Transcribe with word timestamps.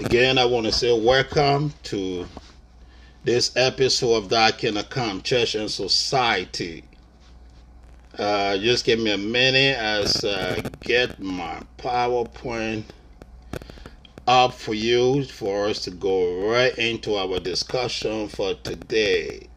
Again, 0.00 0.38
I 0.38 0.46
want 0.46 0.64
to 0.64 0.72
say 0.72 0.98
welcome 0.98 1.74
to 1.82 2.26
this 3.22 3.54
episode 3.54 4.14
of 4.14 4.28
Thy 4.30 4.50
Kingdom 4.50 4.86
Come 4.88 5.20
Church 5.20 5.54
and 5.54 5.70
Society. 5.70 6.84
Uh, 8.18 8.56
just 8.56 8.86
give 8.86 8.98
me 8.98 9.12
a 9.12 9.18
minute 9.18 9.76
as 9.76 10.24
I 10.24 10.62
get 10.80 11.20
my 11.20 11.60
PowerPoint 11.76 12.84
up 14.26 14.54
for 14.54 14.72
you 14.72 15.24
for 15.24 15.66
us 15.66 15.84
to 15.84 15.90
go 15.90 16.48
right 16.48 16.76
into 16.78 17.16
our 17.16 17.38
discussion 17.38 18.28
for 18.28 18.54
today. 18.54 19.48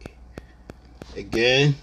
Again, 1.16 1.74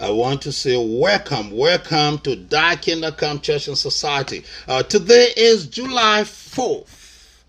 I 0.00 0.10
want 0.10 0.42
to 0.42 0.52
say 0.52 0.76
welcome, 0.76 1.50
welcome 1.50 2.18
to 2.18 2.36
Thy 2.36 2.76
Kingdom 2.76 3.14
Come 3.14 3.40
Church 3.40 3.66
and 3.66 3.76
Society. 3.76 4.44
Uh, 4.68 4.84
today 4.84 5.32
is 5.36 5.66
July 5.66 6.22
4th. 6.22 7.42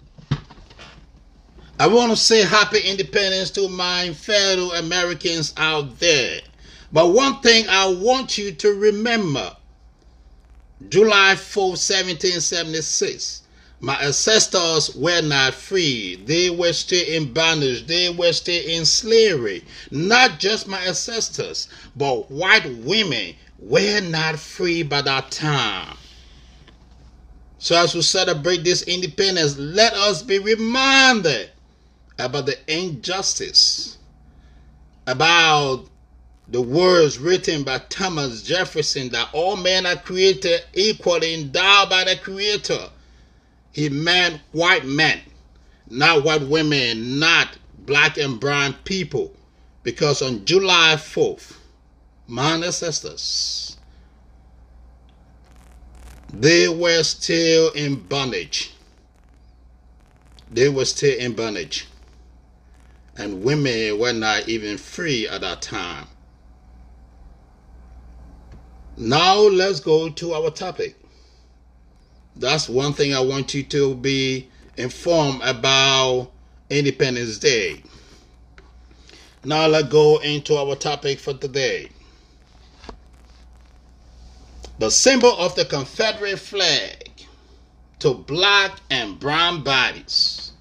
I 1.79 1.85
want 1.85 2.11
to 2.11 2.17
say 2.17 2.43
happy 2.43 2.79
independence 2.79 3.51
to 3.51 3.69
my 3.69 4.13
fellow 4.13 4.73
Americans 4.73 5.53
out 5.57 5.99
there. 5.99 6.41
But 6.91 7.13
one 7.13 7.39
thing 7.41 7.65
I 7.69 7.93
want 7.93 8.39
you 8.39 8.51
to 8.51 8.73
remember 8.73 9.55
July 10.89 11.35
4th, 11.35 11.77
1776 11.77 13.43
my 13.81 13.95
ancestors 13.95 14.93
were 14.93 15.21
not 15.21 15.53
free. 15.53 16.17
They 16.17 16.49
were 16.49 16.73
still 16.73 17.05
in 17.07 17.31
bondage. 17.31 17.87
They 17.87 18.09
were 18.09 18.33
still 18.33 18.61
in 18.67 18.85
slavery. 18.85 19.63
Not 19.89 20.37
just 20.39 20.67
my 20.67 20.79
ancestors, 20.79 21.69
but 21.95 22.29
white 22.29 22.65
women 22.79 23.35
were 23.57 24.01
not 24.01 24.37
free 24.37 24.83
by 24.83 25.01
that 25.03 25.31
time. 25.31 25.95
So, 27.57 27.75
as 27.75 27.95
we 27.95 28.01
celebrate 28.01 28.63
this 28.63 28.83
independence, 28.83 29.57
let 29.57 29.93
us 29.93 30.23
be 30.23 30.39
reminded 30.39 31.51
about 32.17 32.45
the 32.45 32.57
injustice, 32.67 33.97
about 35.07 35.85
the 36.49 36.61
words 36.61 37.17
written 37.17 37.63
by 37.63 37.77
Thomas 37.89 38.43
Jefferson 38.43 39.09
that 39.09 39.29
all 39.33 39.55
men 39.55 39.85
are 39.85 39.95
created 39.95 40.63
equally 40.73 41.33
endowed 41.33 41.89
by 41.89 42.03
the 42.05 42.15
Creator 42.17 42.89
he 43.71 43.89
meant 43.89 44.41
white 44.51 44.85
men, 44.85 45.19
not 45.89 46.23
white 46.23 46.41
women, 46.41 47.19
not 47.19 47.57
black 47.85 48.17
and 48.17 48.39
brown 48.39 48.73
people. 48.83 49.35
Because 49.83 50.21
on 50.21 50.45
July 50.45 50.95
4th, 50.95 51.55
my 52.27 52.53
ancestors, 52.53 53.77
they 56.33 56.67
were 56.67 57.03
still 57.03 57.71
in 57.71 57.95
bondage. 57.95 58.73
They 60.51 60.69
were 60.69 60.85
still 60.85 61.17
in 61.17 61.33
bondage. 61.33 61.87
And 63.17 63.43
women 63.43 63.99
were 63.99 64.13
not 64.13 64.47
even 64.47 64.77
free 64.77 65.27
at 65.27 65.41
that 65.41 65.61
time. 65.61 66.07
Now 68.97 69.37
let's 69.37 69.79
go 69.79 70.09
to 70.09 70.33
our 70.33 70.51
topic. 70.51 70.98
That's 72.39 72.69
one 72.69 72.93
thing 72.93 73.13
I 73.13 73.19
want 73.19 73.53
you 73.53 73.63
to 73.63 73.95
be 73.95 74.47
informed 74.77 75.41
about 75.43 76.31
Independence 76.69 77.37
Day. 77.37 77.83
Now 79.43 79.67
let's 79.67 79.89
go 79.89 80.19
into 80.19 80.55
our 80.55 80.75
topic 80.77 81.19
for 81.19 81.33
today. 81.33 81.89
The 84.79 84.89
symbol 84.89 85.37
of 85.37 85.55
the 85.55 85.65
Confederate 85.65 86.39
flag 86.39 87.11
to 87.99 88.13
black 88.13 88.79
and 88.89 89.19
brown 89.19 89.61
bodies. 89.61 90.53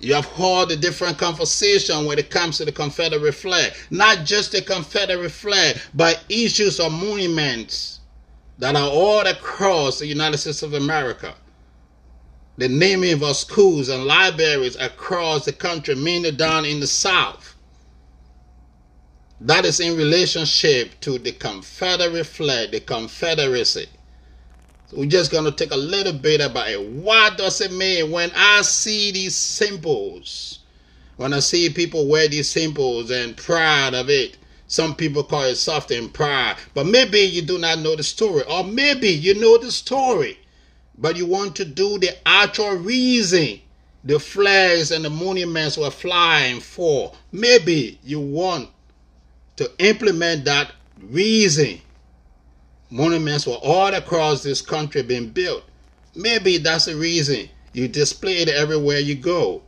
You 0.00 0.14
have 0.14 0.26
heard 0.26 0.70
the 0.70 0.76
different 0.76 1.18
conversation 1.18 2.04
when 2.04 2.18
it 2.18 2.30
comes 2.30 2.56
to 2.56 2.64
the 2.64 2.72
Confederate 2.72 3.34
flag. 3.34 3.74
Not 3.90 4.24
just 4.24 4.50
the 4.50 4.62
Confederate 4.62 5.30
flag, 5.30 5.78
but 5.94 6.24
issues 6.28 6.80
or 6.80 6.90
monuments 6.90 7.99
that 8.60 8.76
are 8.76 8.90
all 8.90 9.26
across 9.26 9.98
the 9.98 10.06
United 10.06 10.36
States 10.36 10.62
of 10.62 10.74
America. 10.74 11.34
The 12.58 12.68
naming 12.68 13.22
of 13.22 13.36
schools 13.36 13.88
and 13.88 14.04
libraries 14.04 14.76
across 14.76 15.46
the 15.46 15.52
country, 15.52 15.94
mainly 15.94 16.30
down 16.30 16.66
in 16.66 16.78
the 16.78 16.86
South. 16.86 17.56
That 19.40 19.64
is 19.64 19.80
in 19.80 19.96
relationship 19.96 21.00
to 21.00 21.18
the 21.18 21.32
Confederate 21.32 22.26
flag, 22.26 22.72
the 22.72 22.80
Confederacy. 22.80 23.88
So 24.88 24.98
we're 24.98 25.06
just 25.06 25.30
going 25.30 25.44
to 25.44 25.52
take 25.52 25.72
a 25.72 25.76
little 25.76 26.12
bit 26.12 26.42
about 26.42 26.68
it. 26.68 26.86
What 26.86 27.38
does 27.38 27.62
it 27.62 27.72
mean 27.72 28.10
when 28.10 28.30
I 28.36 28.60
see 28.60 29.10
these 29.10 29.34
symbols? 29.34 30.58
When 31.16 31.32
I 31.32 31.38
see 31.38 31.70
people 31.70 32.08
wear 32.08 32.28
these 32.28 32.50
symbols 32.50 33.10
and 33.10 33.34
proud 33.34 33.94
of 33.94 34.10
it, 34.10 34.36
some 34.70 34.94
people 34.94 35.24
call 35.24 35.42
it 35.42 35.56
soft 35.56 35.90
and 35.90 36.14
pride. 36.14 36.54
But 36.74 36.86
maybe 36.86 37.18
you 37.18 37.42
do 37.42 37.58
not 37.58 37.80
know 37.80 37.96
the 37.96 38.04
story. 38.04 38.44
Or 38.48 38.62
maybe 38.62 39.08
you 39.08 39.34
know 39.34 39.58
the 39.58 39.72
story. 39.72 40.38
But 40.96 41.16
you 41.16 41.26
want 41.26 41.56
to 41.56 41.64
do 41.64 41.98
the 41.98 42.16
actual 42.26 42.76
reason 42.76 43.58
the 44.04 44.20
flags 44.20 44.92
and 44.92 45.04
the 45.04 45.10
monuments 45.10 45.76
were 45.76 45.90
flying 45.90 46.60
for. 46.60 47.12
Maybe 47.32 47.98
you 48.04 48.20
want 48.20 48.68
to 49.56 49.68
implement 49.80 50.44
that 50.44 50.70
reason. 51.02 51.80
Monuments 52.90 53.48
were 53.48 53.54
all 53.54 53.92
across 53.92 54.44
this 54.44 54.62
country 54.62 55.02
being 55.02 55.30
built. 55.30 55.64
Maybe 56.14 56.58
that's 56.58 56.84
the 56.84 56.94
reason 56.94 57.48
you 57.72 57.88
display 57.88 58.34
it 58.34 58.48
everywhere 58.48 59.00
you 59.00 59.16
go. 59.16 59.62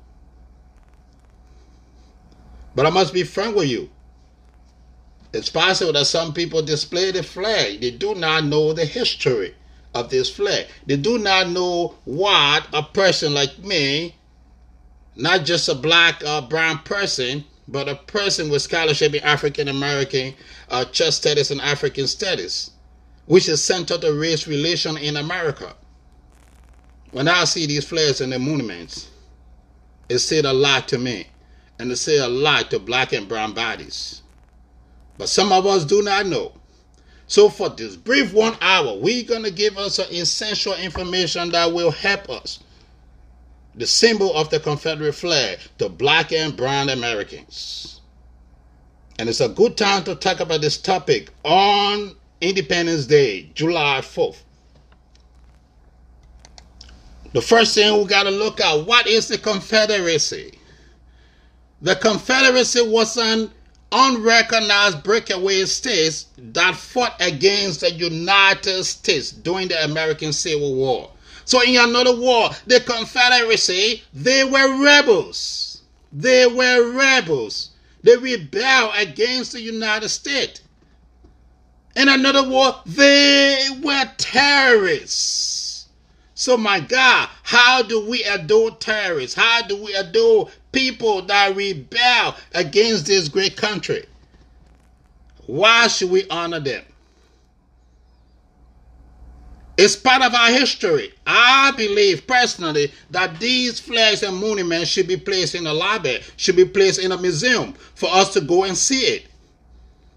But 2.77 2.87
I 2.87 2.91
must 2.91 3.13
be 3.13 3.25
frank 3.25 3.57
with 3.57 3.69
you. 3.69 3.91
It's 5.33 5.49
possible 5.49 5.95
that 5.95 6.07
some 6.07 6.35
people 6.35 6.61
display 6.61 7.11
the 7.11 7.23
flag. 7.23 7.81
They 7.81 7.91
do 7.91 8.15
not 8.15 8.45
know 8.45 8.73
the 8.73 8.85
history 8.85 9.55
of 9.95 10.11
this 10.11 10.29
flag. 10.29 10.67
They 10.87 10.97
do 10.97 11.19
not 11.19 11.49
know 11.49 11.95
what 12.05 12.67
a 12.73 12.83
person 12.83 13.33
like 13.33 13.59
me, 13.59 14.17
not 15.17 15.45
just 15.45 15.69
a 15.69 15.75
black 15.75 16.23
or 16.27 16.43
brown 16.43 16.79
person, 16.81 17.45
but 17.67 17.89
a 17.89 17.95
person 17.95 18.51
with 18.51 18.61
scholarship 18.63 19.15
in 19.15 19.23
African 19.23 19.69
American 19.69 20.35
uh, 20.69 20.85
church 20.87 21.15
studies 21.15 21.51
and 21.51 21.61
African 21.63 22.07
studies, 22.07 22.71
which 23.25 23.49
is 23.49 23.65
centered 23.65 24.03
to 24.03 24.13
race 24.13 24.47
relation 24.47 24.99
in 24.99 25.17
America. 25.17 25.75
When 27.11 27.29
I 27.29 27.45
see 27.45 27.67
these 27.67 27.87
flags 27.87 28.21
and 28.21 28.33
the 28.33 28.39
monuments, 28.39 29.09
it 30.09 30.19
said 30.19 30.45
a 30.45 30.53
lot 30.53 30.89
to 30.89 30.99
me, 30.99 31.29
and 31.79 31.91
it 31.91 31.97
said 31.97 32.21
a 32.21 32.29
lot 32.29 32.71
to 32.71 32.79
black 32.79 33.13
and 33.13 33.29
brown 33.29 33.53
bodies 33.55 34.22
but 35.23 35.29
some 35.29 35.53
of 35.53 35.65
us 35.67 35.85
do 35.85 36.03
not 36.03 36.27
know. 36.27 36.51
So 37.29 37.49
for 37.49 37.69
this 37.69 37.95
brief 37.95 38.33
one 38.35 38.57
hour, 38.61 38.99
we're 38.99 39.23
going 39.23 39.45
to 39.45 39.53
give 39.53 39.79
us 39.79 39.95
some 39.95 40.11
essential 40.11 40.75
information 40.75 41.53
that 41.53 41.73
will 41.73 41.93
help 41.93 42.29
us. 42.29 42.59
The 43.77 43.87
symbol 43.87 44.35
of 44.35 44.51
the 44.51 44.59
Confederate 44.59 45.13
flag 45.13 45.61
to 45.79 45.89
black 45.89 46.33
and 46.33 46.57
brown 46.57 46.89
Americans. 46.89 48.01
And 49.21 49.29
it's 49.29 49.41
a 49.41 49.49
good 49.49 49.77
time 49.77 50.03
to 50.07 50.17
talk 50.17 50.41
about 50.41 50.61
this 50.61 50.77
topic 50.77 51.31
on 51.45 52.17
Independence 52.41 53.07
Day, 53.07 53.49
July 53.55 54.01
4th. 54.01 54.43
The 57.33 57.41
first 57.41 57.77
thing 57.77 57.97
we 57.97 58.07
got 58.07 58.25
to 58.25 58.31
look 58.31 58.61
at 58.61 58.89
what 58.89 59.07
is 59.07 59.29
the 59.29 59.39
Confederacy? 59.39 60.59
The 61.81 61.95
Confederacy 61.95 62.83
was 62.89 63.17
an 63.17 63.53
unrecognized 63.93 65.03
breakaway 65.03 65.65
states 65.67 66.27
that 66.39 66.75
fought 66.75 67.15
against 67.21 67.81
the 67.81 67.93
United 67.93 68.85
States 68.85 69.31
during 69.31 69.69
the 69.69 69.85
American 69.85 70.33
Civil 70.33 70.75
War. 70.75 71.11
So 71.45 71.63
in 71.63 71.77
another 71.77 72.17
war, 72.17 72.51
the 72.67 72.81
Confederacy, 72.81 74.03
they 74.15 74.45
were 74.45 74.83
rebels. 74.83 75.83
They 76.13 76.47
were 76.47 76.93
rebels. 76.93 77.71
They 78.03 78.17
rebelled 78.17 78.95
against 78.97 79.53
the 79.53 79.61
United 79.61 80.09
States. 80.09 80.63
In 81.95 82.09
another 82.09 82.49
war, 82.49 82.77
they 82.87 83.69
were 83.83 84.11
terrorists. 84.17 85.89
So 86.35 86.57
my 86.57 86.81
God, 86.81 87.29
how 87.43 87.83
do 87.83 88.09
we 88.09 88.25
adore 88.25 88.73
terrorists? 88.73 89.37
How 89.37 89.63
do 89.63 89.77
we 89.83 89.95
adore 89.95 90.49
people 90.73 91.23
that 91.23 91.55
rebel 91.55 92.37
against 92.55 93.07
this 93.07 93.29
great 93.29 93.57
country. 93.57 94.05
Why 95.47 95.87
should 95.89 96.11
we 96.11 96.29
honor 96.29 96.61
them? 96.61 96.85
It's 99.79 99.97
part 99.97 100.23
of 100.23 100.35
our 100.35 100.51
history. 100.51 101.13
I 101.27 101.73
believe 101.77 102.27
personally 102.27 102.93
that 103.11 103.41
these 103.41 103.81
flags 103.81 104.23
and 104.23 104.37
monuments 104.37 104.91
should 104.91 105.09
be 105.09 105.17
placed 105.17 105.55
in 105.55 105.67
a 105.67 105.73
library, 105.73 106.23
should 106.37 106.57
be 106.57 106.65
placed 106.65 107.01
in 107.01 107.11
a 107.13 107.19
museum 107.19 107.73
for 107.95 108.09
us 108.13 108.33
to 108.35 108.41
go 108.41 108.65
and 108.65 108.77
see 108.77 109.01
it. 109.01 109.27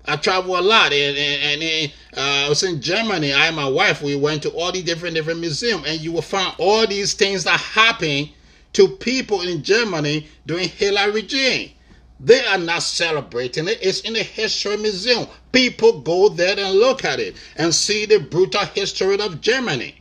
I 0.07 0.17
travel 0.17 0.59
a 0.59 0.61
lot, 0.61 0.93
and, 0.93 1.17
and, 1.17 1.63
and 1.63 1.91
uh, 2.15 2.45
I 2.45 2.49
was 2.49 2.61
in 2.61 2.79
Germany. 2.79 3.33
I 3.33 3.47
and 3.47 3.55
my 3.55 3.67
wife 3.67 4.03
we 4.03 4.15
went 4.15 4.43
to 4.43 4.49
all 4.51 4.71
the 4.71 4.83
different 4.83 5.15
different 5.15 5.39
museums, 5.39 5.87
and 5.87 5.99
you 5.99 6.11
will 6.11 6.21
find 6.21 6.53
all 6.59 6.85
these 6.85 7.13
things 7.13 7.43
that 7.45 7.59
happen 7.59 8.29
to 8.75 8.89
people 8.89 9.41
in 9.41 9.63
Germany 9.63 10.27
during 10.45 10.67
Hitler 10.67 11.09
regime. 11.11 11.71
They 12.19 12.45
are 12.45 12.57
not 12.57 12.83
celebrating 12.83 13.67
it. 13.69 13.79
It's 13.81 14.01
in 14.01 14.13
the 14.13 14.23
history 14.23 14.75
museum. 14.77 15.27
People 15.53 16.01
go 16.01 16.27
there 16.27 16.59
and 16.59 16.77
look 16.77 17.05
at 17.05 17.19
it 17.19 17.35
and 17.55 17.73
see 17.73 18.05
the 18.05 18.19
brutal 18.19 18.65
history 18.65 19.19
of 19.19 19.39
Germany. 19.39 19.95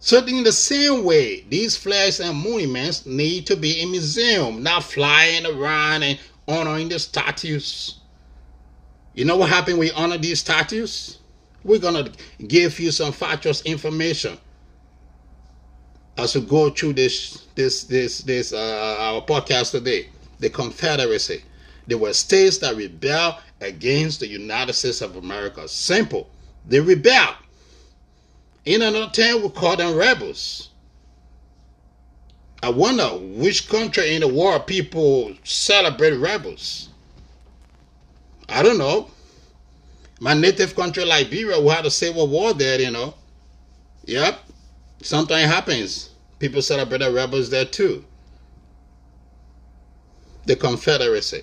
So 0.00 0.24
in 0.24 0.42
the 0.42 0.52
same 0.52 1.04
way, 1.04 1.44
these 1.48 1.76
flags 1.76 2.18
and 2.18 2.36
monuments 2.36 3.04
need 3.04 3.46
to 3.46 3.56
be 3.56 3.80
in 3.80 3.90
museum, 3.90 4.62
not 4.62 4.82
flying 4.82 5.46
around 5.46 6.02
and 6.02 6.18
honoring 6.48 6.88
the 6.88 6.98
statues. 6.98 7.98
You 9.14 9.26
know 9.26 9.36
what 9.36 9.50
happened 9.50 9.78
when 9.78 9.88
we 9.88 9.92
honor 9.92 10.18
these 10.18 10.40
statues? 10.40 11.18
We're 11.62 11.78
gonna 11.78 12.10
give 12.48 12.80
you 12.80 12.90
some 12.90 13.12
factual 13.12 13.54
information 13.66 14.38
as 16.18 16.34
we 16.34 16.42
go 16.42 16.70
through 16.70 16.94
this 16.94 17.46
this 17.54 17.84
this 17.84 18.18
this 18.18 18.52
uh, 18.52 18.96
our 18.98 19.22
podcast 19.22 19.72
today. 19.72 20.08
The 20.38 20.50
Confederacy. 20.50 21.44
They 21.86 21.94
were 21.94 22.12
states 22.12 22.58
that 22.58 22.76
rebelled 22.76 23.36
against 23.60 24.20
the 24.20 24.26
United 24.26 24.72
States 24.72 25.00
of 25.00 25.16
America. 25.16 25.68
Simple. 25.68 26.28
They 26.66 26.80
rebelled. 26.80 27.36
In 28.64 28.82
another 28.82 29.10
term, 29.12 29.42
we 29.42 29.48
call 29.50 29.76
them 29.76 29.96
rebels. 29.96 30.70
I 32.62 32.70
wonder 32.70 33.08
which 33.08 33.68
country 33.68 34.14
in 34.14 34.20
the 34.20 34.28
world 34.28 34.66
people 34.66 35.32
celebrate 35.42 36.16
rebels. 36.16 36.88
I 38.48 38.62
don't 38.62 38.78
know. 38.78 39.10
My 40.20 40.34
native 40.34 40.76
country, 40.76 41.04
Liberia, 41.04 41.60
we 41.60 41.68
had 41.68 41.86
a 41.86 41.90
civil 41.90 42.28
war 42.28 42.54
there, 42.54 42.80
you 42.80 42.92
know. 42.92 43.14
Yep. 44.04 44.41
Something 45.02 45.46
happens. 45.46 46.10
People 46.38 46.62
celebrate 46.62 46.98
the 46.98 47.12
rebels 47.12 47.50
there 47.50 47.64
too. 47.64 48.04
The 50.46 50.56
Confederacy. 50.56 51.42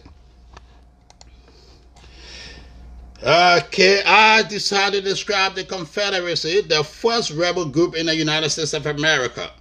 Okay, 3.21 4.01
I 4.06 4.44
decided 4.44 5.03
to 5.03 5.09
describe 5.09 5.56
the 5.56 5.65
Confederacy, 5.65 6.61
the 6.61 6.83
first 6.85 7.31
rebel 7.31 7.65
group 7.65 7.95
in 7.95 8.06
the 8.06 8.15
United 8.15 8.50
States 8.50 8.73
of 8.73 8.85
America. 8.85 9.51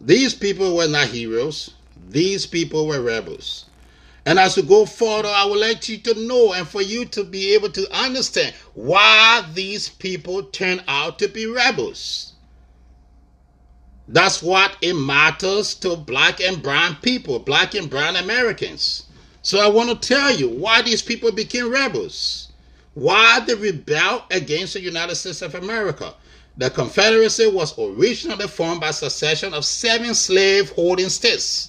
These 0.00 0.34
people 0.34 0.74
were 0.74 0.88
not 0.88 1.08
heroes, 1.08 1.74
these 2.08 2.46
people 2.46 2.86
were 2.86 3.02
rebels. 3.02 3.66
And 4.24 4.38
as 4.38 4.56
we 4.56 4.62
go 4.62 4.86
further, 4.86 5.28
I 5.28 5.44
would 5.44 5.60
like 5.60 5.86
you 5.88 5.98
to 5.98 6.14
know 6.26 6.54
and 6.54 6.66
for 6.66 6.80
you 6.80 7.04
to 7.06 7.24
be 7.24 7.52
able 7.54 7.70
to 7.70 7.86
understand 7.94 8.54
why 8.72 9.46
these 9.52 9.90
people 9.90 10.44
turn 10.44 10.82
out 10.88 11.18
to 11.18 11.28
be 11.28 11.46
rebels. 11.46 12.29
That's 14.12 14.42
what 14.42 14.76
it 14.82 14.94
matters 14.94 15.72
to 15.76 15.94
black 15.94 16.40
and 16.40 16.60
brown 16.60 16.96
people, 16.96 17.38
black 17.38 17.76
and 17.76 17.88
brown 17.88 18.16
Americans. 18.16 19.04
So 19.42 19.60
I 19.60 19.68
want 19.68 19.88
to 19.90 20.08
tell 20.08 20.34
you 20.34 20.48
why 20.48 20.82
these 20.82 21.00
people 21.00 21.30
became 21.30 21.70
rebels. 21.70 22.48
Why 22.94 23.38
they 23.38 23.54
rebelled 23.54 24.24
against 24.32 24.74
the 24.74 24.80
United 24.80 25.14
States 25.14 25.42
of 25.42 25.54
America. 25.54 26.12
The 26.56 26.70
Confederacy 26.70 27.46
was 27.46 27.78
originally 27.78 28.48
formed 28.48 28.80
by 28.80 28.90
secession 28.90 29.54
of 29.54 29.64
seven 29.64 30.12
slave 30.16 30.70
holding 30.70 31.08
states. 31.08 31.68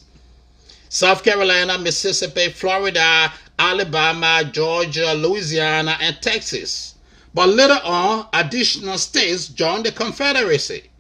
South 0.89 1.23
Carolina, 1.23 1.77
Mississippi, 1.77 2.49
Florida, 2.49 3.31
Alabama, 3.59 4.49
Georgia, 4.51 5.13
Louisiana, 5.13 5.95
and 6.01 6.19
Texas. 6.23 6.95
But 7.35 7.49
later 7.49 7.79
on, 7.83 8.25
additional 8.33 8.97
states 8.97 9.47
joined 9.47 9.85
the 9.85 9.91
Confederacy. 9.91 10.90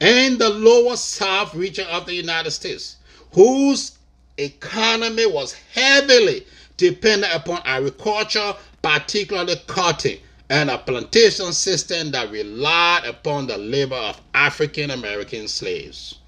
In 0.00 0.36
the 0.36 0.50
lower 0.50 0.96
south 0.96 1.54
region 1.54 1.86
of 1.86 2.06
the 2.06 2.14
United 2.14 2.50
States, 2.50 2.96
whose 3.32 3.92
economy 4.36 5.24
was 5.26 5.54
heavily 5.72 6.46
dependent 6.76 7.34
upon 7.34 7.62
agriculture, 7.64 8.54
particularly 8.82 9.56
cotton, 9.66 10.18
and 10.50 10.70
a 10.70 10.78
plantation 10.78 11.52
system 11.52 12.10
that 12.10 12.30
relied 12.30 13.04
upon 13.06 13.46
the 13.46 13.56
labor 13.56 13.96
of 13.96 14.20
African 14.34 14.90
American 14.90 15.48
slaves. 15.48 16.18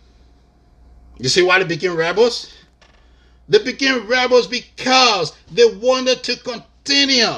You 1.19 1.29
see 1.29 1.43
why 1.43 1.59
they 1.59 1.67
became 1.67 1.95
rebels? 1.95 2.53
They 3.49 3.63
became 3.63 4.07
rebels 4.07 4.47
because 4.47 5.33
they 5.51 5.67
wanted 5.77 6.23
to 6.25 6.37
continue 6.37 7.35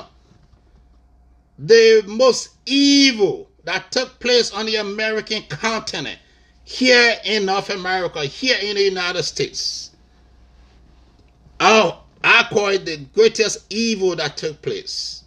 the 1.59 2.03
most 2.07 2.51
evil 2.67 3.50
that 3.65 3.91
took 3.93 4.19
place 4.21 4.53
on 4.53 4.67
the 4.67 4.77
American 4.77 5.43
continent, 5.49 6.19
here 6.65 7.17
in 7.25 7.47
North 7.47 7.71
America, 7.71 8.25
here 8.25 8.57
in 8.63 8.77
the 8.77 8.83
United 8.83 9.23
States. 9.23 9.91
Oh, 11.59 12.03
I 12.23 12.47
call 12.51 12.69
it 12.69 12.85
the 12.87 12.97
greatest 12.97 13.67
evil 13.71 14.17
that 14.17 14.37
took 14.37 14.63
place. 14.63 15.25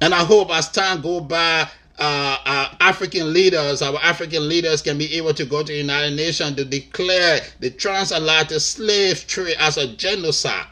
And 0.00 0.14
I 0.14 0.24
hope 0.24 0.50
as 0.50 0.70
time 0.70 1.00
go 1.00 1.20
by, 1.20 1.68
uh, 1.98 2.36
our 2.44 2.70
African 2.80 3.32
leaders, 3.32 3.80
our 3.80 3.98
African 4.02 4.48
leaders 4.48 4.82
can 4.82 4.98
be 4.98 5.14
able 5.14 5.32
to 5.34 5.44
go 5.44 5.62
to 5.62 5.72
the 5.72 5.78
United 5.78 6.16
Nations 6.16 6.56
to 6.56 6.64
declare 6.64 7.40
the 7.60 7.70
transatlantic 7.70 8.60
slave 8.60 9.26
trade 9.26 9.56
as 9.58 9.76
a 9.76 9.86
genocide. 9.94 10.66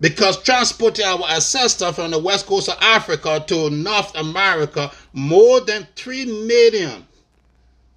Because 0.00 0.42
transporting 0.42 1.04
our 1.04 1.24
ancestors 1.28 1.94
from 1.94 2.10
the 2.10 2.18
west 2.18 2.46
coast 2.46 2.68
of 2.68 2.78
Africa 2.80 3.44
to 3.48 3.70
North 3.70 4.14
America, 4.16 4.90
more 5.12 5.60
than 5.60 5.86
3 5.94 6.46
million 6.46 7.06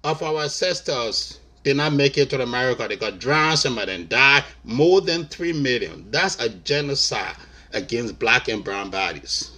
of 0.04 0.22
our 0.22 0.42
ancestors 0.42 1.40
did 1.62 1.78
not 1.78 1.94
make 1.94 2.18
it 2.18 2.28
to 2.30 2.42
America. 2.42 2.86
They 2.86 2.96
got 2.96 3.18
drowned, 3.18 3.58
some 3.58 3.78
of 3.78 3.86
them 3.86 4.06
died. 4.06 4.44
More 4.64 5.00
than 5.00 5.24
3 5.26 5.54
million. 5.54 6.10
That's 6.10 6.38
a 6.40 6.50
genocide 6.50 7.36
against 7.72 8.18
black 8.18 8.48
and 8.48 8.62
brown 8.62 8.90
bodies. 8.90 9.50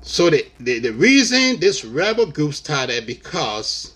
So 0.00 0.30
the, 0.30 0.46
the, 0.58 0.78
the 0.78 0.92
reason 0.92 1.60
this 1.60 1.84
rebel 1.84 2.26
group 2.26 2.54
started 2.54 3.06
because 3.06 3.92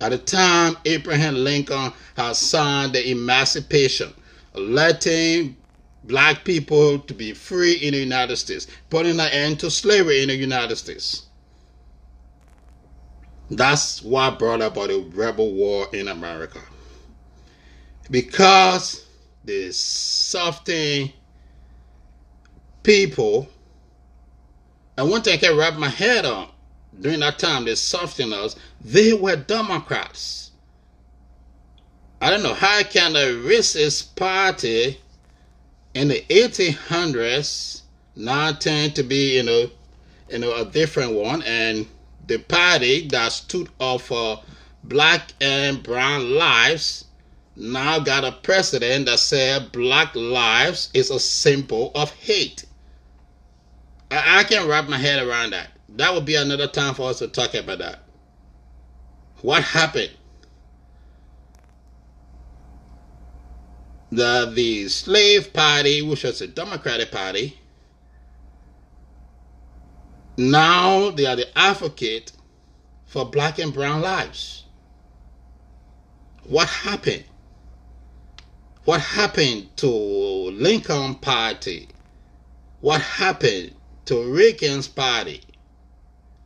at 0.00 0.10
the 0.10 0.18
time 0.18 0.76
Abraham 0.84 1.36
Lincoln 1.36 1.92
had 2.16 2.36
signed 2.36 2.92
the 2.92 3.10
Emancipation, 3.10 4.12
letting 4.58 5.56
black 6.04 6.44
people 6.44 6.98
to 7.00 7.14
be 7.14 7.32
free 7.32 7.74
in 7.74 7.92
the 7.92 8.00
United 8.00 8.36
States, 8.36 8.66
putting 8.90 9.20
an 9.20 9.28
end 9.30 9.60
to 9.60 9.70
slavery 9.70 10.22
in 10.22 10.28
the 10.28 10.36
United 10.36 10.76
States. 10.76 11.26
That's 13.50 14.02
what 14.02 14.38
brought 14.38 14.62
about 14.62 14.88
the 14.88 15.00
rebel 15.14 15.52
war 15.54 15.86
in 15.92 16.08
America. 16.08 16.60
Because 18.10 19.06
the 19.44 19.72
softening 19.72 21.12
people, 22.82 23.48
and 24.96 25.10
one 25.10 25.22
thing 25.22 25.34
I 25.34 25.38
can 25.38 25.56
wrap 25.56 25.74
my 25.74 25.88
head 25.88 26.24
on 26.24 26.48
during 27.00 27.20
that 27.20 27.38
time, 27.38 27.64
the 27.64 27.72
softeners, 27.72 28.56
they 28.80 29.12
were 29.12 29.36
Democrats. 29.36 30.47
I 32.20 32.30
don't 32.30 32.42
know 32.42 32.54
how 32.54 32.82
can 32.82 33.14
a 33.14 33.26
racist 33.34 34.16
party 34.16 34.98
in 35.94 36.08
the 36.08 36.20
1800s 36.28 37.82
now 38.16 38.52
tend 38.52 38.96
to 38.96 39.04
be, 39.04 39.36
you 39.36 39.44
know, 39.44 39.70
you 40.28 40.38
know, 40.40 40.54
a 40.54 40.64
different 40.64 41.12
one 41.12 41.42
and 41.42 41.86
the 42.26 42.38
party 42.38 43.06
that 43.08 43.32
stood 43.32 43.68
up 43.78 44.00
for 44.00 44.42
black 44.82 45.32
and 45.40 45.82
brown 45.82 46.34
lives 46.34 47.04
now 47.54 47.98
got 48.00 48.24
a 48.24 48.32
president 48.32 49.06
that 49.06 49.20
said 49.20 49.70
black 49.70 50.14
lives 50.14 50.90
is 50.94 51.10
a 51.10 51.20
symbol 51.20 51.92
of 51.94 52.10
hate. 52.10 52.64
I, 54.10 54.40
I 54.40 54.44
can 54.44 54.68
wrap 54.68 54.88
my 54.88 54.98
head 54.98 55.24
around 55.24 55.50
that. 55.50 55.70
That 55.90 56.12
would 56.14 56.24
be 56.24 56.34
another 56.34 56.66
time 56.66 56.94
for 56.94 57.10
us 57.10 57.20
to 57.20 57.28
talk 57.28 57.54
about 57.54 57.78
that. 57.78 58.00
What 59.40 59.62
happened? 59.62 60.17
The 64.10 64.50
the 64.54 64.88
slave 64.88 65.52
party, 65.52 66.02
which 66.02 66.24
was 66.24 66.40
a 66.40 66.46
Democratic 66.48 67.12
party, 67.12 67.58
now 70.36 71.10
they 71.10 71.26
are 71.26 71.36
the 71.36 71.58
advocate 71.58 72.32
for 73.06 73.26
black 73.26 73.58
and 73.58 73.74
brown 73.74 74.02
lives. 74.02 74.64
What 76.44 76.68
happened? 76.68 77.24
What 78.84 79.00
happened 79.00 79.76
to 79.78 79.88
Lincoln 79.88 81.16
Party? 81.16 81.88
What 82.80 83.00
happened 83.02 83.74
to 84.06 84.32
Reagan's 84.32 84.88
party? 84.88 85.42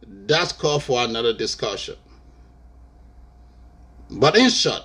That's 0.06 0.52
called 0.52 0.84
for 0.84 1.04
another 1.04 1.32
discussion. 1.32 1.96
But 4.10 4.36
in 4.36 4.50
short, 4.50 4.84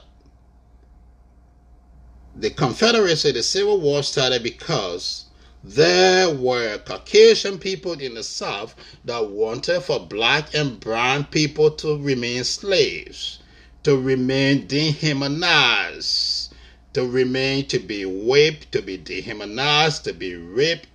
the 2.39 2.51
Confederacy, 2.51 3.31
the 3.31 3.41
Civil 3.41 3.81
War 3.81 4.03
started 4.03 4.43
because 4.43 5.25
there 5.63 6.29
were 6.29 6.77
Caucasian 6.77 7.57
people 7.57 7.93
in 7.93 8.13
the 8.13 8.23
South 8.23 8.75
that 9.05 9.31
wanted 9.31 9.81
for 9.81 9.99
black 9.99 10.53
and 10.53 10.79
brown 10.79 11.25
people 11.25 11.71
to 11.71 11.97
remain 11.97 12.43
slaves, 12.43 13.39
to 13.81 13.99
remain 13.99 14.67
dehumanized, 14.67 16.53
to 16.93 17.07
remain 17.07 17.65
to 17.67 17.79
be 17.79 18.05
whipped, 18.05 18.71
to 18.71 18.83
be 18.83 18.97
dehumanized, 18.97 20.03
to 20.03 20.13
be 20.13 20.35
raped. 20.35 20.87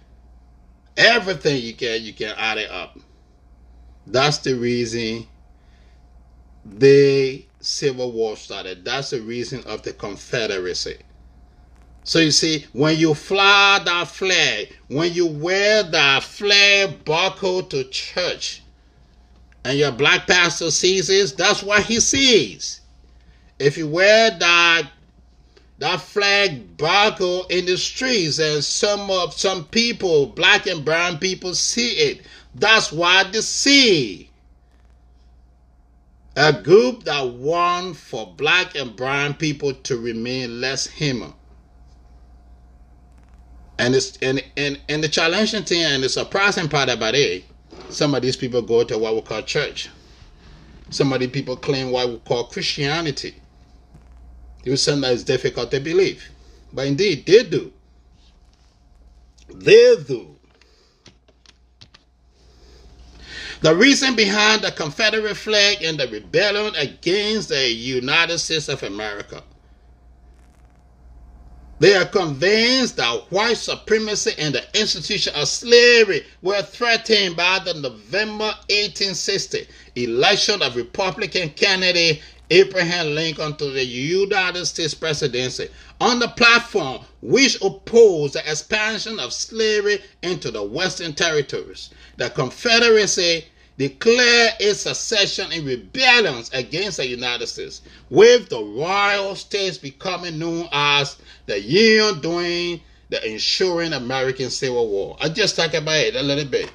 Everything 0.97 1.61
you 1.61 1.75
can, 1.75 2.03
you 2.03 2.13
can 2.13 2.35
add 2.39 2.59
it 2.59 2.71
up. 2.71 3.01
That's 4.07 4.39
the 4.39 4.55
reason 4.55 5.27
the 6.65 7.45
Civil 7.61 8.13
War 8.13 8.37
started. 8.37 8.85
That's 8.85 9.11
the 9.11 9.21
reason 9.21 9.65
of 9.65 9.83
the 9.83 9.93
Confederacy. 9.93 10.99
So 12.05 12.19
you 12.19 12.33
see, 12.33 12.67
when 12.73 12.97
you 12.97 13.15
fly 13.15 13.81
that 13.85 14.09
flag, 14.09 14.75
when 14.89 15.13
you 15.13 15.27
wear 15.27 15.85
that 15.85 16.25
flag 16.25 17.05
buckle 17.05 17.63
to 17.65 17.85
church, 17.85 18.63
and 19.65 19.79
your 19.79 19.93
black 19.93 20.27
pastor 20.27 20.71
sees 20.73 21.09
it, 21.09 21.37
that's 21.37 21.63
what 21.63 21.85
he 21.85 22.01
sees. 22.01 22.81
If 23.59 23.79
you 23.79 23.89
wear 23.89 24.31
that 24.31 24.91
that 25.79 26.01
flag 26.01 26.77
buckle 26.77 27.45
in 27.47 27.67
the 27.67 27.77
streets 27.77 28.39
and 28.39 28.63
some 28.63 29.11
of 29.11 29.35
some 29.35 29.65
people, 29.67 30.27
black 30.27 30.67
and 30.67 30.85
brown 30.85 31.19
people, 31.19 31.55
see 31.55 31.91
it, 31.91 32.23
that's 32.55 32.93
what 32.93 33.33
they 33.33 33.41
see. 33.41 34.31
A 36.37 36.53
group 36.53 37.05
that 37.05 37.29
want 37.29 37.97
for 37.97 38.33
black 38.37 38.75
and 38.75 38.97
brown 38.97 39.35
people 39.35 39.75
to 39.75 39.99
remain 39.99 40.61
less 40.61 40.87
human. 40.87 41.35
And 43.83 43.97
it's 43.97 44.17
and, 44.23 44.41
and 44.57 44.79
and 44.89 45.03
the 45.03 45.09
challenging 45.09 45.65
thing 45.65 45.83
and 45.83 46.05
the 46.05 46.09
surprising 46.09 46.69
part 46.69 46.89
about 46.89 47.17
it, 47.17 47.43
some 47.91 48.15
of 48.15 48.23
these 48.23 48.37
people 48.37 48.62
go 48.62 48.85
to 48.85 48.97
what 48.97 49.12
we 49.17 49.23
call 49.23 49.43
church. 49.43 49.91
Some 50.91 51.12
of 51.12 51.19
the 51.19 51.27
people 51.27 51.57
claim 51.57 51.91
what 51.91 52.09
we 52.09 52.19
call 52.19 52.45
Christianity. 52.45 53.35
It 54.65 54.71
was 54.71 54.85
something 54.85 55.01
that 55.01 55.15
is 55.15 55.25
difficult 55.25 55.73
to 55.73 55.81
believe. 55.81 56.31
But 56.73 56.87
indeed, 56.87 57.27
they 57.27 57.43
do. 57.43 57.73
They 59.53 59.97
do. 60.07 60.37
The 63.62 63.75
reason 63.75 64.15
behind 64.15 64.62
the 64.62 64.71
Confederate 64.71 65.37
flag 65.37 65.83
and 65.83 65.99
the 65.99 66.07
rebellion 66.07 66.77
against 66.77 67.49
the 67.49 67.69
United 67.69 68.39
States 68.39 68.69
of 68.69 68.85
America 68.85 69.43
they 71.83 71.97
are 71.97 72.05
convinced 72.05 72.97
that 72.97 73.25
white 73.31 73.57
supremacy 73.57 74.31
and 74.39 74.55
the 74.55 74.81
institution 74.81 75.35
of 75.35 75.49
slavery 75.49 76.25
were 76.41 76.62
threatened 76.62 77.35
by 77.37 77.59
the 77.59 77.75
November 77.75 78.55
1860 78.71 79.67
election 79.97 80.62
of 80.62 80.77
Republican 80.77 81.51
candidate 81.51 82.23
Abraham 82.51 83.17
Lincoln 83.17 83.57
to 83.57 83.71
the 83.71 83.85
United 83.85 84.65
States 84.67 84.95
presidency 84.95 85.69
on 86.01 86.21
the 86.21 86.29
platform 86.29 87.01
which 87.21 87.61
opposed 87.61 88.35
the 88.35 88.49
expansion 88.49 89.19
of 89.19 89.33
slavery 89.33 90.01
into 90.23 90.53
the 90.53 90.62
Western 90.62 91.12
territories. 91.15 91.91
The 92.17 92.31
Confederacy 92.31 93.47
declared 93.79 94.52
its 94.61 94.83
secession 94.83 95.50
in 95.52 95.64
rebellion 95.64 96.43
against 96.52 96.99
the 96.99 97.07
United 97.07 97.47
States, 97.47 97.83
with 98.11 98.49
the 98.49 98.62
royal 98.62 99.35
states 99.35 99.79
becoming 99.79 100.38
known 100.38 100.69
as 100.73 101.17
the 101.47 101.61
Union 101.61 102.21
during 102.21 102.81
the 103.09 103.25
ensuing 103.26 103.93
American 103.93 104.50
Civil 104.50 104.88
War. 104.88 105.17
I 105.21 105.29
just 105.29 105.57
talk 105.57 105.75
about 105.75 105.97
it 105.97 106.17
a 106.17 106.23
little 106.23 106.45
bit. 106.45 106.71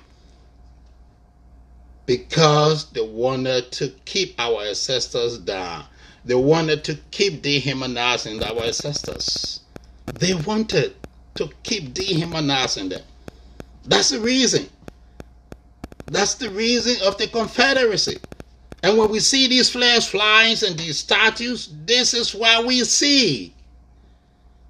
Because 2.06 2.90
they 2.92 3.02
wanted 3.02 3.72
to 3.74 3.90
keep 4.06 4.36
our 4.40 4.64
ancestors 4.64 5.38
down. 5.40 5.86
They 6.26 6.36
wanted 6.36 6.84
to 6.86 6.96
keep 7.12 7.42
dehumanizing 7.42 8.42
our 8.44 8.64
ancestors. 8.64 9.62
They 10.14 10.34
wanted 10.34 10.96
to 11.36 11.50
keep 11.64 11.94
dehumanizing 11.94 12.90
them. 12.90 13.02
That's 13.86 14.10
the 14.10 14.20
reason. 14.20 14.70
That's 16.08 16.36
the 16.36 16.50
reason 16.50 17.06
of 17.06 17.18
the 17.18 17.28
Confederacy. 17.28 18.22
And 18.84 18.98
when 18.98 19.10
we 19.10 19.20
see 19.20 19.48
these 19.48 19.70
flags 19.70 20.08
flying 20.08 20.56
and 20.66 20.78
these 20.78 21.00
statues, 21.00 21.70
this 21.86 22.14
is 22.14 22.34
what 22.34 22.66
we 22.66 22.84
see. 22.84 23.56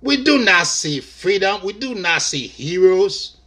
We 0.01 0.23
do 0.23 0.43
not 0.43 0.67
see 0.67 0.99
freedom. 1.01 1.61
We 1.63 1.73
do 1.73 1.93
not 1.95 2.21
see 2.21 2.47
heroes. 2.47 3.37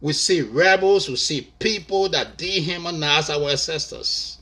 We 0.00 0.12
see 0.12 0.42
rebels. 0.42 1.08
We 1.08 1.16
see 1.16 1.52
people 1.58 2.08
that 2.10 2.38
dehumanize 2.38 3.30
our 3.34 3.50
ancestors. 3.50 4.38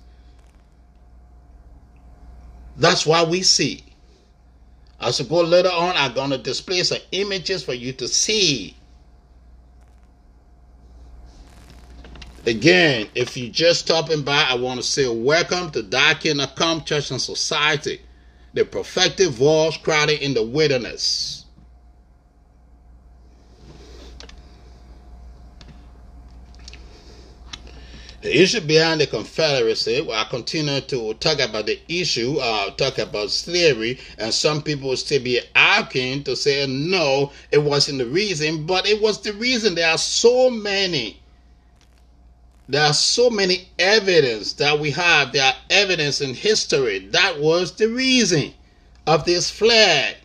That's 2.76 3.06
what 3.06 3.28
we 3.28 3.42
see. 3.42 3.84
As 5.00 5.20
we 5.20 5.28
go 5.28 5.42
later 5.42 5.70
on, 5.70 5.94
I'm 5.96 6.14
going 6.14 6.30
to 6.30 6.38
display 6.38 6.82
some 6.82 6.98
images 7.12 7.64
for 7.64 7.74
you 7.74 7.92
to 7.94 8.08
see 8.08 8.76
Again, 12.46 13.08
if 13.14 13.38
you're 13.38 13.50
just 13.50 13.80
stopping 13.80 14.20
by, 14.20 14.46
I 14.46 14.54
want 14.56 14.78
to 14.78 14.86
say 14.86 15.08
welcome 15.08 15.70
to 15.70 15.80
Thy 15.80 16.12
Kingdom 16.12 16.50
Come 16.54 16.84
Church 16.84 17.10
and 17.10 17.20
Society, 17.20 18.02
the 18.52 18.66
perfected 18.66 19.30
voice 19.30 19.78
crowded 19.78 20.20
in 20.20 20.34
the 20.34 20.42
wilderness. 20.42 21.46
The 28.20 28.42
issue 28.42 28.60
behind 28.60 29.00
the 29.00 29.06
Confederacy, 29.06 30.02
well, 30.02 30.20
I 30.20 30.28
continue 30.28 30.82
to 30.82 31.14
talk 31.14 31.40
about 31.40 31.64
the 31.64 31.80
issue, 31.88 32.36
uh, 32.38 32.72
talk 32.72 32.98
about 32.98 33.30
slavery, 33.30 33.98
and 34.18 34.34
some 34.34 34.60
people 34.60 34.94
still 34.98 35.22
be 35.22 35.40
arguing 35.56 36.24
to 36.24 36.36
say, 36.36 36.66
no, 36.66 37.32
it 37.50 37.62
wasn't 37.62 37.98
the 37.98 38.06
reason, 38.06 38.66
but 38.66 38.86
it 38.86 39.00
was 39.00 39.22
the 39.22 39.32
reason. 39.32 39.74
There 39.74 39.90
are 39.90 39.98
so 39.98 40.50
many 40.50 41.22
there 42.68 42.85
are 42.85 42.94
so 42.94 43.28
many 43.28 43.68
evidence 43.78 44.54
that 44.54 44.78
we 44.78 44.90
have. 44.92 45.33
There 45.33 45.44
are 45.44 45.56
evidence 45.71 46.21
in 46.21 46.35
history. 46.35 47.00
That 47.09 47.38
was 47.38 47.73
the 47.73 47.88
reason 47.88 48.54
of 49.06 49.25
this 49.25 49.50
flag 49.50 50.16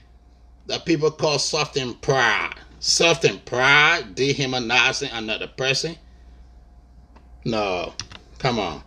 that 0.67 0.85
people 0.85 1.11
call 1.11 1.39
and 1.75 2.01
pride. 2.01 2.53
And 3.23 3.45
pride, 3.45 4.15
dehumanizing 4.15 5.09
another 5.11 5.47
person. 5.47 5.97
No, 7.43 7.93
come 8.37 8.59
on. 8.59 8.83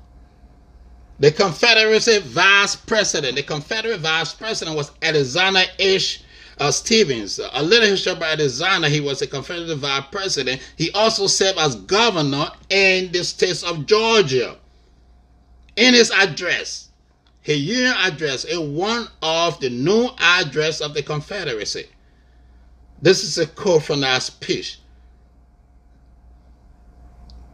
The 1.21 1.31
Confederacy 1.31 2.21
vice 2.21 2.75
president, 2.75 3.37
the 3.37 3.43
Confederate 3.43 4.01
vice 4.01 4.33
president 4.33 4.77
was 4.77 4.93
Alexander 5.03 5.63
H 5.79 6.25
uh, 6.59 6.71
Stephens. 6.71 7.41
A 7.53 7.63
little 7.63 7.89
history 7.89 8.13
about 8.13 8.39
Alexander. 8.39 8.89
He 8.89 9.01
was 9.01 9.23
a 9.23 9.27
Confederate 9.27 9.77
vice 9.77 10.05
president. 10.11 10.61
He 10.77 10.91
also 10.93 11.27
served 11.27 11.59
as 11.59 11.77
governor 11.77 12.51
in 12.69 13.13
the 13.13 13.25
state 13.25 13.63
of 13.65 13.87
Georgia. 13.87 14.57
In 15.77 15.95
his 15.95 16.11
address, 16.11 16.91
his 17.41 17.61
union 17.61 17.95
address 17.99 18.45
is 18.45 18.59
one 18.59 19.09
of 19.23 19.59
the 19.61 19.71
known 19.71 20.11
address 20.19 20.81
of 20.81 20.95
the 20.95 21.03
Confederacy. 21.03 21.87
This 23.01 23.25
is 23.25 23.39
a 23.39 23.47
quote 23.47 23.83
from 23.83 24.01
that 24.01 24.23
speech. 24.23 24.79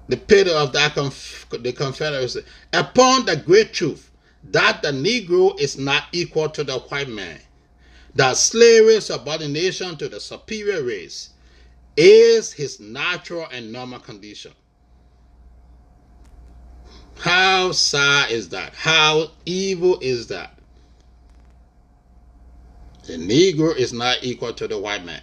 The 0.09 0.17
pillar 0.17 0.55
of 0.55 0.73
that 0.73 0.95
conf- 0.95 1.47
the 1.50 1.73
Confederacy. 1.73 2.43
Upon 2.73 3.26
the 3.26 3.37
great 3.37 3.73
truth 3.73 4.11
that 4.45 4.83
the 4.83 4.88
Negro 4.90 5.59
is 5.61 5.78
not 5.78 6.05
equal 6.12 6.49
to 6.50 6.64
the 6.64 6.78
white 6.78 7.09
man 7.09 7.38
that 8.18 8.37
slavery 8.37 9.00
subordination 9.00 9.96
to 9.96 10.08
the 10.08 10.18
superior 10.18 10.82
race 10.82 11.30
is 11.96 12.52
his 12.52 12.80
natural 12.80 13.46
and 13.52 13.72
normal 13.72 14.00
condition. 14.00 14.50
How 17.18 17.70
sad 17.70 18.32
is 18.32 18.48
that? 18.48 18.75
How 18.75 19.30
evil 19.46 20.00
is 20.00 20.26
that? 20.26 20.58
The 23.06 23.14
Negro 23.14 23.76
is 23.76 23.92
not 23.92 24.18
equal 24.22 24.52
to 24.52 24.66
the 24.66 24.78
white 24.78 25.04
man. 25.04 25.22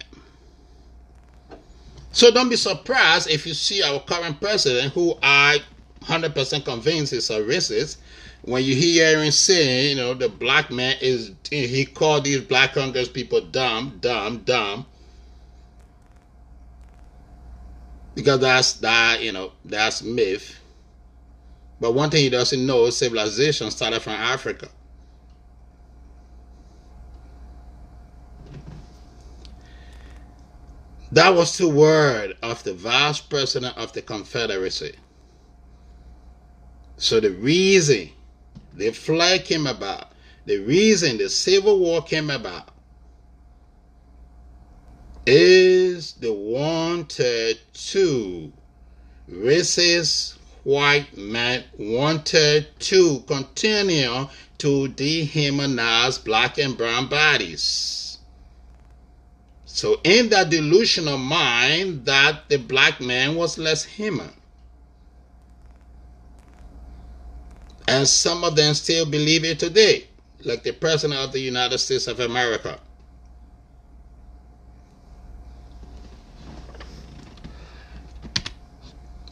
So 2.12 2.30
don't 2.30 2.48
be 2.48 2.56
surprised 2.56 3.28
if 3.28 3.46
you 3.46 3.52
see 3.52 3.82
our 3.82 4.00
current 4.00 4.40
president, 4.40 4.94
who 4.94 5.18
I 5.22 5.58
100% 6.04 6.64
convinced 6.64 7.12
is 7.12 7.28
a 7.28 7.40
racist, 7.40 7.98
when 8.46 8.62
you 8.62 8.76
hear 8.76 9.20
him 9.20 9.32
saying, 9.32 9.90
you 9.90 9.96
know, 9.96 10.14
the 10.14 10.28
black 10.28 10.70
man 10.70 10.96
is, 11.00 11.32
he 11.50 11.84
called 11.84 12.24
these 12.24 12.40
black 12.40 12.74
Congress 12.74 13.08
people 13.08 13.40
dumb, 13.40 13.98
dumb, 14.00 14.38
dumb. 14.38 14.86
Because 18.14 18.38
that's 18.40 18.74
that, 18.74 19.20
you 19.20 19.32
know, 19.32 19.52
that's 19.64 20.02
myth. 20.02 20.60
But 21.80 21.92
one 21.94 22.08
thing 22.08 22.22
he 22.22 22.30
doesn't 22.30 22.64
know 22.64 22.88
civilization 22.90 23.70
started 23.72 24.00
from 24.00 24.12
Africa. 24.12 24.68
That 31.10 31.34
was 31.34 31.58
the 31.58 31.68
word 31.68 32.36
of 32.42 32.62
the 32.62 32.74
vice 32.74 33.20
president 33.20 33.76
of 33.76 33.92
the 33.92 34.02
Confederacy. 34.02 34.94
So 36.96 37.20
the 37.20 37.30
reason 37.32 38.10
the 38.76 38.90
flag 38.90 39.44
came 39.44 39.66
about, 39.66 40.12
the 40.44 40.58
reason 40.58 41.18
the 41.18 41.28
Civil 41.28 41.78
War 41.78 42.02
came 42.02 42.30
about, 42.30 42.68
is 45.26 46.12
the 46.12 46.32
wanted 46.32 47.58
to 47.72 48.52
racist 49.28 50.36
white 50.62 51.16
men 51.16 51.64
wanted 51.78 52.78
to 52.78 53.20
continue 53.26 54.28
to 54.58 54.88
dehumanize 54.88 56.22
black 56.22 56.58
and 56.58 56.76
brown 56.76 57.08
bodies. 57.08 58.18
So, 59.64 60.00
in 60.04 60.30
that 60.30 60.50
delusion 60.50 61.06
of 61.08 61.20
mind, 61.20 62.06
that 62.06 62.48
the 62.48 62.56
black 62.56 63.00
man 63.00 63.36
was 63.36 63.58
less 63.58 63.84
human. 63.84 64.32
And 67.88 68.06
some 68.06 68.44
of 68.44 68.56
them 68.56 68.74
still 68.74 69.06
believe 69.06 69.44
it 69.44 69.58
today, 69.58 70.06
like 70.44 70.62
the 70.62 70.72
President 70.72 71.20
of 71.20 71.32
the 71.32 71.40
United 71.40 71.78
States 71.78 72.06
of 72.08 72.20
America. 72.20 72.80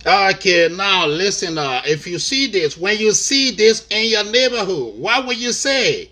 Okay, 0.07 0.69
now 0.71 1.07
listen. 1.07 1.57
Uh, 1.57 1.81
if 1.87 2.07
you 2.07 2.19
see 2.19 2.47
this, 2.47 2.77
when 2.77 2.99
you 2.99 3.13
see 3.13 3.51
this 3.51 3.87
in 3.89 4.11
your 4.11 4.25
neighborhood, 4.25 4.99
what 4.99 5.25
will 5.25 5.33
you 5.33 5.51
say? 5.53 6.11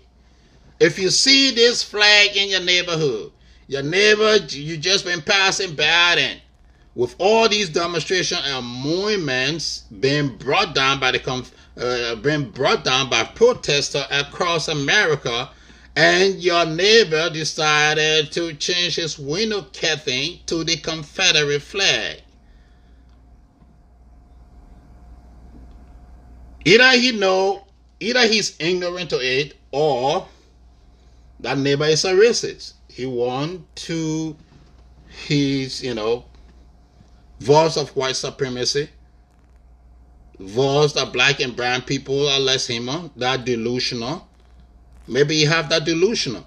If 0.79 0.97
you 0.97 1.11
see 1.11 1.51
this 1.51 1.83
flag 1.83 2.35
in 2.35 2.49
your 2.49 2.61
neighborhood, 2.61 3.31
your 3.67 3.83
neighbor 3.83 4.37
you 4.49 4.77
just 4.77 5.05
been 5.05 5.21
passing 5.21 5.75
by 5.75 6.15
and 6.17 6.41
with 6.95 7.15
all 7.19 7.47
these 7.47 7.69
demonstrations 7.69 8.41
and 8.43 8.65
movements 8.65 9.83
being 9.99 10.37
brought 10.37 10.75
down 10.75 10.99
by 10.99 11.11
the 11.11 11.19
uh, 11.77 12.15
being 12.15 12.49
brought 12.51 12.83
down 12.83 13.09
by 13.09 13.23
protesters 13.23 14.05
across 14.11 14.67
America, 14.67 15.49
and 15.95 16.35
your 16.35 16.65
neighbor 16.65 17.29
decided 17.29 18.31
to 18.31 18.53
change 18.55 18.95
his 18.95 19.17
window 19.19 19.61
curtain 19.73 20.39
to 20.47 20.63
the 20.63 20.77
Confederate 20.77 21.61
flag. 21.61 22.21
Either 26.65 26.91
he 26.91 27.11
know, 27.11 27.65
either 27.99 28.25
he's 28.27 28.55
ignorant 28.59 29.09
to 29.09 29.17
it, 29.19 29.57
or 29.71 30.27
that 31.41 31.57
neighbor 31.57 31.85
is 31.85 32.05
a 32.05 32.13
racist. 32.13 32.73
He 32.87 33.05
want 33.05 33.75
to, 33.75 34.35
he's 35.27 35.83
you 35.83 35.93
know, 35.93 36.25
voice 37.39 37.75
of 37.75 37.89
white 37.95 38.15
supremacy, 38.15 38.89
voice 40.39 40.93
that 40.93 41.13
black 41.13 41.39
and 41.39 41.55
brown 41.55 41.81
people 41.81 42.27
are 42.27 42.39
less 42.39 42.67
human, 42.67 43.11
that 43.15 43.45
delusional. 43.45 44.27
Maybe 45.07 45.35
you 45.35 45.47
have 45.47 45.69
that 45.69 45.85
delusional. 45.85 46.45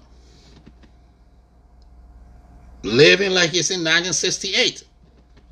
Living 2.83 3.31
like 3.31 3.53
it's 3.53 3.71
in 3.71 3.79
1968. 3.79 4.83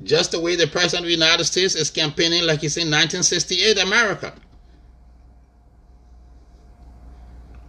Just 0.02 0.32
the 0.32 0.40
way 0.40 0.56
the 0.56 0.66
President 0.66 1.04
of 1.04 1.06
the 1.06 1.14
United 1.14 1.44
States 1.44 1.74
is 1.74 1.90
campaigning 1.90 2.44
like 2.44 2.62
it's 2.62 2.76
in 2.76 2.90
1968 2.90 3.78
America. 3.78 4.32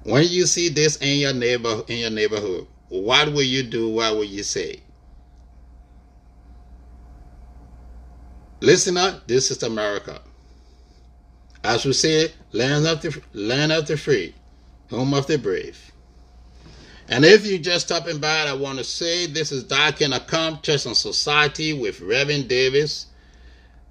When 0.03 0.23
you 0.23 0.45
see 0.45 0.69
this 0.69 0.97
in 0.97 1.19
your 1.19 1.33
neighbor 1.33 1.83
in 1.87 1.97
your 1.97 2.09
neighborhood, 2.09 2.67
what 2.89 3.31
will 3.33 3.43
you 3.43 3.63
do? 3.63 3.89
What 3.89 4.15
will 4.15 4.23
you 4.23 4.43
say? 4.43 4.81
Listener, 8.61 9.21
this 9.27 9.51
is 9.51 9.61
America. 9.63 10.21
As 11.67 11.83
we 11.83 11.91
say, 11.91 12.31
land 12.53 12.87
of 12.87 13.01
the 13.01 13.21
land 13.33 13.73
of 13.73 13.87
the 13.87 13.97
free, 13.97 14.33
home 14.89 15.13
of 15.13 15.27
the 15.27 15.37
brave. 15.37 15.91
And 17.09 17.25
if 17.25 17.45
you're 17.45 17.59
just 17.59 17.87
stopping 17.87 18.19
by, 18.19 18.45
I 18.47 18.53
want 18.53 18.77
to 18.77 18.85
say 18.85 19.25
this 19.25 19.51
is 19.51 19.67
Thy 19.67 19.91
Kingdom 19.91 20.21
Come 20.27 20.61
Church 20.61 20.85
and 20.85 20.95
Society 20.95 21.73
with 21.73 21.99
Reverend 21.99 22.47
Davis, 22.47 23.07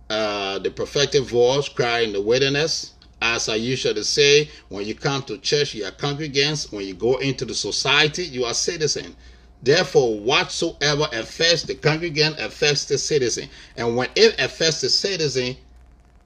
uh, 0.09 0.59
the 0.61 0.71
prophetic 0.71 1.25
voice 1.25 1.69
crying 1.69 2.09
in 2.09 2.13
the 2.15 2.23
wilderness. 2.23 2.95
As 3.21 3.47
I 3.51 3.57
usually 3.57 4.05
say, 4.05 4.49
when 4.71 4.87
you 4.87 4.95
come 4.95 5.23
to 5.25 5.37
church, 5.37 5.75
you 5.75 5.85
are 5.85 5.91
congregants. 5.91 6.73
When 6.73 6.87
you 6.87 6.95
go 6.95 7.19
into 7.19 7.45
the 7.45 7.55
society, 7.55 8.25
you 8.25 8.47
are 8.47 8.55
citizen. 8.55 9.15
Therefore, 9.63 10.19
whatsoever 10.19 11.09
affects 11.13 11.65
the 11.65 11.75
congregant 11.75 12.41
affects 12.41 12.87
the 12.87 12.97
citizen. 12.97 13.51
And 13.77 13.97
when 13.97 14.09
it 14.17 14.41
affects 14.41 14.81
the 14.81 14.89
citizen, 14.89 15.59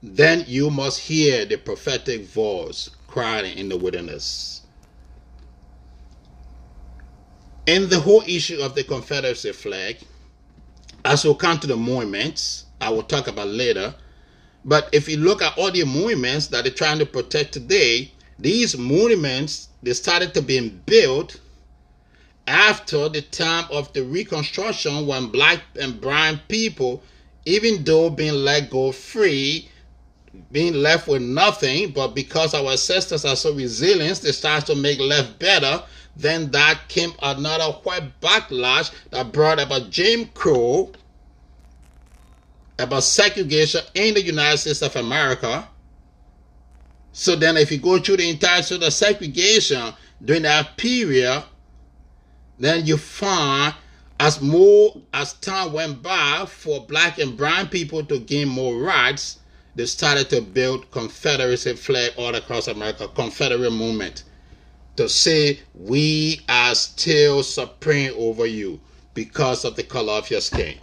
then 0.03 0.43
you 0.47 0.69
must 0.69 0.99
hear 0.99 1.45
the 1.45 1.57
prophetic 1.57 2.25
voice 2.25 2.89
crying 3.07 3.57
in 3.57 3.69
the 3.69 3.77
wilderness. 3.77 4.61
In 7.67 7.89
the 7.89 7.99
whole 7.99 8.23
issue 8.25 8.59
of 8.61 8.73
the 8.73 8.83
Confederacy 8.83 9.51
flag, 9.51 9.97
as 11.05 11.23
we'll 11.23 11.35
come 11.35 11.59
to 11.59 11.67
the 11.67 11.77
monuments, 11.77 12.65
I 12.79 12.89
will 12.89 13.03
talk 13.03 13.27
about 13.27 13.47
later, 13.47 13.93
but 14.65 14.89
if 14.91 15.07
you 15.07 15.17
look 15.17 15.41
at 15.41 15.57
all 15.57 15.71
the 15.71 15.83
monuments 15.83 16.47
that 16.47 16.63
they're 16.63 16.73
trying 16.73 16.99
to 16.99 17.05
protect 17.05 17.53
today, 17.53 18.11
these 18.39 18.77
monuments 18.77 19.69
they 19.83 19.93
started 19.93 20.33
to 20.33 20.41
be 20.41 20.69
built 20.69 21.39
after 22.47 23.07
the 23.09 23.21
time 23.21 23.65
of 23.71 23.93
the 23.93 24.03
Reconstruction 24.03 25.05
when 25.05 25.27
black 25.27 25.61
and 25.79 26.01
brown 26.01 26.39
people, 26.47 27.03
even 27.45 27.83
though 27.83 28.09
being 28.09 28.33
let 28.33 28.69
go 28.69 28.91
free, 28.91 29.69
being 30.51 30.73
left 30.73 31.07
with 31.07 31.21
nothing, 31.21 31.91
but 31.91 32.09
because 32.09 32.53
our 32.53 32.71
ancestors 32.71 33.25
are 33.25 33.35
so 33.35 33.53
resilient, 33.53 34.21
they 34.21 34.31
started 34.31 34.65
to 34.67 34.75
make 34.75 34.99
life 34.99 35.37
better. 35.39 35.83
Then 36.15 36.51
that 36.51 36.81
came 36.89 37.13
another 37.21 37.71
white 37.83 38.19
backlash 38.19 38.91
that 39.11 39.31
brought 39.31 39.59
about 39.59 39.89
Jim 39.89 40.25
Crow 40.33 40.91
about 42.77 43.03
segregation 43.03 43.81
in 43.93 44.13
the 44.13 44.21
United 44.21 44.57
States 44.57 44.81
of 44.81 44.95
America. 44.95 45.67
So 47.13 47.35
then, 47.35 47.57
if 47.57 47.71
you 47.71 47.77
go 47.77 47.99
through 47.99 48.17
the 48.17 48.29
entire 48.29 48.61
sort 48.61 48.83
of 48.83 48.93
segregation 48.93 49.93
during 50.23 50.43
that 50.43 50.77
period, 50.77 51.43
then 52.57 52.85
you 52.85 52.97
find 52.97 53.73
as 54.19 54.41
more 54.41 54.95
as 55.13 55.33
time 55.33 55.73
went 55.73 56.01
by 56.03 56.45
for 56.47 56.85
black 56.85 57.17
and 57.19 57.35
brown 57.35 57.67
people 57.67 58.03
to 58.05 58.19
gain 58.19 58.47
more 58.47 58.77
rights, 58.77 59.39
they 59.75 59.85
started 59.85 60.29
to 60.29 60.41
build 60.41 60.91
Confederacy 60.91 61.75
flag 61.75 62.13
all 62.17 62.35
across 62.35 62.67
America, 62.67 63.07
Confederate 63.07 63.71
movement, 63.71 64.23
to 64.97 65.07
say 65.07 65.59
we 65.73 66.41
are 66.49 66.75
still 66.75 67.43
supreme 67.43 68.13
over 68.17 68.45
you 68.45 68.79
because 69.13 69.65
of 69.65 69.75
the 69.75 69.83
color 69.83 70.13
of 70.13 70.29
your 70.29 70.41
skin. 70.41 70.77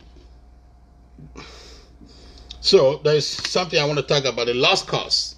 So 2.61 2.99
there's 3.05 3.27
something 3.27 3.79
I 3.79 3.85
want 3.85 3.99
to 3.99 4.05
talk 4.05 4.25
about 4.25 4.47
the 4.47 4.55
lost 4.55 4.87
cause. 4.87 5.37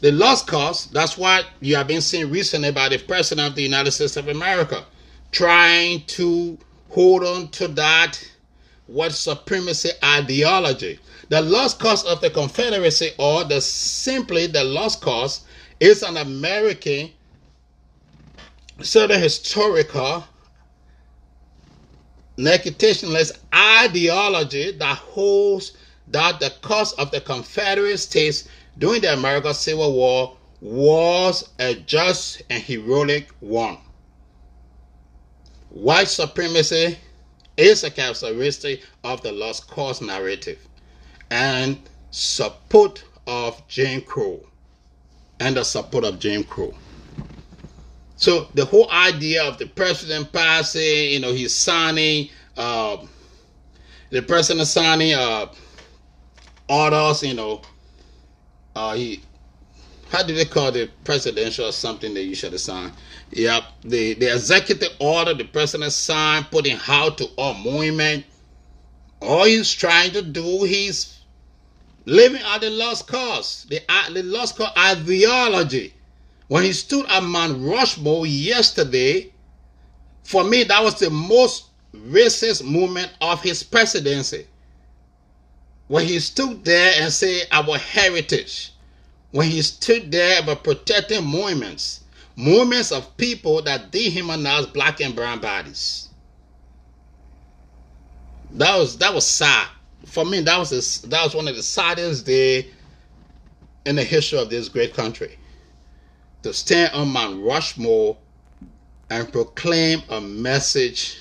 The 0.00 0.12
lost 0.12 0.46
cause, 0.46 0.86
that's 0.86 1.18
what 1.18 1.46
you 1.60 1.76
have 1.76 1.88
been 1.88 2.00
seeing 2.00 2.30
recently 2.30 2.72
by 2.72 2.88
the 2.88 2.98
President 2.98 3.48
of 3.48 3.54
the 3.54 3.62
United 3.62 3.90
States 3.90 4.16
of 4.16 4.28
America 4.28 4.84
trying 5.32 6.02
to 6.06 6.58
hold 6.90 7.24
on 7.24 7.48
to 7.48 7.68
that 7.68 8.18
what 8.90 9.12
supremacy 9.12 9.90
ideology. 10.02 10.98
The 11.28 11.40
lost 11.40 11.78
cause 11.78 12.04
of 12.04 12.20
the 12.20 12.30
Confederacy, 12.30 13.12
or 13.18 13.44
the 13.44 13.60
simply 13.60 14.48
the 14.48 14.64
lost 14.64 15.00
cause, 15.00 15.42
is 15.78 16.02
an 16.02 16.16
American 16.16 17.10
sort 18.82 19.12
of 19.12 19.20
historical 19.20 20.24
negitationalist 22.36 23.38
ideology 23.54 24.72
that 24.72 24.96
holds 24.96 25.76
that 26.08 26.40
the 26.40 26.50
cause 26.62 26.92
of 26.94 27.12
the 27.12 27.20
Confederate 27.20 27.98
States 27.98 28.48
during 28.78 29.02
the 29.02 29.12
American 29.12 29.54
Civil 29.54 29.92
War 29.92 30.36
was 30.60 31.48
a 31.60 31.74
just 31.74 32.42
and 32.50 32.62
heroic 32.62 33.28
one. 33.38 33.78
White 35.68 36.08
supremacy 36.08 36.98
is 37.60 37.84
a 37.84 37.90
characteristic 37.90 38.82
of 39.04 39.22
the 39.22 39.32
lost 39.32 39.68
cause 39.68 40.00
narrative 40.00 40.66
and 41.30 41.78
support 42.10 43.04
of 43.26 43.66
Jim 43.68 44.00
Crow 44.00 44.40
and 45.38 45.56
the 45.56 45.64
support 45.64 46.04
of 46.04 46.18
Jim 46.18 46.42
Crow. 46.44 46.74
So 48.16 48.48
the 48.54 48.64
whole 48.64 48.90
idea 48.90 49.44
of 49.44 49.58
the 49.58 49.66
president 49.66 50.32
passing, 50.32 51.10
you 51.10 51.20
know, 51.20 51.32
he's 51.32 51.54
signing, 51.54 52.28
uh, 52.56 52.98
the 54.10 54.20
president 54.22 54.66
signing 54.66 55.14
uh, 55.14 55.46
orders, 56.68 57.22
you 57.22 57.34
know, 57.34 57.62
uh, 58.76 58.94
he, 58.94 59.22
how 60.10 60.22
do 60.22 60.34
they 60.34 60.44
call 60.44 60.72
the 60.72 60.90
presidential 61.04 61.70
something 61.72 62.12
that 62.14 62.24
you 62.24 62.34
should 62.34 62.52
have 62.52 62.60
signed? 62.60 62.92
Yep, 63.32 63.64
the, 63.82 64.14
the 64.14 64.32
executive 64.34 64.90
order 64.98 65.34
the 65.34 65.44
president 65.44 65.92
signed 65.92 66.50
putting 66.50 66.76
how 66.76 67.10
to 67.10 67.24
all 67.36 67.54
movement 67.54 68.24
all 69.20 69.44
he's 69.44 69.72
trying 69.72 70.12
to 70.12 70.22
do, 70.22 70.64
he's 70.64 71.18
living 72.06 72.42
out 72.42 72.62
the 72.62 72.70
lost 72.70 73.06
cause, 73.06 73.66
the, 73.68 73.80
the 74.12 74.22
lost 74.22 74.56
cause 74.56 74.72
ideology. 74.76 75.94
When 76.48 76.64
he 76.64 76.72
stood 76.72 77.06
at 77.06 77.22
Mount 77.22 77.58
Rushmore 77.60 78.26
yesterday, 78.26 79.32
for 80.24 80.42
me, 80.42 80.64
that 80.64 80.82
was 80.82 80.98
the 80.98 81.10
most 81.10 81.66
racist 81.94 82.64
moment 82.64 83.12
of 83.20 83.42
his 83.42 83.62
presidency. 83.62 84.46
When 85.88 86.06
he 86.06 86.18
stood 86.20 86.64
there 86.64 86.94
and 87.00 87.12
said, 87.12 87.46
Our 87.52 87.78
heritage, 87.78 88.72
when 89.32 89.48
he 89.50 89.62
stood 89.62 90.10
there 90.10 90.40
about 90.40 90.64
protecting 90.64 91.24
monuments, 91.24 91.99
monuments 92.40 92.90
of 92.90 93.16
people 93.16 93.62
that 93.62 93.92
dehumanize 93.92 94.72
black 94.72 95.00
and 95.00 95.14
brown 95.14 95.40
bodies. 95.40 96.08
That 98.52 98.76
was 98.78 98.98
that 98.98 99.14
was 99.14 99.26
sad 99.26 99.68
for 100.06 100.24
me. 100.24 100.40
That 100.40 100.58
was 100.58 100.72
a, 100.72 101.08
that 101.08 101.24
was 101.24 101.34
one 101.34 101.48
of 101.48 101.56
the 101.56 101.62
saddest 101.62 102.26
day 102.26 102.68
in 103.84 103.96
the 103.96 104.04
history 104.04 104.38
of 104.38 104.50
this 104.50 104.68
great 104.68 104.94
country. 104.94 105.38
To 106.42 106.52
stand 106.52 106.94
on 106.94 107.08
Mount 107.08 107.44
Rushmore 107.44 108.16
and 109.10 109.30
proclaim 109.30 110.02
a 110.08 110.20
message 110.20 111.18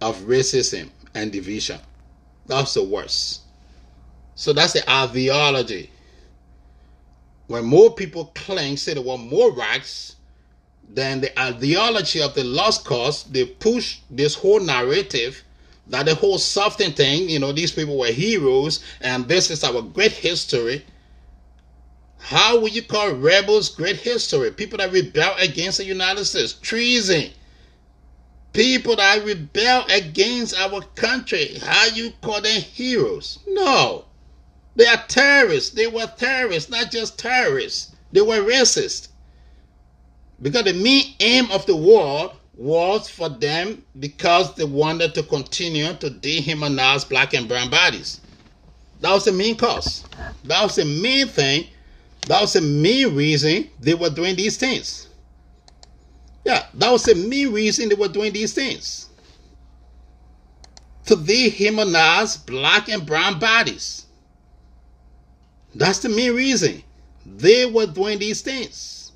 of 0.00 0.16
racism 0.20 0.90
and 1.14 1.30
division. 1.30 1.78
That's 2.46 2.74
the 2.74 2.84
worst. 2.84 3.42
So 4.34 4.52
that's 4.52 4.72
the 4.72 4.88
ideology. 4.90 5.90
When 7.46 7.64
more 7.64 7.94
people 7.94 8.32
claim, 8.34 8.76
say 8.76 8.94
they 8.94 9.00
want 9.00 9.30
more 9.30 9.52
rights, 9.52 10.16
then 10.88 11.20
the 11.20 11.38
ideology 11.38 12.20
of 12.22 12.34
the 12.34 12.44
lost 12.44 12.84
cause, 12.84 13.24
they 13.24 13.44
push 13.44 13.98
this 14.10 14.34
whole 14.34 14.60
narrative 14.60 15.42
that 15.88 16.06
the 16.06 16.14
whole 16.14 16.38
something 16.38 16.92
thing, 16.92 17.28
you 17.28 17.38
know, 17.38 17.52
these 17.52 17.72
people 17.72 17.98
were 17.98 18.06
heroes 18.08 18.84
and 19.00 19.28
this 19.28 19.50
is 19.50 19.62
our 19.62 19.82
great 19.82 20.12
history. 20.12 20.84
How 22.18 22.58
would 22.58 22.74
you 22.74 22.82
call 22.82 23.12
rebels 23.12 23.68
great 23.68 23.96
history? 23.96 24.50
People 24.50 24.78
that 24.78 24.92
rebel 24.92 25.34
against 25.38 25.78
the 25.78 25.84
United 25.84 26.24
States, 26.24 26.54
treason. 26.54 27.30
People 28.52 28.96
that 28.96 29.24
rebel 29.24 29.84
against 29.90 30.58
our 30.58 30.80
country, 30.96 31.58
how 31.58 31.86
you 31.86 32.12
call 32.22 32.40
them 32.40 32.60
heroes? 32.60 33.38
No. 33.46 34.06
They 34.76 34.86
are 34.86 35.02
terrorists. 35.08 35.70
They 35.70 35.86
were 35.86 36.06
terrorists, 36.06 36.70
not 36.70 36.90
just 36.90 37.18
terrorists. 37.18 37.94
They 38.12 38.20
were 38.20 38.40
racist. 38.40 39.08
Because 40.40 40.64
the 40.64 40.74
main 40.74 41.14
aim 41.20 41.50
of 41.50 41.64
the 41.66 41.74
war 41.74 42.32
was 42.54 43.08
for 43.08 43.28
them 43.28 43.84
because 43.98 44.54
they 44.54 44.64
wanted 44.64 45.14
to 45.14 45.22
continue 45.22 45.92
to 45.94 46.10
dehumanize 46.10 47.08
black 47.08 47.34
and 47.34 47.48
brown 47.48 47.70
bodies. 47.70 48.20
That 49.00 49.12
was 49.12 49.24
the 49.24 49.32
main 49.32 49.56
cause. 49.56 50.04
That 50.44 50.62
was 50.62 50.76
the 50.76 50.84
main 50.84 51.26
thing. 51.26 51.66
That 52.26 52.40
was 52.40 52.54
the 52.54 52.60
main 52.60 53.14
reason 53.14 53.70
they 53.80 53.94
were 53.94 54.10
doing 54.10 54.36
these 54.36 54.56
things. 54.56 55.08
Yeah, 56.44 56.66
that 56.74 56.90
was 56.90 57.04
the 57.04 57.14
main 57.14 57.52
reason 57.52 57.88
they 57.88 57.94
were 57.94 58.08
doing 58.08 58.32
these 58.32 58.52
things. 58.54 59.08
To 61.06 61.16
dehumanize 61.16 62.44
black 62.46 62.88
and 62.88 63.06
brown 63.06 63.38
bodies. 63.38 64.05
That's 65.76 65.98
the 65.98 66.08
main 66.08 66.34
reason 66.34 66.82
they 67.26 67.66
were 67.66 67.86
doing 67.86 68.18
these 68.18 68.40
things. 68.40 69.12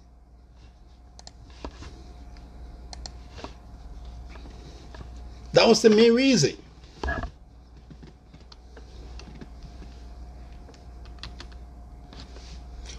That 5.54 5.66
was 5.66 5.80
the 5.82 5.88
main 5.90 6.12
reason. 6.14 6.56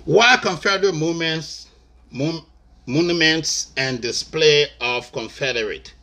Why 0.06 0.38
Confederate 0.38 0.96
movements, 0.96 1.68
mon- 2.12 2.46
monuments, 2.88 3.72
and 3.78 4.02
display 4.02 4.66
of 4.82 5.12
Confederate? 5.12 5.94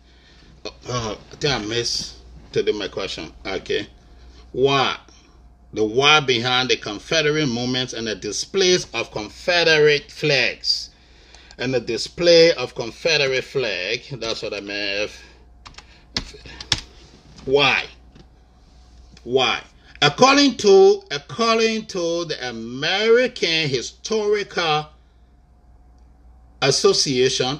Uh, 0.65 1.17
I 1.33 1.37
think 1.37 1.55
I 1.55 1.67
missed 1.67 2.19
to 2.53 2.63
do 2.63 2.73
my 2.73 2.87
question. 2.89 3.33
Okay. 3.45 3.89
Why? 4.53 4.97
The 5.73 5.85
why 5.85 6.21
behind 6.21 6.71
the 6.71 6.77
Confederate 6.77 7.47
movements 7.47 7.93
and 7.93 8.07
the 8.07 8.15
displays 8.15 8.87
of 8.95 9.11
Confederate 9.11 10.11
flags. 10.11 10.91
And 11.59 11.75
the 11.75 11.81
display 11.81 12.53
of 12.53 12.75
Confederate 12.75 13.45
flag. 13.45 14.03
That's 14.13 14.43
what 14.43 14.55
I 14.55 14.61
meant 14.61 15.11
why? 17.49 17.87
Why? 19.25 19.63
According 20.03 20.59
to 20.59 21.03
according 21.11 21.87
to 21.87 22.27
the 22.27 22.37
American 22.51 23.69
Historical 23.69 24.87
Association, 26.61 27.59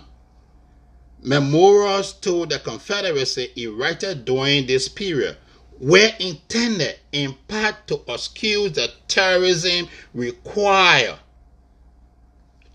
memorials 1.23 2.13
to 2.13 2.45
the 2.47 2.59
Confederacy 2.59 3.51
erected 3.57 4.27
during 4.27 4.67
this 4.67 4.89
period 4.89 5.39
were 5.81 6.11
intended 6.19 6.99
in 7.13 7.35
part 7.47 7.87
to 7.87 8.01
excuse 8.09 8.73
the 8.73 8.91
terrorism 9.07 9.89
required 10.15 11.19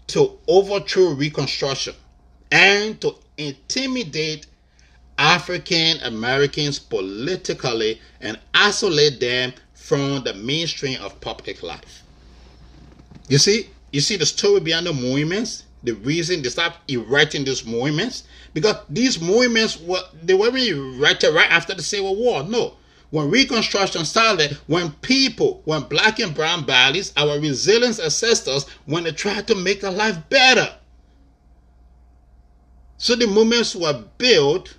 to 0.08 0.38
overthrow 0.48 1.14
Reconstruction 1.14 1.96
and 2.52 3.00
to 3.02 3.16
intimidate 3.38 4.48
African 5.18 5.98
Americans 6.02 6.80
politically 6.80 8.00
and 8.22 8.40
isolate 8.54 9.20
them 9.20 9.54
from 9.74 10.24
the 10.24 10.34
mainstream 10.34 11.02
of 11.02 11.20
public 11.22 11.62
life. 11.62 12.04
You 13.28 13.38
see, 13.38 13.70
you 13.92 14.02
see 14.02 14.18
the 14.18 14.26
story 14.26 14.60
behind 14.60 14.88
the 14.88 14.94
movements, 14.94 15.64
the 15.84 15.94
reason 15.94 16.42
they 16.42 16.50
start 16.50 16.74
erecting 16.88 17.44
these 17.44 17.66
movements, 17.66 18.24
because 18.54 18.76
these 18.90 19.22
movements 19.22 19.80
were 19.80 20.02
they 20.22 20.34
weren't 20.34 20.58
erected 20.58 21.34
right 21.34 21.52
after 21.52 21.74
the 21.74 21.84
Civil 21.84 22.16
War. 22.16 22.44
No. 22.44 22.76
When 23.14 23.30
Reconstruction 23.30 24.06
started, 24.06 24.58
when 24.66 24.90
people, 24.94 25.62
when 25.66 25.84
black 25.84 26.18
and 26.18 26.34
brown 26.34 26.66
bodies, 26.66 27.14
our 27.16 27.40
resilient 27.40 28.00
ancestors, 28.00 28.66
when 28.88 29.04
they 29.04 29.12
tried 29.12 29.46
to 29.50 29.56
make 29.56 29.82
their 29.82 29.92
life 29.92 30.18
better. 30.30 30.74
So 32.98 33.16
the 33.16 33.28
movements 33.28 33.76
were 33.76 34.04
built 34.18 34.76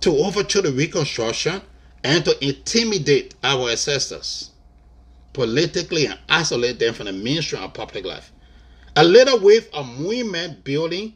to 0.00 0.10
overthrow 0.10 0.62
the 0.62 0.72
Reconstruction 0.72 1.62
and 2.02 2.24
to 2.24 2.44
intimidate 2.44 3.36
our 3.44 3.70
ancestors 3.70 4.50
politically 5.34 6.06
and 6.06 6.18
isolate 6.28 6.80
them 6.80 6.94
from 6.94 7.06
the 7.06 7.12
mainstream 7.12 7.62
of 7.62 7.74
public 7.74 8.04
life. 8.04 8.32
A 8.96 9.04
little 9.04 9.38
wave 9.38 9.68
of 9.72 9.86
movement 9.86 10.64
building 10.64 11.14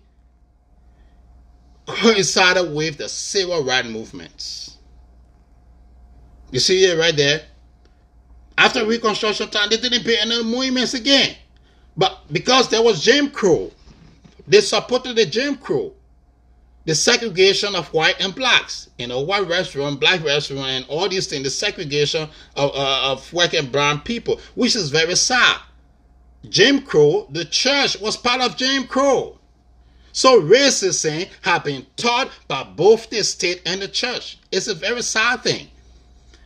coincided 1.87 2.75
with 2.75 2.99
the 2.99 3.09
civil 3.09 3.65
rights 3.65 3.89
movements. 3.89 4.79
You 6.51 6.61
see 6.61 6.85
it 6.85 6.99
right 6.99 7.17
there? 7.17 7.43
After 8.59 8.87
Reconstruction 8.87 9.49
time, 9.49 9.71
they 9.71 9.79
didn't 9.79 10.05
pay 10.05 10.19
any 10.19 10.43
movements 10.43 10.95
again. 10.95 11.37
But 11.97 12.21
because 12.31 12.69
there 12.69 12.83
was 12.83 13.03
Jim 13.03 13.31
Crow, 13.31 13.71
they 14.47 14.61
supported 14.61 15.17
the 15.17 15.27
Jim 15.27 15.57
Crow 15.57 15.93
the 16.85 16.95
segregation 16.95 17.75
of 17.75 17.93
white 17.93 18.21
and 18.21 18.35
blacks. 18.35 18.91
You 18.99 19.07
know, 19.07 19.21
white 19.21 19.47
restaurant, 19.47 20.01
black 20.01 20.25
restaurant, 20.25 20.69
and 20.69 20.85
all 20.89 21.09
these 21.09 21.27
things, 21.27 21.45
the 21.45 21.51
segregation 21.51 22.29
of, 22.57 22.71
uh, 22.75 23.13
of 23.13 23.33
white 23.33 23.55
and 23.55 23.71
brown 23.71 24.01
people, 24.01 24.41
which 24.55 24.75
is 24.75 24.91
very 24.91 25.15
sad. 25.15 25.59
Jim 26.49 26.83
Crow, 26.83 27.29
the 27.31 27.45
church 27.45 28.01
was 28.01 28.17
part 28.17 28.41
of 28.41 28.57
Jim 28.57 28.85
Crow. 28.87 29.39
So 30.13 30.41
racism 30.43 31.29
have 31.41 31.65
been 31.65 31.87
taught 31.97 32.31
by 32.47 32.65
both 32.65 33.11
the 33.11 33.25
state 33.25 33.63
and 33.65 33.81
the 33.81 33.89
church. 33.89 34.39
It's 34.51 34.69
a 34.69 34.75
very 34.75 35.03
sad 35.03 35.43
thing. 35.43 35.69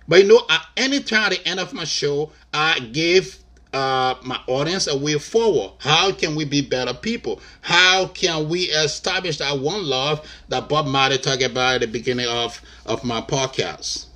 But 0.09 0.22
you 0.22 0.29
know, 0.29 0.42
at 0.48 0.64
any 0.76 1.00
time 1.00 1.33
at 1.33 1.38
the 1.38 1.48
end 1.48 1.59
of 1.59 1.72
my 1.72 1.85
show, 1.85 2.31
I 2.55 2.79
give 2.79 3.38
uh, 3.72 4.14
my 4.22 4.40
audience 4.46 4.87
a 4.87 4.96
way 4.96 5.18
forward. 5.18 5.72
How 5.79 6.12
can 6.12 6.37
we 6.37 6.44
be 6.44 6.61
better 6.61 6.94
people? 6.94 7.40
How 7.61 8.07
can 8.07 8.48
we 8.48 8.62
establish 8.62 9.38
that 9.38 9.59
one 9.59 9.85
love 9.85 10.26
that 10.48 10.68
Bob 10.68 10.87
Marley 10.87 11.18
talked 11.18 11.42
about 11.42 11.74
at 11.76 11.81
the 11.81 11.87
beginning 11.88 12.29
of, 12.29 12.61
of 12.87 13.05
my 13.05 13.20
podcast? 13.20 14.07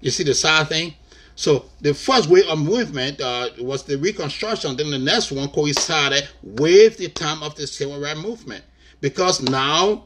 You 0.00 0.10
see 0.10 0.24
the 0.24 0.34
sad 0.34 0.68
thing? 0.68 0.94
So 1.36 1.66
the 1.80 1.94
first 1.94 2.28
wave 2.28 2.46
of 2.46 2.58
movement 2.58 3.20
uh, 3.20 3.50
was 3.58 3.82
the 3.84 3.98
Reconstruction. 3.98 4.76
Then 4.76 4.90
the 4.90 4.98
next 4.98 5.32
one 5.32 5.48
coincided 5.48 6.28
with 6.42 6.96
the 6.96 7.08
time 7.08 7.42
of 7.42 7.56
the 7.56 7.66
Civil 7.66 8.00
Rights 8.00 8.20
Movement. 8.20 8.64
Because 9.00 9.42
now, 9.42 10.04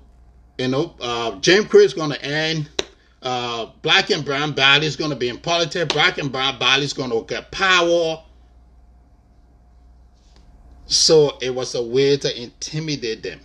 you 0.56 0.68
know, 0.68 0.94
uh, 1.00 1.38
Jim 1.40 1.66
Crow 1.66 1.80
is 1.80 1.94
going 1.94 2.10
to 2.10 2.24
end. 2.24 2.68
Uh, 3.20 3.66
black 3.82 4.10
and 4.10 4.24
brown 4.24 4.52
body 4.52 4.86
is 4.86 4.96
going 4.96 5.10
to 5.10 5.16
be 5.16 5.28
in 5.28 5.38
politics. 5.38 5.92
Black 5.92 6.18
and 6.18 6.32
brown 6.32 6.58
body 6.58 6.84
is 6.84 6.92
going 6.92 7.10
to 7.10 7.24
get 7.26 7.50
power 7.50 8.22
so 10.88 11.36
it 11.42 11.54
was 11.54 11.74
a 11.74 11.82
way 11.82 12.16
to 12.16 12.42
intimidate 12.42 13.22
them. 13.22 13.40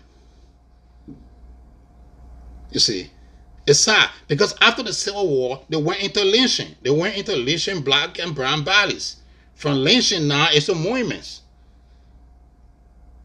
You 2.72 2.80
see, 2.80 3.12
It's 3.66 3.80
sad 3.80 4.10
because 4.28 4.56
after 4.60 4.84
the 4.84 4.92
Civil 4.94 5.28
War, 5.28 5.62
they 5.70 5.78
went 5.78 6.04
into 6.04 6.24
lynching. 6.24 6.76
They 6.82 6.90
went 6.90 7.18
into 7.18 7.36
lynching 7.36 7.82
black 7.82 8.20
and 8.20 8.36
brown 8.36 8.64
bodies. 8.64 9.18
From 9.56 9.78
lynching 9.78 10.28
now, 10.28 10.48
it's 10.52 10.68
a 10.68 10.76
movement. 10.76 11.40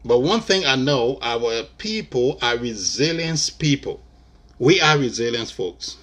But 0.05 0.19
one 0.19 0.39
thing 0.39 0.65
I 0.65 0.75
know, 0.75 1.19
our 1.21 1.63
people 1.77 2.39
are 2.41 2.57
resilient 2.57 3.51
people. 3.59 4.01
We 4.57 4.79
are 4.79 4.97
resilient 4.97 5.51
folks. 5.51 5.97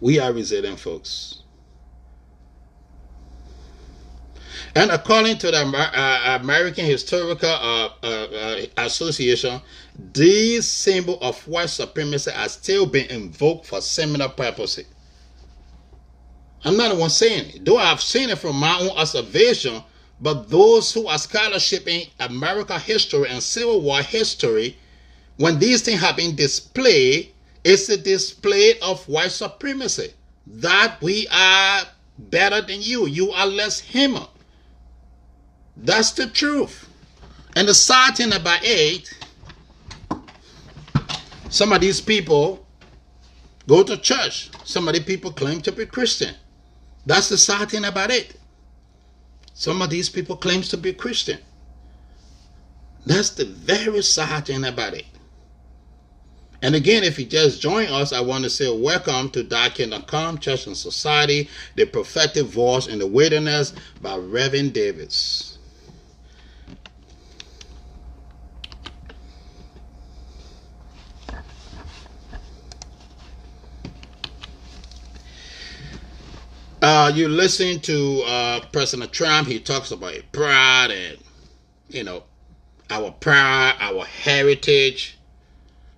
We 0.00 0.18
are 0.18 0.32
resilient 0.32 0.80
folks. 0.80 1.42
And 4.74 4.90
according 4.90 5.38
to 5.38 5.50
the 5.50 5.58
uh, 5.58 6.38
American 6.40 6.84
Historical 6.84 7.48
uh, 7.48 7.90
uh, 8.02 8.06
uh, 8.06 8.60
Association, 8.78 9.60
these 10.12 10.66
symbols 10.66 11.18
of 11.20 11.46
white 11.46 11.70
supremacy 11.70 12.30
are 12.30 12.48
still 12.48 12.86
being 12.86 13.10
invoked 13.10 13.66
for 13.66 13.80
similar 13.80 14.28
purposes. 14.28 14.86
I'm 16.64 16.76
not 16.76 16.92
the 16.92 17.00
one 17.00 17.10
saying 17.10 17.50
it, 17.54 17.64
though 17.64 17.78
I've 17.78 18.00
seen 18.00 18.30
it 18.30 18.38
from 18.38 18.56
my 18.56 18.78
own 18.78 18.90
observation. 18.90 19.82
But 20.20 20.50
those 20.50 20.92
who 20.92 21.06
are 21.06 21.18
scholarship 21.18 21.88
in 21.88 22.06
American 22.18 22.78
history 22.78 23.28
and 23.28 23.42
Civil 23.42 23.80
War 23.80 24.02
history, 24.02 24.76
when 25.38 25.58
these 25.58 25.80
things 25.80 26.00
have 26.00 26.16
been 26.16 26.36
displayed, 26.36 27.32
it's 27.64 27.88
a 27.88 27.96
display 27.96 28.78
of 28.80 29.06
white 29.08 29.30
supremacy. 29.30 30.12
That 30.46 31.00
we 31.00 31.26
are 31.32 31.82
better 32.18 32.60
than 32.60 32.82
you. 32.82 33.06
You 33.06 33.30
are 33.32 33.46
less 33.46 33.80
human. 33.80 34.26
That's 35.76 36.12
the 36.12 36.26
truth. 36.26 36.88
And 37.56 37.66
the 37.66 37.74
sad 37.74 38.16
thing 38.16 38.32
about 38.32 38.60
it, 38.62 39.10
some 41.50 41.72
of 41.72 41.80
these 41.80 42.00
people 42.00 42.64
go 43.68 43.82
to 43.82 43.96
church. 43.96 44.50
Some 44.64 44.88
of 44.88 44.94
the 44.94 45.00
people 45.00 45.32
claim 45.32 45.60
to 45.62 45.72
be 45.72 45.84
Christian. 45.84 46.34
That's 47.04 47.28
the 47.28 47.36
sad 47.36 47.70
thing 47.70 47.84
about 47.84 48.10
it. 48.10 48.36
Some 49.52 49.82
of 49.82 49.90
these 49.90 50.08
people 50.08 50.36
claims 50.36 50.68
to 50.68 50.76
be 50.76 50.92
Christian. 50.92 51.38
That's 53.04 53.30
the 53.30 53.44
very 53.44 54.02
sad 54.02 54.46
thing 54.46 54.64
about 54.64 54.94
it. 54.94 55.06
And 56.62 56.74
again, 56.74 57.02
if 57.02 57.18
you 57.18 57.24
just 57.24 57.60
join 57.60 57.86
us, 57.86 58.12
I 58.12 58.20
want 58.20 58.44
to 58.44 58.50
say 58.50 58.70
welcome 58.70 59.30
to 59.30 59.42
Thy 59.42 59.70
Kingdom 59.70 60.02
Come 60.02 60.38
Church 60.38 60.66
and 60.66 60.76
Society, 60.76 61.48
the 61.74 61.86
prophetic 61.86 62.46
voice 62.46 62.86
in 62.86 62.98
the 62.98 63.06
wilderness 63.06 63.72
by 64.00 64.16
Reverend 64.16 64.74
Davis. 64.74 65.49
Uh, 76.92 77.06
you 77.14 77.28
listen 77.28 77.78
to 77.78 78.20
uh, 78.26 78.58
President 78.72 79.12
Trump, 79.12 79.46
he 79.46 79.60
talks 79.60 79.92
about 79.92 80.12
pride 80.32 80.90
and, 80.90 81.18
you 81.88 82.02
know, 82.02 82.24
our 82.90 83.12
pride, 83.12 83.76
our 83.78 84.04
heritage. 84.04 85.16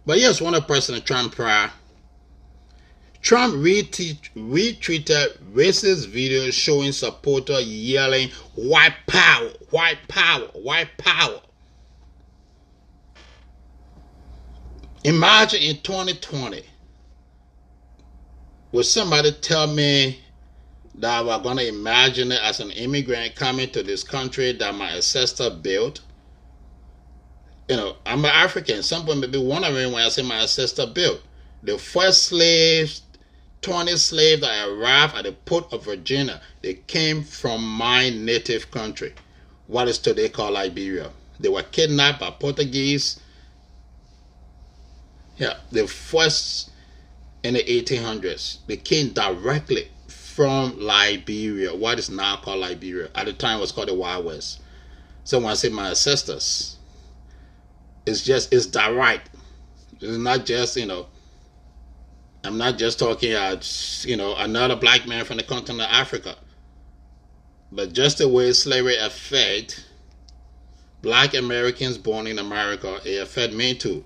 But 0.04 0.18
here's 0.18 0.42
one 0.42 0.54
of 0.54 0.66
President 0.66 1.06
Trump's 1.06 1.34
pride. 1.34 1.70
Trump 3.22 3.54
retweeted 3.54 4.18
racist 5.54 6.12
videos 6.12 6.52
showing 6.52 6.92
supporters 6.92 7.66
yelling, 7.66 8.28
white 8.54 8.92
power, 9.06 9.48
white 9.70 10.06
power, 10.08 10.44
white 10.52 10.90
power. 10.98 11.40
Imagine 15.04 15.62
in 15.62 15.80
2020, 15.80 16.62
would 18.72 18.84
somebody 18.84 19.32
tell 19.32 19.66
me 19.66 20.21
that 20.96 21.24
we're 21.24 21.38
going 21.38 21.56
to 21.56 21.68
imagine 21.68 22.32
it 22.32 22.40
as 22.42 22.60
an 22.60 22.70
immigrant 22.72 23.34
coming 23.34 23.70
to 23.70 23.82
this 23.82 24.04
country 24.04 24.52
that 24.52 24.74
my 24.74 24.90
ancestor 24.90 25.50
built. 25.50 26.00
You 27.68 27.76
know, 27.76 27.96
I'm 28.04 28.24
an 28.24 28.30
African. 28.30 28.82
Some 28.82 29.02
people 29.02 29.16
may 29.16 29.26
be 29.28 29.38
wondering 29.38 29.92
when 29.92 30.04
I 30.04 30.08
say 30.08 30.22
my 30.22 30.40
ancestor 30.40 30.86
built. 30.86 31.22
The 31.62 31.78
first 31.78 32.24
slaves, 32.24 33.02
20 33.62 33.96
slaves 33.96 34.42
that 34.42 34.68
arrived 34.68 35.16
at 35.16 35.24
the 35.24 35.32
port 35.32 35.72
of 35.72 35.84
Virginia, 35.84 36.40
they 36.60 36.74
came 36.74 37.22
from 37.22 37.64
my 37.64 38.10
native 38.10 38.70
country, 38.70 39.14
what 39.68 39.88
is 39.88 39.98
today 39.98 40.28
called 40.28 40.54
Liberia. 40.54 41.10
They 41.40 41.48
were 41.48 41.62
kidnapped 41.62 42.20
by 42.20 42.30
Portuguese. 42.30 43.20
Yeah, 45.38 45.54
the 45.70 45.86
first 45.86 46.70
in 47.42 47.54
the 47.54 47.64
1800s. 47.64 48.58
They 48.66 48.76
came 48.76 49.10
directly 49.10 49.88
from 50.32 50.80
Liberia, 50.80 51.74
what 51.74 51.98
is 51.98 52.08
now 52.08 52.36
called 52.36 52.60
Liberia. 52.60 53.10
At 53.14 53.26
the 53.26 53.34
time, 53.34 53.60
was 53.60 53.70
called 53.70 53.88
the 53.88 53.94
Wild 53.94 54.24
West. 54.24 54.62
So 55.24 55.38
when 55.38 55.48
I 55.48 55.54
say 55.54 55.68
my 55.68 55.90
ancestors, 55.90 56.76
it's 58.06 58.24
just 58.24 58.52
it's 58.52 58.66
direct. 58.66 59.30
It's 60.00 60.16
not 60.16 60.46
just 60.46 60.76
you 60.76 60.86
know. 60.86 61.06
I'm 62.44 62.58
not 62.58 62.76
just 62.76 62.98
talking 62.98 63.32
about 63.32 64.04
you 64.04 64.16
know 64.16 64.34
another 64.36 64.74
black 64.74 65.06
man 65.06 65.24
from 65.24 65.36
the 65.36 65.42
continent 65.42 65.82
of 65.82 65.94
Africa, 65.94 66.34
but 67.70 67.92
just 67.92 68.18
the 68.18 68.28
way 68.28 68.52
slavery 68.52 68.96
affect 68.96 69.86
black 71.02 71.34
Americans 71.34 71.98
born 71.98 72.26
in 72.26 72.38
America, 72.38 73.00
it 73.04 73.20
affect 73.20 73.52
me 73.52 73.74
too. 73.74 74.02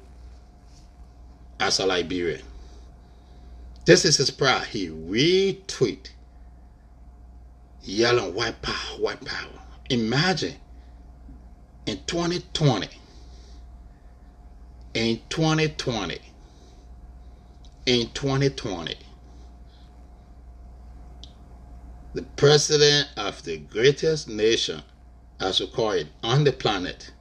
As 1.60 1.78
a 1.78 1.86
Liberian. 1.86 2.42
This 3.86 4.04
is 4.04 4.16
his 4.16 4.30
pride. 4.30 4.66
He 4.66 4.88
retweet 4.88 6.10
yelling 7.86 8.34
white 8.34 8.60
power, 8.62 8.98
white 8.98 9.24
power. 9.24 9.48
Imagine 9.88 10.56
in 11.86 11.98
2020, 12.06 12.88
in 14.94 15.20
2020, 15.28 16.18
in 17.86 18.10
2020, 18.10 18.96
the 22.14 22.22
president 22.22 23.08
of 23.16 23.42
the 23.44 23.58
greatest 23.58 24.28
nation, 24.28 24.82
as 25.38 25.60
we 25.60 25.68
call 25.68 25.92
it, 25.92 26.08
on 26.24 26.42
the 26.42 26.52
planet, 26.52 27.12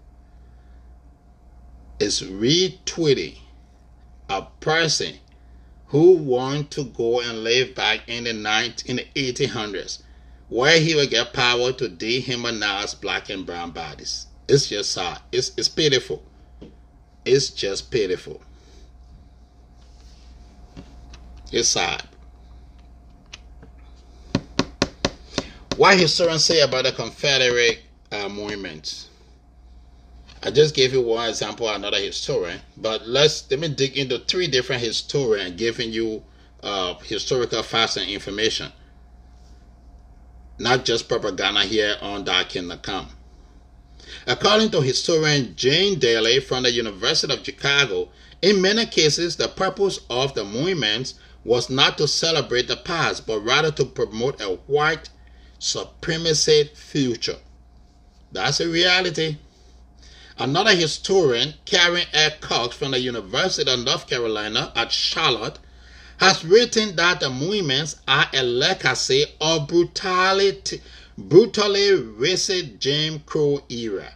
is 2.00 2.22
retweeting 2.24 3.38
a 4.30 4.42
person 4.60 5.14
who 5.88 6.18
want 6.18 6.72
to 6.72 6.86
go 6.86 7.22
and 7.22 7.44
live 7.44 7.76
back 7.76 8.02
in 8.08 8.24
the 8.24 8.34
19, 8.34 8.90
in 8.90 8.96
the 9.14 9.34
1800s 9.34 10.02
where 10.50 10.80
he 10.80 10.96
will 10.96 11.08
get 11.08 11.34
power 11.34 11.72
to 11.74 11.90
dehumanize 11.90 13.00
black 13.00 13.30
and 13.30 13.46
brown 13.46 13.72
bodies. 13.72 14.28
It's 14.48 14.68
just 14.68 14.92
sad. 14.92 15.20
It's, 15.32 15.52
it's 15.58 15.70
pitiful. 15.70 16.24
It's 17.24 17.50
just 17.50 17.90
pitiful. 17.90 18.42
It's 21.52 21.70
sad. 21.70 22.04
What 25.78 25.98
historians 25.98 26.44
say 26.44 26.62
about 26.62 26.86
the 26.86 26.92
Confederate 26.92 27.82
uh, 28.12 28.30
movement? 28.30 29.10
I 30.44 30.52
just 30.52 30.76
gave 30.76 30.94
you 30.94 31.02
one 31.02 31.28
example, 31.28 31.68
another 31.68 31.98
historian, 31.98 32.60
but 32.78 33.08
let's 33.08 33.50
let 33.50 33.60
me 33.60 33.68
dig 33.68 33.98
into 33.98 34.20
three 34.20 34.48
different 34.48 34.84
historians 34.84 35.56
giving 35.60 35.92
you 35.92 36.24
uh, 36.62 36.94
historical 37.00 37.64
facts 37.64 37.98
and 37.98 38.10
information 38.10 38.72
not 40.58 40.86
just 40.86 41.10
propaganda 41.10 41.62
here 41.62 41.98
on 42.02 42.26
Come. 42.26 43.10
According 44.28 44.72
to 44.72 44.82
historian 44.82 45.56
Jane 45.56 46.00
Dailey 46.00 46.42
from 46.42 46.64
the 46.64 46.72
University 46.72 47.34
of 47.34 47.44
Chicago, 47.44 48.10
in 48.42 48.62
many 48.62 48.86
cases, 48.86 49.36
the 49.36 49.48
purpose 49.48 50.00
of 50.10 50.34
the 50.34 50.44
movements 50.44 51.16
was 51.44 51.70
not 51.70 51.98
to 51.98 52.08
celebrate 52.08 52.68
the 52.68 52.76
past, 52.76 53.26
but 53.28 53.40
rather 53.40 53.72
to 53.72 53.86
promote 53.86 54.42
a 54.42 54.56
white 54.68 55.10
supremacy 55.60 56.70
future. 56.74 57.38
That's 58.32 58.60
a 58.60 58.68
reality. 58.68 59.38
Another 60.38 60.76
historian, 60.76 61.54
Karen 61.66 62.06
L. 62.14 62.32
Cox 62.42 62.76
from 62.76 62.92
the 62.92 63.00
University 63.00 63.72
of 63.72 63.80
North 63.80 64.08
Carolina 64.08 64.72
at 64.76 64.92
Charlotte, 64.92 65.60
has 66.18 66.46
written 66.46 66.96
that 66.96 67.20
the 67.20 67.30
movements 67.30 68.02
are 68.08 68.28
a 68.34 68.44
legacy 68.44 69.26
of 69.42 69.68
brutality, 69.68 70.82
brutally 71.18 71.90
racist 71.92 72.80
Jim 72.80 73.20
Crow 73.26 73.62
era, 73.70 74.10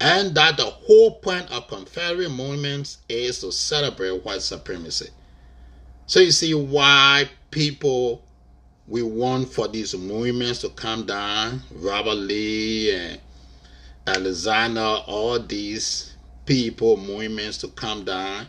and 0.00 0.34
that 0.34 0.56
the 0.56 0.64
whole 0.64 1.12
point 1.12 1.50
of 1.52 1.68
Confederate 1.68 2.30
movements 2.30 2.98
is 3.08 3.40
to 3.40 3.52
celebrate 3.52 4.24
white 4.24 4.42
supremacy. 4.42 5.10
So 6.06 6.20
you 6.20 6.32
see 6.32 6.54
why 6.54 7.30
people 7.50 8.22
we 8.86 9.02
want 9.02 9.48
for 9.48 9.68
these 9.68 9.96
movements 9.96 10.60
to 10.60 10.68
come 10.68 11.06
down, 11.06 11.62
Robert 11.72 12.16
Lee 12.16 12.94
and 12.94 13.20
Alexander, 14.06 14.80
all 15.06 15.38
these 15.38 16.14
people, 16.44 16.98
movements 16.98 17.58
to 17.58 17.68
come 17.68 18.04
down 18.04 18.48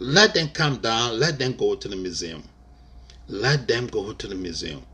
Let 0.00 0.34
them 0.34 0.50
come 0.50 0.78
down. 0.78 1.20
Let 1.20 1.38
them 1.38 1.54
go 1.54 1.76
to 1.76 1.88
the 1.88 1.96
museum. 1.96 2.44
Let 3.28 3.68
them 3.68 3.86
go 3.88 4.12
to 4.14 4.28
the 4.28 4.34
museum. 4.34 4.84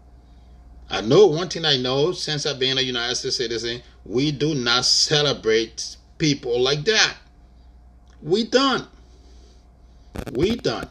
I 0.91 1.01
know 1.03 1.27
one 1.27 1.49
thing 1.49 1.65
I 1.65 1.79
know 1.79 2.13
since 2.13 2.47
I've 2.47 2.59
been 2.61 2.79
a 2.79 2.83
United 2.83 3.17
States 3.17 3.37
citizen, 3.37 3.83
we 4.05 4.33
do 4.33 4.55
not 4.55 4.85
celebrate 4.85 5.97
people 6.19 6.61
like 6.61 6.85
that. 6.87 7.17
We 8.23 8.45
done. 8.45 8.89
We 10.27 10.57
done. 10.61 10.91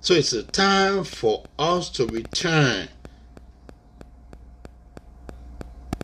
So 0.00 0.14
it's 0.14 0.32
a 0.32 0.42
time 0.44 1.04
for 1.04 1.46
us 1.58 1.90
to 1.92 2.06
return 2.06 2.88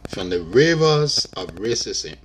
from 0.06 0.30
the 0.30 0.42
rivers 0.42 1.26
of 1.36 1.52
racism 1.54 2.16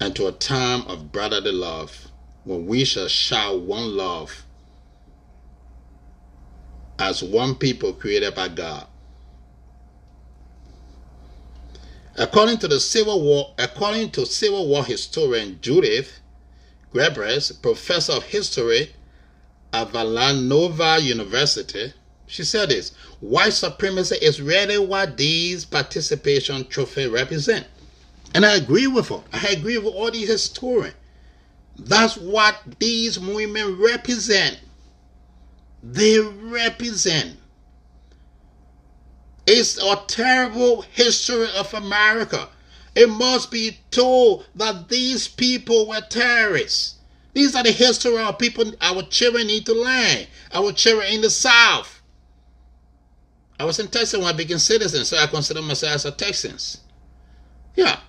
and 0.00 0.16
to 0.16 0.28
a 0.28 0.32
time 0.32 0.82
of 0.88 1.12
brotherly 1.12 1.52
love 1.52 2.09
when 2.44 2.66
we 2.66 2.84
shall 2.84 3.08
shout 3.08 3.60
one 3.60 3.96
love 3.96 4.44
as 6.98 7.22
one 7.22 7.54
people 7.54 7.92
created 7.92 8.34
by 8.34 8.48
God. 8.48 8.86
According 12.16 12.58
to 12.58 12.68
the 12.68 12.80
Civil 12.80 13.22
War, 13.22 13.54
according 13.58 14.10
to 14.10 14.26
Civil 14.26 14.68
War 14.68 14.84
historian 14.84 15.58
Judith 15.62 16.20
Grabrez, 16.92 17.60
professor 17.62 18.12
of 18.14 18.24
history 18.24 18.94
at 19.72 19.90
Villanova 19.90 20.98
University, 21.00 21.92
she 22.26 22.44
said 22.44 22.68
this 22.68 22.92
white 23.20 23.52
supremacy 23.52 24.16
is 24.16 24.42
really 24.42 24.78
what 24.78 25.16
these 25.16 25.64
participation 25.64 26.66
trophies 26.68 27.08
represent. 27.08 27.66
And 28.34 28.44
I 28.44 28.56
agree 28.56 28.86
with 28.86 29.08
her. 29.08 29.22
I 29.32 29.48
agree 29.48 29.78
with 29.78 29.94
all 29.94 30.10
these 30.10 30.28
historians. 30.28 30.94
That's 31.84 32.16
what 32.16 32.56
these 32.78 33.18
women 33.18 33.80
represent. 33.80 34.60
They 35.82 36.18
represent. 36.18 37.36
It's 39.46 39.78
a 39.82 39.96
terrible 40.06 40.82
history 40.82 41.48
of 41.56 41.72
America. 41.74 42.48
It 42.94 43.08
must 43.08 43.50
be 43.50 43.78
told 43.90 44.46
that 44.54 44.88
these 44.88 45.26
people 45.26 45.88
were 45.88 46.02
terrorists. 46.02 46.96
These 47.32 47.54
are 47.54 47.62
the 47.62 47.72
history 47.72 48.18
of 48.18 48.38
people 48.38 48.72
our 48.80 49.02
children 49.04 49.46
need 49.46 49.64
to 49.66 49.72
learn. 49.72 50.26
Our 50.52 50.72
children 50.72 51.12
in 51.12 51.20
the 51.22 51.30
South. 51.30 52.02
I 53.58 53.64
was 53.64 53.78
in 53.78 53.88
Texas 53.88 54.18
when 54.18 54.28
I 54.28 54.32
became 54.32 54.58
citizen, 54.58 55.04
so 55.04 55.16
I 55.16 55.26
consider 55.26 55.62
myself 55.62 55.94
as 55.94 56.04
a 56.04 56.10
Texan. 56.10 56.56
Yeah. 57.74 58.00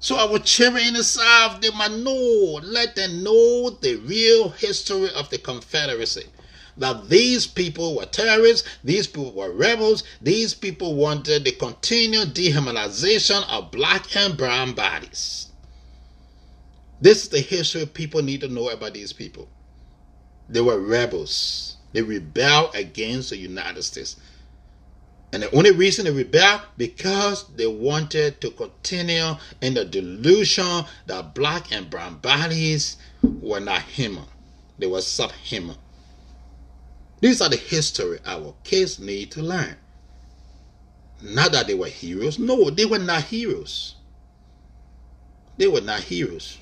So 0.00 0.16
our 0.16 0.38
children 0.38 0.96
South, 1.02 1.60
they 1.60 1.70
might 1.70 1.92
know, 1.92 2.58
let 2.62 2.96
them 2.96 3.22
know 3.22 3.70
the 3.70 3.96
real 3.96 4.48
history 4.48 5.10
of 5.14 5.28
the 5.28 5.38
Confederacy. 5.38 6.24
That 6.78 7.10
these 7.10 7.46
people 7.46 7.96
were 7.96 8.06
terrorists, 8.06 8.66
these 8.82 9.06
people 9.06 9.32
were 9.34 9.52
rebels, 9.52 10.02
these 10.22 10.54
people 10.54 10.94
wanted 10.94 11.44
the 11.44 11.52
continued 11.52 12.34
dehumanization 12.34 13.46
of 13.50 13.70
black 13.70 14.16
and 14.16 14.38
brown 14.38 14.72
bodies. 14.72 15.48
This 17.02 17.24
is 17.24 17.28
the 17.28 17.40
history 17.40 17.84
people 17.84 18.22
need 18.22 18.40
to 18.40 18.48
know 18.48 18.70
about 18.70 18.94
these 18.94 19.12
people. 19.12 19.48
They 20.48 20.62
were 20.62 20.80
rebels. 20.80 21.76
They 21.92 22.02
rebelled 22.02 22.74
against 22.74 23.30
the 23.30 23.36
United 23.36 23.82
States. 23.82 24.16
And 25.32 25.42
the 25.44 25.54
only 25.54 25.70
reason 25.70 26.04
they 26.04 26.10
rebelled 26.10 26.62
because 26.76 27.46
they 27.54 27.66
wanted 27.66 28.40
to 28.40 28.50
continue 28.50 29.34
in 29.60 29.74
the 29.74 29.84
delusion 29.84 30.84
that 31.06 31.34
black 31.34 31.70
and 31.70 31.88
brown 31.88 32.16
bodies 32.16 32.96
were 33.40 33.60
not 33.60 33.82
human. 33.82 34.24
They 34.78 34.86
were 34.86 35.02
subhuman. 35.02 35.76
These 37.20 37.40
are 37.40 37.48
the 37.48 37.56
history 37.56 38.18
our 38.24 38.54
kids 38.64 38.98
need 38.98 39.30
to 39.32 39.42
learn. 39.42 39.76
Not 41.22 41.52
that 41.52 41.66
they 41.66 41.74
were 41.74 41.88
heroes. 41.88 42.38
No, 42.38 42.70
they 42.70 42.86
were 42.86 42.98
not 42.98 43.24
heroes. 43.24 43.94
They 45.58 45.68
were 45.68 45.82
not 45.82 46.00
heroes. 46.00 46.58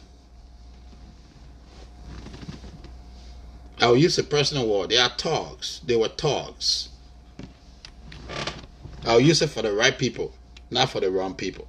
I 3.81 3.87
will 3.87 3.96
use 3.96 4.18
a 4.18 4.24
personal 4.24 4.68
word. 4.68 4.90
They 4.90 4.98
are 4.98 5.11
togs. 5.16 5.81
They 5.87 5.94
were 5.94 6.09
togs. 6.09 6.88
I'll 9.06 9.20
use 9.20 9.42
it 9.42 9.50
for 9.50 9.62
the 9.62 9.72
right 9.72 9.96
people, 9.96 10.34
not 10.70 10.90
for 10.90 11.00
the 11.00 11.11
wrong 11.11 11.34
people. 11.34 11.66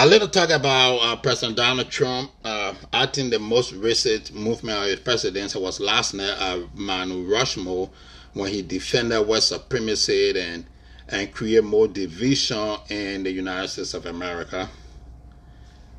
A 0.00 0.06
little 0.06 0.28
talk 0.28 0.50
about 0.50 0.98
uh, 0.98 1.16
President 1.16 1.56
Donald 1.56 1.90
Trump. 1.90 2.30
Uh, 2.44 2.72
I 2.92 3.06
think 3.06 3.32
the 3.32 3.40
most 3.40 3.72
recent 3.72 4.32
movement 4.32 4.78
of 4.78 4.84
his 4.84 5.00
presidency 5.00 5.58
was 5.58 5.80
last 5.80 6.14
night 6.14 6.36
uh, 6.38 6.60
Mount 6.74 7.28
Rushmore 7.28 7.90
when 8.32 8.52
he 8.52 8.62
defended 8.62 9.26
white 9.26 9.42
supremacy 9.42 10.38
and 10.40 10.66
and 11.08 11.32
create 11.32 11.64
more 11.64 11.88
division 11.88 12.76
in 12.90 13.24
the 13.24 13.30
United 13.32 13.68
States 13.68 13.94
of 13.94 14.06
America. 14.06 14.68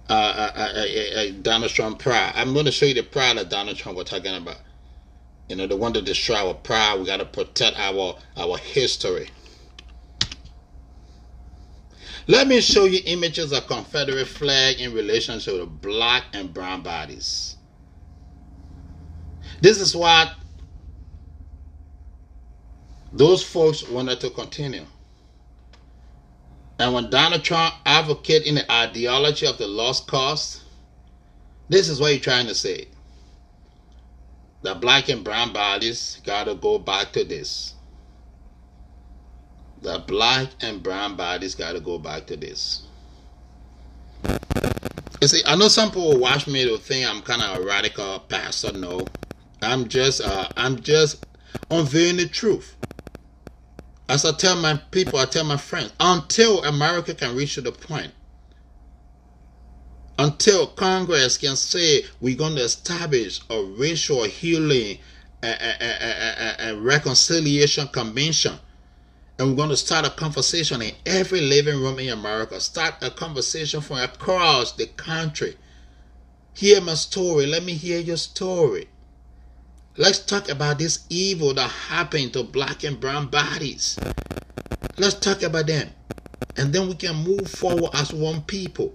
Uh, 0.08 0.14
uh, 0.56 0.86
uh, 1.18 1.26
Donald 1.42 1.72
Trump 1.72 2.00
pride. 2.00 2.32
I'm 2.36 2.54
going 2.54 2.66
to 2.66 2.72
show 2.72 2.86
you 2.86 2.94
the 2.94 3.04
pride 3.04 3.38
that 3.38 3.50
Donald 3.50 3.78
Trump 3.78 3.98
was 3.98 4.10
talking 4.10 4.34
about. 4.34 4.58
You 5.50 5.56
know, 5.56 5.68
they 5.68 5.76
want 5.76 5.96
to 5.96 6.02
destroy 6.02 6.48
our 6.48 6.54
pride. 6.54 7.00
We 7.00 7.06
got 7.06 7.18
to 7.18 7.26
protect 7.26 7.78
our 7.80 8.16
our 8.38 8.58
history. 8.58 9.30
Let 12.28 12.48
me 12.48 12.62
show 12.62 12.86
you 12.86 13.02
images 13.06 13.52
of 13.52 13.66
Confederate 13.66 14.28
flag 14.28 14.80
in 14.80 14.94
relation 14.94 15.40
to 15.40 15.52
the 15.54 15.66
black 15.66 16.26
and 16.34 16.54
brown 16.54 16.84
bodies. 16.84 17.58
This 19.62 19.82
is 19.82 19.96
what 19.96 20.36
those 23.12 23.44
folks 23.44 23.88
wanted 23.90 24.20
to 24.22 24.30
continue. 24.30 24.86
And 26.78 26.94
when 26.94 27.10
Donald 27.10 27.44
Trump 27.44 27.74
advocated 27.86 28.48
in 28.48 28.56
the 28.56 28.72
ideology 28.72 29.48
of 29.48 29.58
the 29.58 29.68
lost 29.68 30.08
cause, 30.08 30.64
this 31.68 31.90
is 31.90 32.00
what 32.00 32.14
he's 32.14 32.22
trying 32.22 32.48
to 32.48 32.56
say 32.56 32.88
the 34.62 34.76
black 34.76 35.10
and 35.10 35.24
brown 35.24 35.54
bodies 35.54 36.20
got 36.26 36.46
to 36.46 36.56
go 36.56 36.78
back 36.78 37.12
to 37.14 37.24
this. 37.24 37.76
The 39.82 40.04
black 40.06 40.50
and 40.62 40.84
brown 40.84 41.16
bodies 41.16 41.56
got 41.56 41.74
to 41.74 41.80
go 41.80 41.98
back 41.98 42.28
to 42.28 42.36
this. 42.36 42.84
You 45.22 45.28
see, 45.28 45.42
I 45.46 45.56
know 45.56 45.68
some 45.68 45.90
people 45.90 46.20
watch 46.20 46.48
me 46.48 46.66
to 46.66 46.78
think 46.78 47.10
I'm 47.10 47.22
kind 47.22 47.42
of 47.42 47.60
a 47.60 47.66
radical 47.66 48.20
pastor. 48.20 48.74
No, 48.74 49.06
I'm 49.62 49.88
just, 49.88 50.22
uh, 50.22 50.48
I'm 50.58 50.82
just 50.82 51.26
unveiling 51.72 52.18
the 52.18 52.28
truth. 52.28 52.76
As 54.10 54.26
I 54.26 54.32
tell 54.34 54.56
my 54.56 54.76
people, 54.92 55.20
I 55.20 55.26
tell 55.26 55.44
my 55.44 55.58
friends, 55.58 55.94
until 56.00 56.64
America 56.64 57.14
can 57.14 57.36
reach 57.36 57.56
to 57.56 57.62
the 57.62 57.72
point 57.72 58.12
until 60.20 60.68
Congress 60.68 61.38
can 61.38 61.56
say 61.56 62.04
we're 62.20 62.36
going 62.36 62.56
to 62.56 62.62
establish 62.62 63.40
a 63.50 63.64
racial 63.78 64.24
healing 64.26 64.98
and 65.42 66.84
reconciliation 66.84 67.88
convention. 67.88 68.60
And 69.38 69.50
we're 69.50 69.56
going 69.56 69.70
to 69.70 69.78
start 69.78 70.06
a 70.06 70.10
conversation 70.10 70.82
in 70.82 70.94
every 71.06 71.40
living 71.40 71.82
room 71.82 72.00
in 72.00 72.10
America. 72.10 72.60
Start 72.60 72.96
a 73.02 73.10
conversation 73.10 73.80
from 73.80 74.00
across 74.00 74.74
the 74.74 74.88
country. 74.88 75.56
Hear 76.54 76.82
my 76.82 76.96
story. 76.96 77.46
Let 77.46 77.64
me 77.64 77.72
hear 77.76 78.02
your 78.02 78.18
story. 78.18 78.90
Let's 79.96 80.20
talk 80.20 80.50
about 80.50 80.80
this 80.80 81.06
evil 81.10 81.54
that 81.54 81.70
happened 81.70 82.34
to 82.34 82.44
black 82.44 82.84
and 82.84 83.00
brown 83.00 83.28
bodies. 83.28 83.98
Let's 84.98 85.16
talk 85.16 85.44
about 85.44 85.68
them. 85.68 85.92
And 86.58 86.74
then 86.74 86.90
we 86.90 86.96
can 86.96 87.16
move 87.16 87.50
forward 87.50 87.92
as 87.94 88.12
one 88.12 88.42
people. 88.42 88.94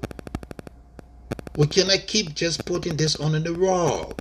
We 1.56 1.66
cannot 1.66 2.06
keep 2.06 2.34
just 2.34 2.64
putting 2.64 2.96
this 2.96 3.16
on 3.16 3.34
in 3.34 3.44
the 3.44 3.52
rug. 3.52 4.20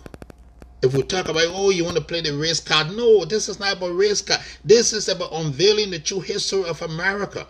If 0.84 0.94
we 0.94 1.02
talk 1.02 1.30
about, 1.30 1.46
oh, 1.48 1.70
you 1.70 1.84
want 1.84 1.98
to 1.98 2.04
play 2.04 2.22
the 2.22 2.38
race 2.38 2.60
card, 2.60 2.96
no, 2.96 3.26
this 3.26 3.48
is 3.48 3.60
not 3.60 3.78
about 3.78 3.96
race 3.96 4.22
card. 4.22 4.42
This 4.66 4.94
is 4.94 5.08
about 5.08 5.32
unveiling 5.32 5.92
the 5.92 6.00
true 6.00 6.20
history 6.20 6.66
of 6.66 6.82
America. 6.82 7.48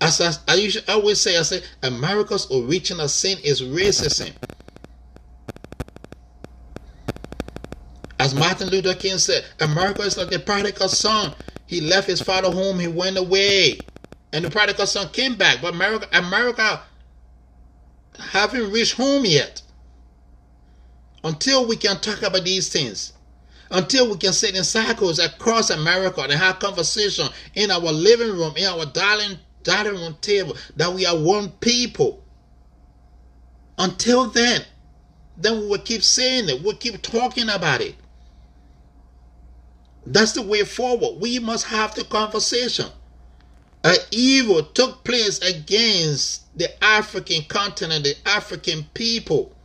As 0.00 0.20
I, 0.20 0.32
I 0.48 0.54
usually 0.56 0.86
always 0.88 1.20
say, 1.20 1.38
I 1.38 1.42
say, 1.42 1.62
America's 1.82 2.50
original 2.50 3.08
sin 3.08 3.38
is 3.44 3.62
racism. 3.62 4.32
As 8.18 8.34
Martin 8.34 8.68
Luther 8.68 8.94
King 8.94 9.18
said, 9.18 9.44
America 9.60 10.02
is 10.02 10.18
like 10.18 10.28
the 10.30 10.38
prodigal 10.38 10.88
son. 10.88 11.34
He 11.66 11.80
left 11.80 12.08
his 12.08 12.20
father 12.20 12.50
home, 12.50 12.78
he 12.78 12.88
went 12.88 13.16
away. 13.16 13.78
And 14.32 14.44
the 14.44 14.50
prodigal 14.50 14.86
son 14.86 15.08
came 15.10 15.36
back. 15.36 15.62
But 15.62 15.74
America, 15.74 16.08
America 16.12 16.82
haven't 18.18 18.72
reached 18.72 18.94
home 18.96 19.24
yet. 19.24 19.62
Until 21.22 21.66
we 21.66 21.76
can 21.76 22.00
talk 22.00 22.22
about 22.22 22.44
these 22.44 22.68
things, 22.70 23.12
until 23.70 24.10
we 24.10 24.16
can 24.16 24.32
sit 24.32 24.56
in 24.56 24.64
circles 24.64 25.18
across 25.18 25.70
America 25.70 26.22
and 26.22 26.32
have 26.32 26.58
conversation 26.58 27.28
in 27.54 27.70
our 27.70 27.80
living 27.80 28.30
room, 28.30 28.54
in 28.56 28.64
our 28.64 28.86
dining, 28.86 29.38
dining 29.62 29.94
room 29.94 30.16
table, 30.20 30.56
that 30.76 30.92
we 30.92 31.06
are 31.06 31.16
one 31.16 31.50
people. 31.60 32.24
Until 33.78 34.26
then, 34.30 34.62
then 35.36 35.60
we 35.60 35.66
will 35.68 35.78
keep 35.78 36.02
saying 36.02 36.48
it. 36.48 36.62
We'll 36.62 36.76
keep 36.76 37.00
talking 37.02 37.48
about 37.48 37.80
it. 37.80 37.94
That's 40.06 40.32
the 40.32 40.42
way 40.42 40.64
forward. 40.64 41.20
We 41.20 41.38
must 41.38 41.66
have 41.66 41.94
the 41.94 42.04
conversation. 42.04 42.86
An 43.84 43.96
evil 44.10 44.62
took 44.62 45.04
place 45.04 45.38
against 45.40 46.42
the 46.60 46.84
African 46.84 47.42
continent, 47.44 48.04
the 48.04 48.14
African 48.26 48.84
people. 48.94 49.56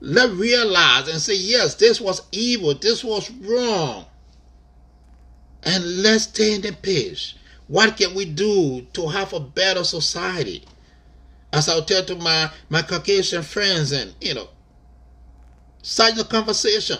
Let's 0.00 0.32
realize 0.32 1.08
and 1.08 1.20
say, 1.20 1.36
yes, 1.36 1.74
this 1.74 2.00
was 2.00 2.22
evil, 2.32 2.74
this 2.74 3.04
was 3.04 3.30
wrong. 3.30 4.06
And 5.62 6.02
let's 6.02 6.24
stay 6.24 6.54
in 6.54 6.62
the 6.62 6.72
page. 6.72 7.36
What 7.68 7.98
can 7.98 8.14
we 8.14 8.24
do 8.24 8.86
to 8.94 9.08
have 9.08 9.34
a 9.34 9.40
better 9.40 9.84
society? 9.84 10.64
As 11.52 11.68
I'll 11.68 11.84
tell 11.84 12.04
to 12.06 12.14
my, 12.14 12.50
my 12.70 12.80
Caucasian 12.80 13.42
friends, 13.42 13.92
and 13.92 14.14
you 14.20 14.34
know, 14.34 14.48
start 15.82 16.14
the 16.14 16.24
conversation. 16.24 16.98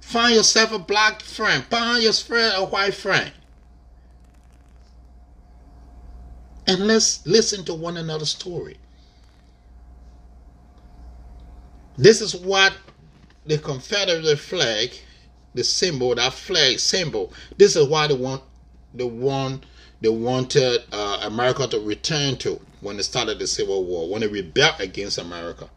Find 0.00 0.36
yourself 0.36 0.72
a 0.72 0.78
black 0.78 1.22
friend, 1.22 1.64
find 1.64 2.04
your 2.04 2.12
friend 2.12 2.54
a 2.56 2.64
white 2.64 2.94
friend. 2.94 3.32
And 6.66 6.86
let's 6.86 7.24
listen 7.26 7.64
to 7.66 7.74
one 7.74 7.96
another's 7.96 8.30
story. 8.30 8.76
This 11.96 12.20
is 12.20 12.34
what 12.34 12.74
the 13.46 13.58
Confederate 13.58 14.38
flag, 14.38 14.90
the 15.54 15.64
symbol, 15.64 16.14
that 16.14 16.32
flag 16.32 16.78
symbol, 16.78 17.32
this 17.56 17.76
is 17.76 17.86
why 17.86 18.06
they 18.06 18.14
want 18.14 18.42
the 18.94 19.06
one 19.06 19.62
they 20.00 20.08
wanted 20.10 20.82
uh, 20.92 21.20
America 21.22 21.66
to 21.66 21.80
return 21.80 22.36
to 22.36 22.60
when 22.80 22.96
they 22.96 23.02
started 23.02 23.38
the 23.38 23.46
Civil 23.46 23.84
War, 23.84 24.08
when 24.08 24.20
they 24.20 24.26
rebelled 24.26 24.80
against 24.80 25.16
America. 25.16 25.70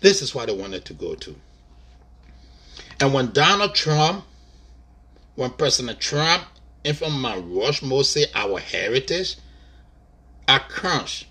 This 0.00 0.22
is 0.22 0.34
why 0.34 0.46
they 0.46 0.54
wanted 0.54 0.84
to 0.84 0.94
go 0.94 1.14
to. 1.16 1.34
And 3.00 3.12
when 3.12 3.32
Donald 3.32 3.74
Trump, 3.74 4.24
when 5.34 5.50
President 5.50 5.98
Trump 5.98 6.44
and 6.84 6.96
from 6.96 7.20
Mount 7.20 7.44
Rushmore 7.48 8.04
say 8.04 8.26
our 8.34 8.60
heritage, 8.60 9.36
I 10.48 10.58
crunch. 10.58 11.28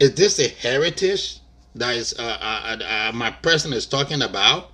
Is 0.00 0.14
this 0.14 0.38
a 0.38 0.48
heritage 0.48 1.38
that 1.74 1.94
is 1.96 2.14
uh, 2.18 2.22
uh, 2.22 2.76
uh, 2.80 2.84
uh, 2.84 3.12
my 3.14 3.30
person 3.30 3.72
is 3.72 3.86
talking 3.86 4.22
about? 4.22 4.72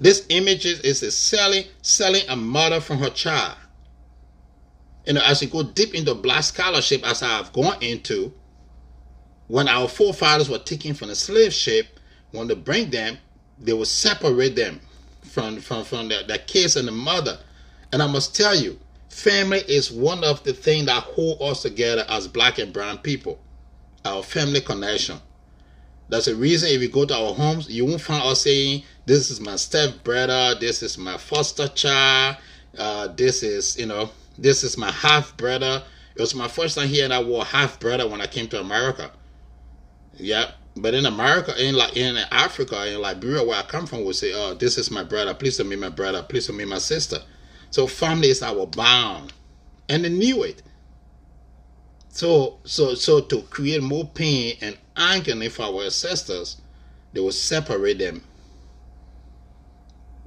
This 0.00 0.26
image 0.28 0.66
is, 0.66 0.80
is 0.80 1.02
a 1.02 1.10
selling 1.10 1.64
selling 1.82 2.28
a 2.28 2.36
mother 2.36 2.80
from 2.80 2.98
her 2.98 3.10
child. 3.10 3.56
You 5.06 5.14
know, 5.14 5.22
as 5.24 5.42
you 5.42 5.48
go 5.48 5.62
deep 5.62 5.94
into 5.94 6.14
black 6.14 6.44
scholarship, 6.44 7.04
as 7.04 7.22
I 7.22 7.28
have 7.28 7.52
gone 7.52 7.82
into, 7.82 8.32
when 9.48 9.68
our 9.68 9.88
forefathers 9.88 10.48
were 10.48 10.58
taken 10.58 10.94
from 10.94 11.08
the 11.08 11.16
slave 11.16 11.52
ship, 11.52 11.98
when 12.30 12.46
they 12.46 12.54
bring 12.54 12.90
them, 12.90 13.18
they 13.58 13.72
will 13.72 13.84
separate 13.84 14.56
them 14.56 14.80
from 15.22 15.60
from 15.60 15.84
from 15.84 16.08
the, 16.08 16.24
the 16.26 16.38
kids 16.38 16.76
and 16.76 16.86
the 16.86 16.92
mother. 16.92 17.38
And 17.92 18.02
I 18.02 18.06
must 18.06 18.34
tell 18.34 18.54
you, 18.54 18.78
family 19.12 19.58
is 19.68 19.92
one 19.92 20.24
of 20.24 20.42
the 20.42 20.52
things 20.52 20.86
that 20.86 21.02
hold 21.02 21.40
us 21.42 21.62
together 21.62 22.04
as 22.08 22.26
black 22.26 22.58
and 22.58 22.72
brown 22.72 22.98
people. 22.98 23.38
Our 24.04 24.22
family 24.22 24.60
connection. 24.60 25.20
That's 26.08 26.24
the 26.26 26.34
reason 26.34 26.70
if 26.70 26.80
you 26.80 26.88
go 26.88 27.04
to 27.04 27.14
our 27.14 27.34
homes, 27.34 27.68
you 27.68 27.84
won't 27.84 28.00
find 28.00 28.22
us 28.24 28.40
saying, 28.42 28.82
This 29.06 29.30
is 29.30 29.40
my 29.40 29.56
step 29.56 30.02
brother, 30.02 30.58
this 30.58 30.82
is 30.82 30.98
my 30.98 31.18
foster 31.18 31.68
child, 31.68 32.36
uh, 32.76 33.08
this 33.08 33.42
is, 33.42 33.78
you 33.78 33.86
know, 33.86 34.10
this 34.38 34.64
is 34.64 34.78
my 34.78 34.90
half 34.90 35.36
brother. 35.36 35.82
It 36.16 36.20
was 36.20 36.34
my 36.34 36.48
first 36.48 36.76
time 36.76 36.88
hearing 36.88 37.10
that 37.10 37.26
word 37.26 37.44
half 37.44 37.78
brother 37.78 38.08
when 38.08 38.20
I 38.20 38.26
came 38.26 38.48
to 38.48 38.60
America. 38.60 39.10
Yeah. 40.16 40.52
But 40.74 40.94
in 40.94 41.04
America, 41.04 41.54
in 41.62 41.74
like 41.74 41.96
in 41.96 42.16
Africa, 42.30 42.86
in 42.86 43.00
Liberia, 43.00 43.44
where 43.44 43.58
I 43.58 43.62
come 43.62 43.86
from, 43.86 44.04
we 44.04 44.14
say, 44.14 44.32
"Oh, 44.34 44.54
this 44.54 44.78
is 44.78 44.90
my 44.90 45.04
brother. 45.04 45.34
Please 45.34 45.58
don't 45.58 45.68
meet 45.68 45.78
my 45.78 45.90
brother. 45.90 46.22
Please 46.22 46.46
don't 46.46 46.56
meet 46.56 46.68
my 46.68 46.78
sister." 46.78 47.18
So 47.72 47.86
family 47.86 48.28
is 48.28 48.42
our 48.42 48.66
bond, 48.66 49.32
and 49.88 50.04
they 50.04 50.10
knew 50.10 50.42
it. 50.42 50.62
So, 52.10 52.58
so, 52.64 52.94
so 52.94 53.20
to 53.22 53.42
create 53.42 53.82
more 53.82 54.04
pain 54.04 54.58
and 54.60 54.76
agony 54.94 55.48
for 55.48 55.62
our 55.62 55.84
ancestors, 55.84 56.60
they 57.14 57.20
will 57.20 57.32
separate 57.32 57.98
them. 57.98 58.22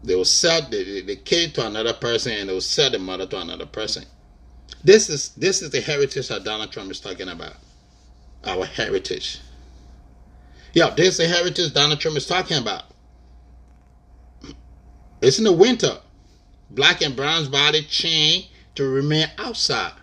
They 0.04 0.16
will 0.16 0.26
sell 0.26 0.64
the, 0.64 1.02
the 1.02 1.16
kid 1.16 1.54
to 1.56 1.68
another 1.68 1.94
person, 1.94 2.34
and 2.34 2.50
they 2.50 2.54
will 2.54 2.62
sell 2.62 2.90
the 2.90 2.98
mother 2.98 3.28
to 3.28 3.40
another 3.40 3.68
person. 3.68 4.06
This 4.84 5.10
is 5.10 5.30
this 5.30 5.62
is 5.62 5.70
the 5.70 5.82
heritage 5.82 6.28
that 6.30 6.44
Donald 6.44 6.72
Trump 6.72 6.90
is 6.90 7.00
talking 7.00 7.30
about. 7.30 7.56
Our 8.44 8.66
heritage. 8.66 9.40
Yeah, 10.74 10.90
there's 10.90 11.18
the 11.18 11.28
heritage 11.28 11.74
Donald 11.74 12.00
Trump 12.00 12.18
is 12.18 12.26
talking 12.26 12.58
about. 12.58 12.86
It's 15.22 15.38
in 15.38 15.44
the 15.44 15.54
winter. 15.54 16.00
Black 16.76 17.02
and 17.02 17.16
brown's 17.16 17.48
body 17.48 17.82
chained 17.84 18.48
to 18.76 18.88
remain 18.88 19.28
outside. 19.38 19.94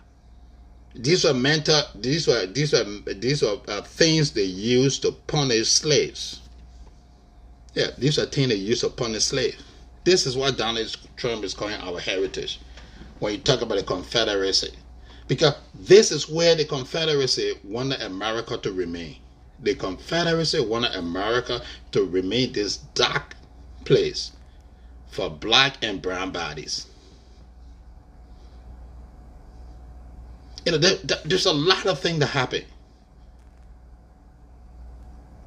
These 0.95 1.23
are 1.25 1.33
mental. 1.33 1.81
These 1.95 2.27
were 2.27 2.45
these 2.47 2.73
are 2.73 2.83
these 3.13 3.43
are 3.43 3.57
uh, 3.67 3.81
things 3.81 4.31
they 4.31 4.43
used 4.43 5.01
to 5.03 5.11
punish 5.11 5.69
slaves. 5.69 6.41
Yeah, 7.73 7.87
these 7.97 8.19
are 8.19 8.25
things 8.25 8.49
they 8.49 8.55
used 8.55 8.81
to 8.81 8.89
punish 8.89 9.23
slaves. 9.23 9.61
This 10.03 10.25
is 10.25 10.35
what 10.35 10.57
Donald 10.57 10.95
Trump 11.15 11.43
is 11.43 11.53
calling 11.53 11.79
our 11.79 11.99
heritage 11.99 12.59
when 13.19 13.33
you 13.33 13.39
talk 13.39 13.61
about 13.61 13.77
the 13.77 13.83
Confederacy, 13.83 14.71
because 15.27 15.55
this 15.73 16.11
is 16.11 16.29
where 16.29 16.55
the 16.55 16.65
Confederacy 16.65 17.53
wanted 17.63 18.01
America 18.01 18.57
to 18.57 18.71
remain 18.71 19.17
the 19.63 19.75
Confederacy 19.75 20.59
wanted 20.59 20.93
America 20.95 21.61
to 21.91 22.05
remain 22.05 22.51
this 22.51 22.77
dark 22.95 23.35
place 23.85 24.31
for 25.13 25.29
black 25.29 25.77
and 25.83 26.01
brown 26.01 26.31
bodies. 26.31 26.87
You 30.65 30.71
know, 30.71 30.77
there, 30.79 30.95
there's 31.23 31.45
a 31.45 31.53
lot 31.53 31.85
of 31.85 31.99
things 31.99 32.19
that 32.19 32.27
happen. 32.27 32.63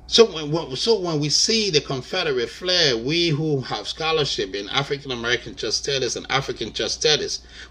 So 0.07 0.25
when, 0.27 0.77
so 0.77 1.01
when 1.01 1.19
we 1.19 1.31
see 1.31 1.71
the 1.71 1.81
Confederate 1.81 2.49
flag, 2.49 3.05
we 3.05 3.31
who 3.31 3.61
have 3.63 3.89
scholarship 3.89 4.55
in 4.55 4.69
African 4.69 5.11
American 5.11 5.57
Church 5.57 5.89
and 5.89 6.27
African 6.31 6.73
Church 6.73 7.05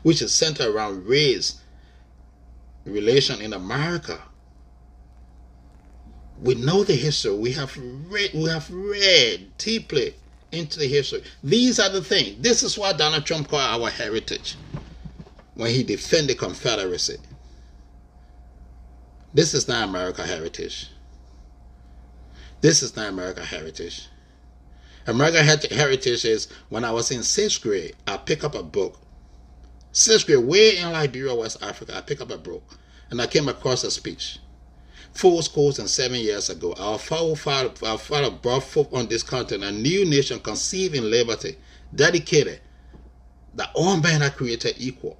which 0.04 0.22
is 0.22 0.34
centered 0.34 0.76
around 0.76 1.06
race 1.06 1.62
relation 2.84 3.42
in 3.42 3.54
America, 3.54 4.22
we 6.42 6.56
know 6.56 6.84
the 6.84 6.96
history. 6.96 7.34
We 7.36 7.54
have 7.54 7.78
read, 7.78 8.32
we 8.34 8.50
have 8.50 8.70
read 8.70 9.58
deeply 9.58 10.16
into 10.56 10.80
the 10.80 10.88
history. 10.88 11.24
These 11.44 11.80
are 11.80 11.90
the 11.90 12.02
things. 12.02 12.42
This 12.42 12.64
is 12.64 12.78
what 12.78 12.98
Donald 12.98 13.26
Trump 13.26 13.48
called 13.50 13.62
our 13.82 13.90
heritage 13.90 14.56
when 15.56 15.70
he 15.70 15.84
defended 15.84 16.38
Confederacy. 16.38 17.18
This 19.34 19.54
is 19.54 19.68
not 19.68 19.88
America 19.88 20.26
heritage. 20.26 20.90
This 22.62 22.82
is 22.82 22.96
not 22.96 23.10
America 23.10 23.44
heritage. 23.44 24.08
America 25.08 25.44
heritage 25.44 26.26
is 26.26 26.48
when 26.70 26.84
I 26.84 26.92
was 26.92 27.12
in 27.12 27.22
sixth 27.22 27.62
grade, 27.62 27.96
I 28.08 28.18
pick 28.18 28.44
up 28.44 28.56
a 28.56 28.64
book. 28.64 29.00
Sixth 29.92 30.26
grade, 30.26 30.46
way 30.46 30.78
in 30.78 30.92
Liberia, 30.92 31.36
West 31.36 31.62
Africa, 31.62 31.96
I 31.96 32.02
pick 32.02 32.22
up 32.22 32.32
a 32.32 32.38
book 32.38 32.64
and 33.12 33.22
I 33.22 33.28
came 33.28 33.48
across 33.48 33.84
a 33.84 33.92
speech 33.92 34.40
four 35.16 35.44
scores 35.44 35.80
and 35.80 35.90
seven 35.90 36.20
years 36.20 36.50
ago, 36.52 36.74
our 36.80 37.00
forefather, 37.00 37.72
our 37.88 38.00
father 38.00 38.32
brought 38.32 38.64
forth 38.64 38.94
on 38.94 39.08
this 39.08 39.24
continent 39.24 39.78
a 39.78 39.80
new 39.80 40.06
nation 40.06 40.40
conceived 40.42 40.96
in 40.96 41.10
liberty, 41.12 41.58
dedicated 41.96 42.62
that 43.54 43.72
all 43.76 43.98
men 43.98 44.24
are 44.24 44.32
created 44.32 44.76
equal. 44.78 45.20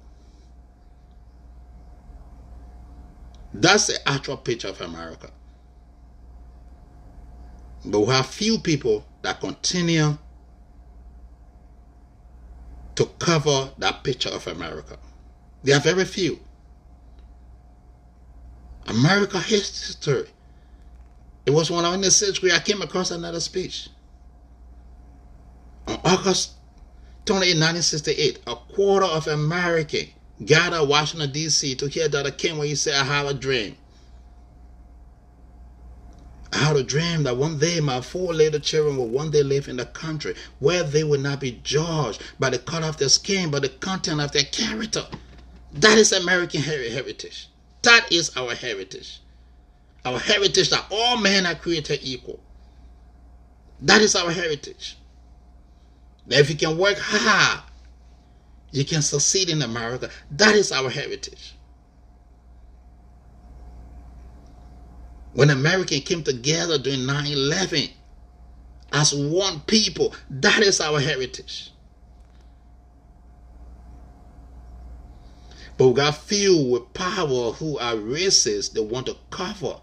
That's 3.52 3.88
the 3.88 4.08
actual 4.08 4.38
picture 4.38 4.68
of 4.68 4.80
America. 4.80 5.30
But 7.84 8.00
we 8.00 8.06
have 8.14 8.26
few 8.26 8.58
people 8.58 9.06
that 9.22 9.40
continue 9.40 10.18
to 12.96 13.06
cover 13.18 13.72
that 13.78 14.04
picture 14.04 14.30
of 14.30 14.46
America. 14.48 14.98
There 15.64 15.76
are 15.76 15.80
very 15.80 16.04
few. 16.06 16.40
America 18.88 19.40
history. 19.40 20.26
It 21.44 21.50
was 21.50 21.70
when 21.70 21.84
I 21.84 21.88
was 21.88 21.96
in 21.96 22.00
the 22.02 22.10
sixth 22.10 22.40
grade 22.40 22.54
I 22.54 22.60
came 22.60 22.82
across 22.82 23.10
another 23.10 23.40
speech. 23.40 23.88
On 25.86 25.98
August 26.04 26.52
28, 27.26 27.50
1968, 27.58 28.38
a 28.46 28.56
quarter 28.56 29.06
of 29.06 29.26
Americans 29.28 30.10
gathered 30.44 30.88
Washington, 30.88 31.32
D.C. 31.32 31.74
to 31.76 31.88
hear 31.88 32.08
Dr. 32.08 32.30
King 32.30 32.58
when 32.58 32.68
he 32.68 32.74
said, 32.74 32.94
I 32.94 33.04
have 33.04 33.26
a 33.26 33.34
dream. 33.34 33.76
I 36.52 36.58
had 36.58 36.76
a 36.76 36.82
dream 36.82 37.24
that 37.24 37.36
one 37.36 37.58
day 37.58 37.80
my 37.80 38.00
four 38.00 38.32
little 38.32 38.60
children 38.60 38.96
will 38.96 39.08
one 39.08 39.30
day 39.30 39.42
live 39.42 39.68
in 39.68 39.80
a 39.80 39.84
country 39.84 40.34
where 40.58 40.82
they 40.82 41.04
will 41.04 41.20
not 41.20 41.40
be 41.40 41.60
judged 41.62 42.22
by 42.38 42.50
the 42.50 42.58
color 42.58 42.86
of 42.86 42.96
their 42.96 43.08
skin, 43.08 43.50
but 43.50 43.62
the 43.62 43.68
content 43.68 44.20
of 44.20 44.32
their 44.32 44.44
character. 44.44 45.04
That 45.74 45.98
is 45.98 46.12
American 46.12 46.62
heritage. 46.62 47.48
That 47.82 48.12
is 48.12 48.36
our 48.36 48.54
heritage. 48.54 49.20
Our 50.04 50.18
heritage 50.18 50.70
that 50.70 50.86
all 50.90 51.18
men 51.18 51.46
are 51.46 51.54
created 51.54 52.00
equal. 52.02 52.40
That 53.80 54.02
is 54.02 54.16
our 54.16 54.30
heritage. 54.30 54.96
That 56.26 56.40
if 56.40 56.50
you 56.50 56.56
can 56.56 56.78
work 56.78 56.98
hard, 56.98 57.62
you 58.72 58.84
can 58.84 59.02
succeed 59.02 59.50
in 59.50 59.62
America. 59.62 60.10
That 60.30 60.54
is 60.54 60.72
our 60.72 60.90
heritage. 60.90 61.54
When 65.32 65.50
Americans 65.50 66.02
came 66.04 66.22
together 66.22 66.78
during 66.78 67.06
9 67.06 67.26
11 67.26 67.90
as 68.92 69.14
one 69.14 69.60
people, 69.62 70.14
that 70.30 70.60
is 70.62 70.80
our 70.80 71.00
heritage. 71.00 71.72
But 75.76 75.88
we 75.88 75.94
got 75.94 76.16
few 76.16 76.56
with 76.70 76.92
power 76.94 77.52
who 77.52 77.78
are 77.78 77.94
racist. 77.94 78.72
They 78.72 78.80
want 78.80 79.06
to 79.06 79.16
cover 79.30 79.80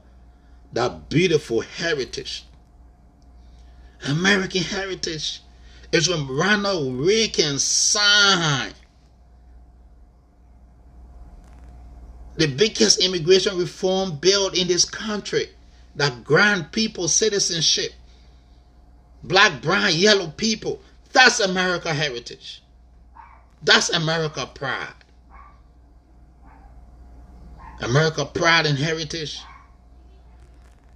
that 0.74 1.10
beautiful 1.10 1.62
heritage. 1.62 2.46
American 4.08 4.64
heritage 4.64 5.41
is 5.91 6.10
when 6.10 6.28
Ronald 6.28 6.96
Reagan 6.96 7.60
signed 7.60 8.74
the 12.36 12.48
biggest 12.48 13.00
immigration 13.00 13.58
reform 13.58 14.16
bill 14.18 14.50
in 14.50 14.68
this 14.68 14.86
country 14.86 15.50
that 15.96 16.24
grant 16.24 16.72
people 16.72 17.08
citizenship. 17.08 17.94
Black, 19.24 19.62
brown, 19.62 19.91
yellow 19.94 20.28
people. 20.28 20.82
That's 21.12 21.39
America 21.39 21.94
heritage. 21.94 22.64
That's 23.62 23.89
America 23.91 24.50
pride. 24.54 25.03
America 27.84 28.26
pride 28.26 28.66
and 28.66 28.78
heritage 28.78 29.40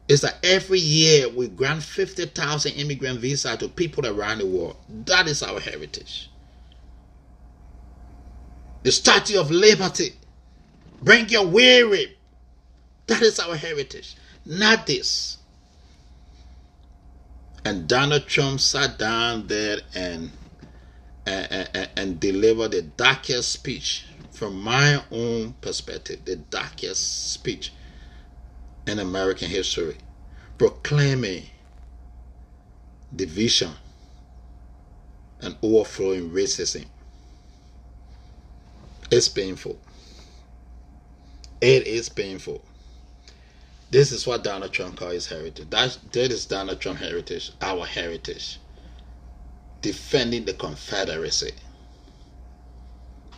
is 0.08 0.22
that 0.22 0.38
every 0.44 0.80
year 0.80 1.30
we 1.30 1.48
grant 1.48 1.84
50,000 1.84 2.72
immigrant 2.74 3.20
visa 3.20 3.58
to 3.58 3.68
people 3.68 4.06
around 4.08 4.40
the 4.40 4.46
world. 4.46 4.78
That 4.90 5.28
is 5.28 5.44
our 5.44 5.60
heritage. 5.60 6.30
The 8.84 8.92
Statue 8.92 9.40
of 9.40 9.52
Liberty. 9.52 10.16
Bring 11.02 11.30
your 11.30 11.48
weary. 11.48 12.18
That 13.08 13.22
is 13.22 13.40
our 13.40 13.56
heritage. 13.56 14.16
Not 14.46 14.88
this. 14.88 15.38
And 17.66 17.88
Donald 17.88 18.28
Trump 18.28 18.62
sat 18.62 18.98
down 18.98 19.48
there 19.48 19.80
and 19.94 20.32
and, 21.26 21.70
and, 21.74 21.90
and 21.98 22.20
delivered 22.20 22.72
the 22.72 22.82
darkest 22.82 23.52
speech 23.52 24.06
from 24.38 24.62
my 24.62 25.02
own 25.12 25.54
perspective, 25.62 26.24
the 26.26 26.36
darkest 26.36 27.32
speech 27.32 27.74
in 28.86 29.00
American 29.00 29.50
history, 29.50 29.98
proclaiming 30.60 31.46
division 33.16 33.72
and 35.42 35.58
overflowing 35.64 36.30
racism. 36.30 36.86
It's 39.10 39.28
painful. 39.28 39.80
It 41.60 41.88
is 41.88 42.08
painful. 42.08 42.64
This 43.90 44.12
is 44.12 44.28
what 44.28 44.44
Donald 44.44 44.72
Trump 44.72 44.98
calls 44.98 45.14
his 45.14 45.28
heritage. 45.30 45.72
That, 45.72 45.98
that 46.12 46.32
is 46.32 46.46
Donald 46.46 46.80
Trump 46.80 47.00
heritage, 47.00 47.54
our 47.60 47.88
heritage. 47.88 48.60
Defending 49.82 50.46
the 50.46 50.54
Confederacy. 50.54 51.54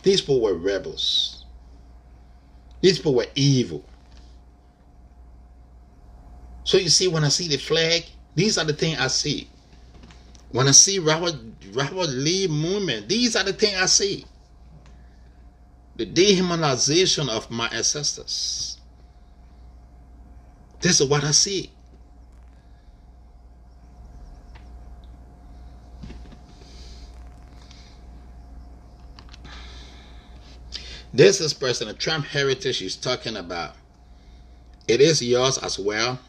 These 0.02 0.22
people 0.22 0.40
were 0.40 0.54
rebels. 0.54 1.44
These 2.80 2.98
people 2.98 3.14
were 3.14 3.26
evil. 3.34 3.84
So 6.64 6.78
you 6.78 6.88
see, 6.88 7.08
when 7.08 7.24
I 7.24 7.28
see 7.28 7.48
the 7.48 7.56
flag, 7.56 8.04
these 8.34 8.56
are 8.56 8.64
the 8.64 8.72
things 8.72 8.98
I 8.98 9.08
see. 9.08 9.48
When 10.52 10.68
I 10.68 10.72
see 10.72 10.98
Robert 10.98 11.36
Robert 11.72 12.08
Lee 12.08 12.48
movement, 12.48 13.08
these 13.08 13.36
are 13.36 13.44
the 13.44 13.52
things 13.52 13.76
I 13.76 13.86
see. 13.86 14.24
The 15.96 16.06
dehumanization 16.06 17.28
of 17.28 17.50
my 17.50 17.68
ancestors. 17.68 18.78
This 20.80 21.00
is 21.00 21.06
what 21.08 21.24
I 21.24 21.32
see. 21.32 21.70
This 31.12 31.40
is 31.40 31.52
President 31.52 31.98
Trump 31.98 32.24
heritage 32.26 32.78
he's 32.78 32.94
talking 32.94 33.36
about. 33.36 33.74
It 34.86 35.00
is 35.00 35.20
yours 35.20 35.58
as 35.58 35.78
well. 35.78 36.20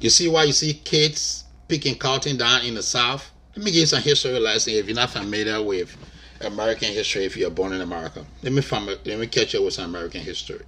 You 0.00 0.10
see 0.10 0.28
why 0.28 0.44
you 0.44 0.52
see 0.52 0.74
kids 0.74 1.44
picking 1.68 1.94
cotton 1.94 2.36
down 2.36 2.66
in 2.66 2.74
the 2.74 2.82
South? 2.82 3.30
Let 3.56 3.64
me 3.64 3.70
give 3.70 3.80
you 3.80 3.86
some 3.86 4.02
history 4.02 4.38
lesson 4.38 4.74
if 4.74 4.86
you're 4.86 4.96
not 4.96 5.10
familiar 5.10 5.62
with 5.62 5.96
American 6.40 6.92
history 6.92 7.24
if 7.24 7.36
you're 7.36 7.50
born 7.50 7.72
in 7.72 7.80
America. 7.80 8.24
Let 8.42 8.52
me 8.52 8.62
let 9.04 9.18
me 9.18 9.26
catch 9.28 9.54
you 9.54 9.62
with 9.62 9.74
some 9.74 9.86
American 9.86 10.20
history. 10.20 10.64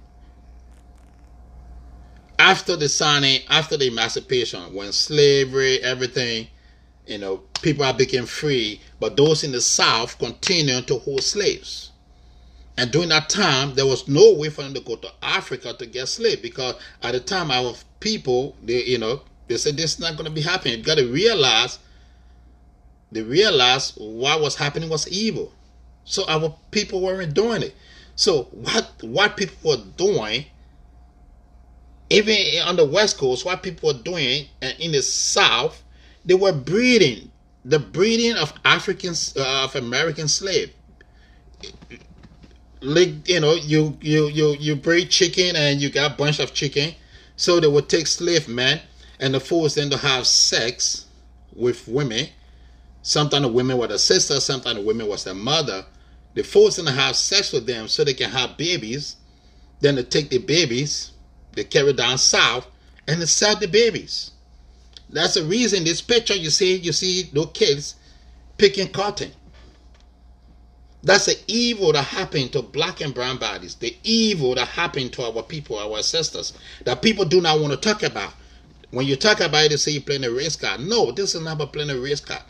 After 2.39 2.75
the 2.75 2.89
signing, 2.89 3.41
after 3.49 3.77
the 3.77 3.87
emancipation, 3.87 4.73
when 4.73 4.91
slavery, 4.91 5.81
everything, 5.83 6.47
you 7.07 7.17
know, 7.17 7.43
people 7.61 7.85
are 7.85 7.93
became 7.93 8.25
free, 8.25 8.81
but 8.99 9.17
those 9.17 9.43
in 9.43 9.51
the 9.51 9.61
South 9.61 10.17
continue 10.17 10.81
to 10.81 10.97
hold 10.99 11.23
slaves. 11.23 11.91
And 12.77 12.91
during 12.91 13.09
that 13.09 13.29
time, 13.29 13.75
there 13.75 13.85
was 13.85 14.07
no 14.07 14.33
way 14.33 14.49
for 14.49 14.63
them 14.63 14.73
to 14.73 14.81
go 14.81 14.97
to 14.97 15.09
Africa 15.21 15.73
to 15.73 15.85
get 15.85 16.07
slaves 16.07 16.41
because 16.41 16.75
at 17.01 17.13
the 17.13 17.19
time 17.19 17.51
our 17.51 17.73
people, 17.99 18.55
they 18.63 18.83
you 18.83 18.97
know, 18.97 19.21
they 19.47 19.57
said 19.57 19.77
this 19.77 19.93
is 19.93 19.99
not 19.99 20.13
going 20.17 20.25
to 20.25 20.31
be 20.31 20.41
happening. 20.41 20.79
You 20.79 20.83
got 20.83 20.97
to 20.97 21.09
realize, 21.11 21.79
they 23.11 23.21
realized 23.21 23.93
what 23.97 24.41
was 24.41 24.55
happening 24.55 24.89
was 24.89 25.07
evil. 25.07 25.53
So 26.03 26.25
our 26.27 26.55
people 26.71 27.01
weren't 27.01 27.33
doing 27.33 27.63
it. 27.63 27.75
So 28.15 28.43
what 28.51 28.91
what 29.01 29.37
people 29.37 29.71
were 29.71 29.83
doing, 29.95 30.45
even 32.09 32.35
on 32.65 32.75
the 32.75 32.85
West 32.85 33.17
Coast, 33.17 33.45
what 33.45 33.63
people 33.63 33.87
were 33.87 34.01
doing, 34.03 34.47
and 34.61 34.77
in 34.79 34.91
the 34.91 35.01
South, 35.01 35.81
they 36.25 36.33
were 36.33 36.53
breeding 36.53 37.31
the 37.65 37.79
breeding 37.79 38.35
of 38.35 38.53
Africans 38.63 39.35
uh, 39.35 39.63
of 39.63 39.75
American 39.75 40.27
slave. 40.27 40.71
Like 42.81 43.27
you 43.27 43.39
know, 43.39 43.53
you 43.53 43.97
you 44.01 44.27
you 44.27 44.55
you 44.59 44.75
breed 44.75 45.09
chicken 45.09 45.55
and 45.55 45.81
you 45.81 45.89
got 45.89 46.11
a 46.11 46.15
bunch 46.15 46.39
of 46.39 46.53
chicken, 46.53 46.93
so 47.35 47.59
they 47.59 47.67
would 47.67 47.89
take 47.89 48.05
slave 48.05 48.47
men 48.47 48.81
and 49.19 49.33
the 49.33 49.39
force 49.39 49.75
them 49.75 49.89
to 49.89 49.97
have 49.97 50.27
sex 50.27 51.07
with 51.55 51.87
women. 51.87 52.27
Sometimes 53.01 53.43
the 53.43 53.51
women 53.51 53.77
were 53.77 53.87
the 53.87 53.97
sister, 53.99 54.39
sometimes 54.39 54.77
the 54.77 54.81
women 54.85 55.07
was 55.07 55.23
their 55.23 55.33
mother. 55.33 55.85
They 56.35 56.43
force 56.43 56.75
them 56.75 56.85
to 56.85 56.91
have 56.91 57.15
sex 57.15 57.51
with 57.53 57.65
them 57.65 57.87
so 57.87 58.03
they 58.03 58.13
can 58.13 58.29
have 58.29 58.57
babies. 58.57 59.15
Then 59.79 59.95
they 59.95 60.03
take 60.03 60.29
the 60.29 60.37
babies, 60.37 61.11
they 61.53 61.63
carry 61.63 61.93
down 61.93 62.17
south, 62.17 62.67
and 63.07 63.21
they 63.21 63.25
sell 63.25 63.55
the 63.55 63.67
babies. 63.67 64.31
That's 65.09 65.35
the 65.35 65.43
reason 65.43 65.83
this 65.83 66.01
picture 66.01 66.35
you 66.35 66.49
see, 66.49 66.77
you 66.77 66.91
see 66.91 67.23
those 67.33 67.51
kids 67.53 67.95
picking 68.57 68.89
cotton. 68.89 69.31
That's 71.03 71.27
the 71.27 71.37
evil 71.47 71.93
that 71.93 72.03
happened 72.03 72.53
to 72.53 72.63
black 72.63 73.01
and 73.01 73.13
brown 73.13 73.37
bodies, 73.37 73.75
the 73.75 73.95
evil 74.03 74.55
that 74.55 74.67
happened 74.69 75.13
to 75.13 75.23
our 75.23 75.43
people, 75.43 75.77
our 75.77 75.97
ancestors, 75.97 76.53
that 76.83 77.03
people 77.03 77.25
do 77.25 77.41
not 77.41 77.59
want 77.59 77.73
to 77.73 77.77
talk 77.77 78.03
about. 78.03 78.33
When 78.91 79.05
you 79.05 79.15
talk 79.15 79.39
about 79.39 79.65
it, 79.65 79.69
they 79.69 79.77
say 79.77 79.91
you're 79.91 80.01
playing 80.01 80.23
a 80.23 80.31
race 80.31 80.55
card. 80.55 80.81
No, 80.81 81.11
this 81.11 81.35
is 81.35 81.41
not 81.41 81.53
about 81.53 81.73
playing 81.73 81.91
a 81.91 81.99
race 81.99 82.21
card. 82.21 82.41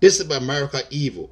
This 0.00 0.20
is 0.20 0.26
about 0.26 0.42
America 0.42 0.82
evil. 0.90 1.30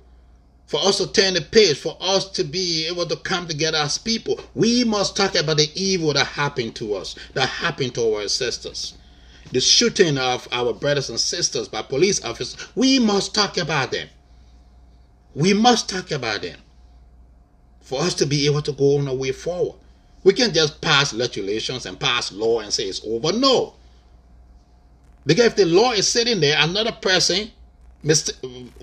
For 0.67 0.81
us 0.81 0.99
to 0.99 1.13
turn 1.13 1.35
the 1.35 1.43
page, 1.43 1.79
for 1.79 1.97
us 2.01 2.31
to 2.33 2.45
be 2.45 2.87
able 2.89 3.07
to 3.07 3.17
come 3.17 3.47
together 3.47 3.79
as 3.79 3.99
people, 3.99 4.41
we 4.55 4.85
must 4.85 5.17
talk 5.17 5.35
about 5.37 5.59
the 5.59 5.71
evil 5.75 6.13
that 6.15 6.27
happened 6.27 6.75
to 6.77 6.95
us, 6.95 7.15
that 7.35 7.49
happened 7.49 7.95
to 7.95 8.15
our 8.15 8.23
ancestors 8.23 8.95
the 9.51 9.61
shooting 9.61 10.19
of 10.19 10.47
our 10.53 10.73
brothers 10.73 11.11
and 11.11 11.19
sisters 11.19 11.69
by 11.69 11.83
police 11.83 12.25
officers, 12.25 12.69
we 12.75 12.99
must 12.99 13.35
talk 13.35 13.59
about 13.59 13.91
them. 13.91 14.09
We 15.35 15.53
must 15.53 15.89
talk 15.89 16.11
about 16.11 16.43
them 16.43 16.59
for 17.81 18.01
us 18.01 18.15
to 18.15 18.27
be 18.27 18.47
able 18.47 18.63
to 18.63 18.73
go 18.73 18.99
on 18.99 19.09
our 19.09 19.15
way 19.15 19.33
forward. 19.33 19.77
We 20.25 20.33
can't 20.33 20.55
just 20.55 20.81
pass 20.81 21.13
legislations 21.13 21.85
and 21.87 21.99
pass 21.99 22.33
law 22.33 22.61
and 22.61 22.73
say 22.73 22.85
it's 22.85 23.05
over. 23.05 23.33
No. 23.33 23.75
Because 25.27 25.47
if 25.47 25.57
the 25.57 25.67
law 25.67 25.93
is 25.93 26.09
sitting 26.09 26.41
there, 26.41 26.57
another 26.59 26.93
person, 26.93 27.51
Mr. 28.05 28.33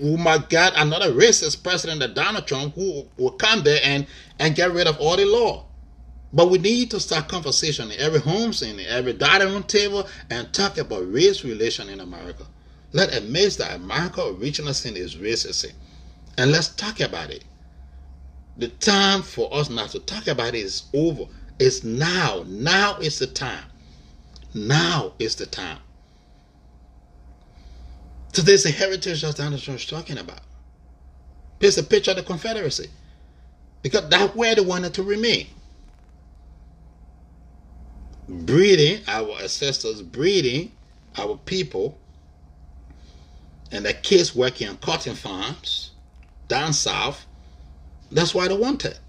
Oh 0.02 0.16
my 0.16 0.38
God, 0.38 0.72
another 0.76 1.12
racist 1.12 1.62
president, 1.62 2.14
Donald 2.14 2.46
Trump, 2.46 2.74
who 2.74 3.06
will 3.16 3.32
come 3.32 3.62
there 3.62 3.80
and, 3.82 4.06
and 4.38 4.54
get 4.54 4.72
rid 4.72 4.86
of 4.86 4.98
all 4.98 5.16
the 5.16 5.24
law. 5.24 5.64
But 6.32 6.50
we 6.50 6.58
need 6.58 6.90
to 6.92 7.00
start 7.00 7.28
conversation 7.28 7.90
in 7.90 7.98
every 7.98 8.20
home 8.20 8.52
in 8.62 8.80
every 8.80 9.12
dining 9.12 9.52
room 9.52 9.64
table, 9.64 10.06
and 10.30 10.52
talk 10.52 10.78
about 10.78 11.12
race 11.12 11.44
relation 11.44 11.88
in 11.88 12.00
America. 12.00 12.46
Let 12.92 13.14
admit 13.14 13.54
that 13.54 13.76
America 13.76 14.24
original 14.26 14.74
sin 14.74 14.96
is 14.96 15.16
racism. 15.16 15.72
And 16.38 16.52
let's 16.52 16.68
talk 16.68 17.00
about 17.00 17.30
it. 17.30 17.44
The 18.56 18.68
time 18.68 19.22
for 19.22 19.52
us 19.52 19.70
not 19.70 19.90
to 19.90 20.00
talk 20.00 20.26
about 20.26 20.54
it 20.54 20.62
is 20.62 20.84
over. 20.94 21.24
It's 21.58 21.84
now. 21.84 22.44
Now 22.46 22.98
is 22.98 23.18
the 23.18 23.26
time. 23.26 23.64
Now 24.54 25.14
is 25.18 25.36
the 25.36 25.46
time. 25.46 25.78
So 28.32 28.42
there's 28.42 28.66
a 28.66 28.70
heritage 28.70 29.22
that 29.22 29.36
Donald 29.36 29.60
Trump 29.60 29.80
is 29.80 29.86
talking 29.86 30.18
about. 30.18 30.40
There's 31.58 31.78
a 31.78 31.82
picture 31.82 32.12
of 32.12 32.18
the 32.18 32.22
Confederacy. 32.22 32.88
Because 33.82 34.08
that's 34.08 34.34
where 34.34 34.54
they 34.54 34.60
wanted 34.60 34.94
to 34.94 35.02
remain. 35.02 35.48
Breeding, 38.30 39.02
our 39.08 39.40
ancestors 39.42 40.02
breeding 40.02 40.70
our 41.18 41.36
people 41.36 41.98
and 43.72 43.84
the 43.84 43.92
kids 43.92 44.36
working 44.36 44.68
on 44.68 44.76
cotton 44.76 45.16
farms 45.16 45.90
down 46.46 46.72
south. 46.72 47.26
That's 48.12 48.32
why 48.32 48.46
they 48.46 48.56
want 48.56 48.84
it. 48.84 49.00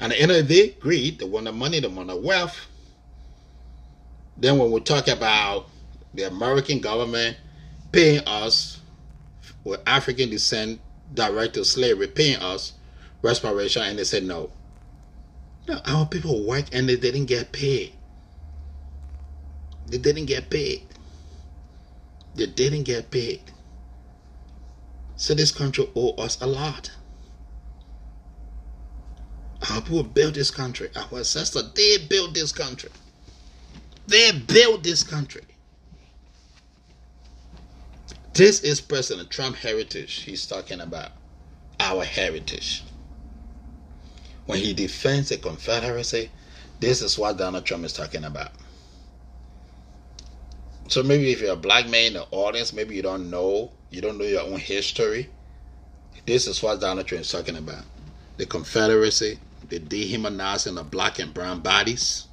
And 0.00 0.12
at 0.12 0.16
the 0.16 0.22
end 0.22 0.32
of 0.32 0.48
the 0.48 0.54
day, 0.54 0.76
greed, 0.80 1.18
they 1.18 1.26
want 1.26 1.44
the 1.44 1.52
money, 1.52 1.78
they 1.78 1.88
want 1.88 2.08
the 2.08 2.16
wealth. 2.16 2.66
Then 4.38 4.56
when 4.56 4.70
we 4.70 4.80
talk 4.80 5.06
about 5.06 5.68
the 6.14 6.22
American 6.22 6.80
government 6.80 7.36
paying 7.92 8.26
us 8.26 8.80
with 9.62 9.82
African 9.86 10.30
descent 10.30 10.80
direct 11.12 11.52
to 11.54 11.66
slavery, 11.66 12.06
paying 12.06 12.40
us 12.40 12.72
respiration, 13.20 13.82
and 13.82 13.98
they 13.98 14.04
said 14.04 14.24
no. 14.24 14.50
No, 15.70 15.80
our 15.86 16.04
people 16.04 16.44
work 16.44 16.64
and 16.72 16.88
they 16.88 16.96
didn't 16.96 17.26
get 17.26 17.52
paid. 17.52 17.94
They 19.86 19.98
didn't 19.98 20.26
get 20.26 20.50
paid. 20.50 20.84
They 22.34 22.46
didn't 22.46 22.82
get 22.82 23.12
paid. 23.12 23.40
So 25.14 25.32
this 25.32 25.52
country 25.52 25.88
owe 25.94 26.14
us 26.14 26.40
a 26.40 26.46
lot. 26.48 26.90
Our 29.70 29.80
people 29.80 30.02
built 30.02 30.34
this 30.34 30.50
country. 30.50 30.90
Our 30.96 31.18
ancestors, 31.18 31.70
they 31.74 31.98
built 31.98 32.34
this 32.34 32.50
country. 32.50 32.90
They 34.08 34.32
built 34.32 34.82
this 34.82 35.04
country. 35.04 35.44
This 38.32 38.62
is 38.62 38.80
President 38.80 39.30
Trump 39.30 39.54
heritage 39.54 40.22
he's 40.22 40.46
talking 40.46 40.80
about. 40.80 41.12
Our 41.78 42.02
heritage. 42.04 42.82
When 44.50 44.58
he 44.58 44.74
defends 44.74 45.28
the 45.28 45.36
Confederacy, 45.36 46.28
this 46.80 47.02
is 47.02 47.16
what 47.16 47.38
Donald 47.38 47.64
Trump 47.64 47.84
is 47.84 47.92
talking 47.92 48.24
about. 48.24 48.50
So 50.88 51.04
maybe 51.04 51.30
if 51.30 51.40
you're 51.40 51.52
a 51.52 51.56
black 51.56 51.88
man 51.88 52.08
in 52.08 52.12
the 52.14 52.26
audience, 52.32 52.72
maybe 52.72 52.96
you 52.96 53.02
don't 53.02 53.30
know, 53.30 53.70
you 53.90 54.00
don't 54.00 54.18
know 54.18 54.24
your 54.24 54.42
own 54.42 54.58
history. 54.58 55.30
This 56.26 56.48
is 56.48 56.60
what 56.64 56.80
Donald 56.80 57.06
Trump 57.06 57.22
is 57.22 57.30
talking 57.30 57.56
about. 57.56 57.84
The 58.38 58.46
Confederacy, 58.46 59.38
the 59.68 59.78
dehumanizing 59.78 60.78
of 60.78 60.90
black 60.90 61.20
and 61.20 61.32
brown 61.32 61.60
bodies. 61.60 62.26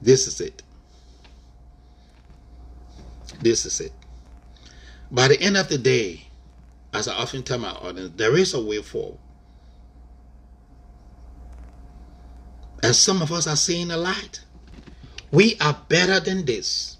This 0.00 0.28
is 0.28 0.40
it. 0.40 0.62
This 3.40 3.66
is 3.66 3.80
it. 3.80 3.92
By 5.10 5.26
the 5.26 5.40
end 5.40 5.56
of 5.56 5.68
the 5.68 5.78
day, 5.78 6.28
as 6.94 7.08
I 7.08 7.16
often 7.16 7.42
tell 7.42 7.58
my 7.58 7.70
audience, 7.70 8.12
there 8.14 8.36
is 8.36 8.54
a 8.54 8.62
way 8.62 8.80
forward. 8.80 9.18
And 12.82 12.94
some 12.94 13.22
of 13.22 13.32
us 13.32 13.46
are 13.46 13.56
seeing 13.56 13.88
the 13.88 13.96
light. 13.96 14.40
We 15.30 15.56
are 15.60 15.78
better 15.88 16.20
than 16.20 16.44
this. 16.44 16.96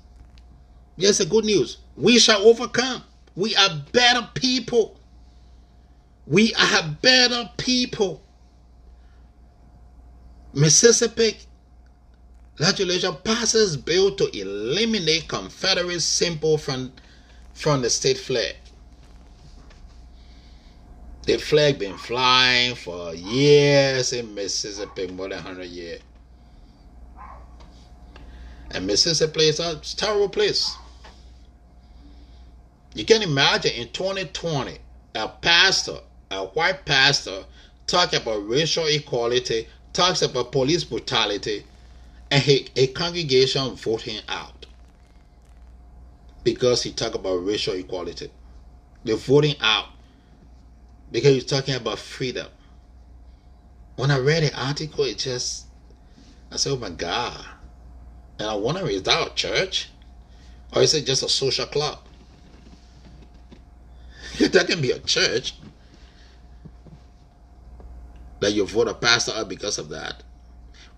Yes, 0.97 1.18
the 1.18 1.26
good 1.26 1.45
news. 1.45 1.79
We 1.97 2.18
shall 2.18 2.43
overcome. 2.43 3.03
We 3.37 3.55
are 3.57 3.70
better 3.93 4.29
people. 4.35 4.99
We 6.26 6.53
are 6.55 6.97
better 7.01 7.51
people. 7.57 8.22
Mississippi 10.53 11.37
legislation 12.59 13.16
passes 13.22 13.76
bill 13.76 14.14
to 14.16 14.39
eliminate 14.39 15.29
Confederate 15.29 16.01
symbol 16.01 16.59
from, 16.59 16.93
from 17.55 17.83
the 17.83 17.91
state 17.91 18.18
flag. 18.18 18.57
The 21.29 21.37
flag 21.37 21.79
been 21.79 21.99
flying 21.99 22.74
for 22.74 23.14
years 23.14 24.14
in 24.14 24.35
Mississippi, 24.35 25.09
more 25.09 25.29
than 25.29 25.45
100 25.45 25.64
years. 25.66 26.01
And 28.70 28.87
Mississippi 28.87 29.49
is 29.49 29.61
a 29.61 29.76
terrible 29.76 30.31
place. 30.31 30.74
You 32.95 33.05
can 33.05 33.20
imagine 33.20 33.72
in 33.72 33.91
2020, 33.91 34.79
a 35.16 35.29
pastor, 35.29 35.99
a 36.31 36.47
white 36.47 36.87
pastor, 36.87 37.45
talk 37.87 38.14
about 38.14 38.49
racial 38.49 38.87
equality, 38.87 39.68
talks 39.93 40.22
about 40.22 40.51
police 40.51 40.85
brutality, 40.85 41.62
and 42.31 42.43
a, 42.49 42.64
a 42.74 42.87
congregation 42.87 43.76
him 44.01 44.22
out 44.31 44.64
because 46.43 46.85
he 46.85 46.93
talk 46.93 47.14
about 47.14 47.45
racial 47.45 47.74
equality. 47.74 48.31
They're 49.05 49.16
voting 49.16 49.57
out 49.61 49.89
because 51.11 51.34
he's 51.34 51.44
talking 51.44 51.74
about 51.74 51.98
freedom. 51.98 52.48
When 53.96 54.11
I 54.11 54.18
read 54.18 54.44
the 54.44 54.61
article, 54.61 55.04
it 55.04 55.18
just 55.18 55.66
I 56.52 56.56
said, 56.56 56.72
"Oh 56.72 56.76
my 56.76 56.90
God!" 56.90 57.44
And 58.38 58.48
I 58.48 58.54
wonder, 58.54 58.88
is 58.88 59.02
that 59.02 59.32
a 59.32 59.34
church, 59.34 59.90
or 60.74 60.82
is 60.82 60.94
it 60.94 61.06
just 61.06 61.22
a 61.22 61.28
social 61.28 61.66
club? 61.66 61.98
that 64.38 64.66
can 64.68 64.80
be 64.80 64.92
a 64.92 65.00
church 65.00 65.54
that 68.40 68.52
you 68.52 68.64
vote 68.66 68.88
a 68.88 68.94
pastor 68.94 69.32
out 69.32 69.48
because 69.48 69.78
of 69.78 69.88
that. 69.88 70.22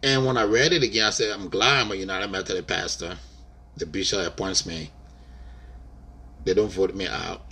And 0.03 0.27
when 0.27 0.37
I 0.37 0.45
read 0.45 0.73
it 0.73 0.83
again, 0.83 1.07
I 1.07 1.11
said, 1.11 1.33
I'm 1.33 1.49
glad 1.49 1.81
I'm 1.81 1.93
a 1.93 1.95
United 1.95 2.31
Methodist 2.31 2.67
pastor. 2.67 3.17
The 3.77 3.87
bishop 3.87 4.27
appoints 4.27 4.67
me. 4.67 4.91
They 6.45 6.55
don't 6.55 6.73
vote 6.73 6.95
me 6.95 7.07
out. 7.07 7.43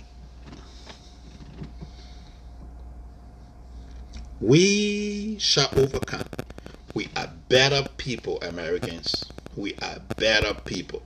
We 4.41 5.37
shall 5.37 5.69
overcome. 5.75 6.23
We 6.93 7.09
are 7.17 7.29
better 7.49 7.87
people, 7.97 8.39
Americans. 8.41 9.29
We 9.57 9.75
are 9.81 9.99
better 10.17 10.53
people. 10.53 11.01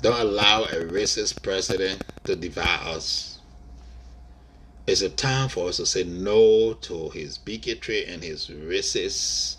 Don't 0.00 0.20
allow 0.20 0.62
a 0.62 0.76
racist 0.76 1.42
president 1.42 2.04
to 2.24 2.36
divide 2.36 2.86
us. 2.86 3.40
It's 4.86 5.00
a 5.00 5.08
time 5.08 5.48
for 5.48 5.68
us 5.68 5.78
to 5.78 5.86
say 5.86 6.04
no 6.04 6.74
to 6.74 7.10
his 7.10 7.36
bigotry 7.36 8.06
and 8.06 8.22
his 8.22 8.46
racist 8.46 9.56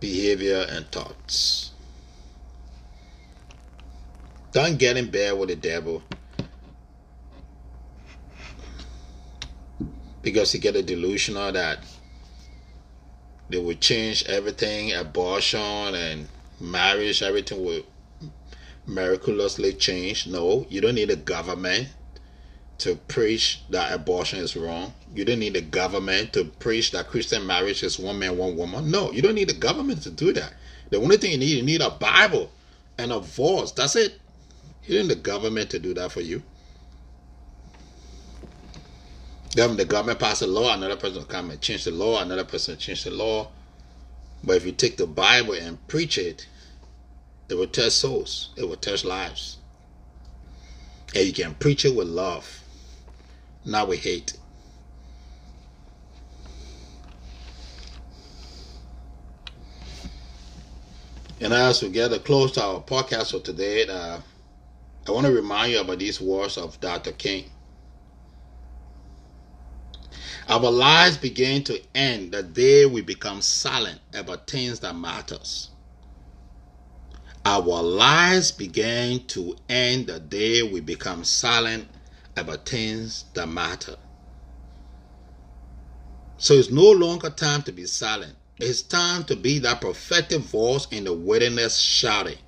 behavior 0.00 0.66
and 0.68 0.90
thoughts. 0.90 1.70
Don't 4.50 4.78
get 4.78 4.96
in 4.96 5.10
bed 5.10 5.38
with 5.38 5.50
the 5.50 5.56
devil 5.56 6.02
because 10.26 10.50
he 10.50 10.58
get 10.58 10.74
a 10.74 10.82
delusional 10.82 11.52
that 11.52 11.78
they 13.48 13.58
will 13.58 13.76
change 13.76 14.24
everything, 14.24 14.92
abortion 14.92 15.94
and 15.94 16.26
marriage, 16.60 17.22
everything 17.22 17.64
will 17.64 17.82
miraculously 18.86 19.72
change. 19.72 20.26
No, 20.26 20.66
you 20.68 20.80
don't 20.80 20.96
need 20.96 21.10
a 21.10 21.16
government 21.16 21.86
to 22.78 22.96
preach 22.96 23.62
that 23.70 23.92
abortion 23.94 24.40
is 24.40 24.56
wrong. 24.56 24.94
You 25.14 25.24
don't 25.24 25.38
need 25.38 25.54
a 25.54 25.60
government 25.60 26.32
to 26.32 26.46
preach 26.46 26.90
that 26.90 27.06
Christian 27.06 27.46
marriage 27.46 27.84
is 27.84 27.96
one 27.96 28.18
man, 28.18 28.36
one 28.36 28.56
woman. 28.56 28.90
No, 28.90 29.12
you 29.12 29.22
don't 29.22 29.36
need 29.36 29.52
a 29.52 29.54
government 29.54 30.02
to 30.02 30.10
do 30.10 30.32
that. 30.32 30.54
The 30.90 30.96
only 30.96 31.18
thing 31.18 31.30
you 31.30 31.38
need, 31.38 31.56
you 31.56 31.62
need 31.62 31.82
a 31.82 31.90
Bible 31.90 32.50
and 32.98 33.12
a 33.12 33.20
voice. 33.20 33.70
That's 33.70 33.94
it. 33.94 34.20
You 34.86 34.98
don't 34.98 35.06
need 35.06 35.18
the 35.18 35.22
government 35.22 35.70
to 35.70 35.78
do 35.78 35.94
that 35.94 36.10
for 36.10 36.20
you. 36.20 36.42
Then 39.56 39.78
the 39.78 39.86
government 39.86 40.18
pass 40.18 40.42
a 40.42 40.46
law, 40.46 40.74
another 40.74 40.96
person 40.96 41.16
will 41.20 41.24
come 41.24 41.50
and 41.50 41.58
change 41.62 41.84
the 41.84 41.90
law, 41.90 42.20
another 42.20 42.44
person 42.44 42.74
will 42.74 42.78
change 42.78 43.04
the 43.04 43.10
law. 43.10 43.48
But 44.44 44.56
if 44.56 44.66
you 44.66 44.72
take 44.72 44.98
the 44.98 45.06
Bible 45.06 45.54
and 45.54 45.84
preach 45.88 46.18
it, 46.18 46.46
it 47.48 47.54
will 47.54 47.66
touch 47.66 47.92
souls. 47.92 48.50
It 48.58 48.68
will 48.68 48.76
touch 48.76 49.02
lives. 49.02 49.56
And 51.14 51.26
you 51.26 51.32
can 51.32 51.54
preach 51.54 51.86
it 51.86 51.96
with 51.96 52.06
love, 52.06 52.64
not 53.64 53.88
with 53.88 54.00
hate. 54.00 54.36
And 61.40 61.54
as 61.54 61.82
we 61.82 61.88
get 61.88 62.24
close 62.26 62.52
to 62.52 62.62
our 62.62 62.82
podcast 62.82 63.30
for 63.30 63.40
today, 63.40 63.86
uh, 63.86 64.20
I 65.08 65.10
want 65.10 65.24
to 65.24 65.32
remind 65.32 65.72
you 65.72 65.80
about 65.80 65.98
these 65.98 66.20
words 66.20 66.58
of 66.58 66.78
Dr. 66.78 67.12
King. 67.12 67.52
Our 70.48 70.70
lives 70.70 71.16
begin 71.16 71.64
to 71.64 71.80
end 71.94 72.32
the 72.32 72.42
day 72.42 72.86
we 72.86 73.00
become 73.00 73.42
silent 73.42 74.00
about 74.14 74.46
things 74.46 74.78
that 74.80 74.94
matters. 74.94 75.70
Our 77.44 77.82
lives 77.82 78.52
begin 78.52 79.26
to 79.28 79.56
end 79.68 80.06
the 80.06 80.20
day 80.20 80.62
we 80.62 80.80
become 80.80 81.24
silent 81.24 81.88
about 82.36 82.68
things 82.68 83.24
that 83.34 83.48
matter. 83.48 83.96
So 86.38 86.54
it's 86.54 86.70
no 86.70 86.90
longer 86.90 87.30
time 87.30 87.62
to 87.62 87.72
be 87.72 87.86
silent. 87.86 88.36
It's 88.58 88.82
time 88.82 89.24
to 89.24 89.36
be 89.36 89.58
that 89.60 89.80
prophetic 89.80 90.40
voice 90.40 90.86
in 90.90 91.04
the 91.04 91.12
wilderness 91.12 91.78
shouting. 91.78 92.38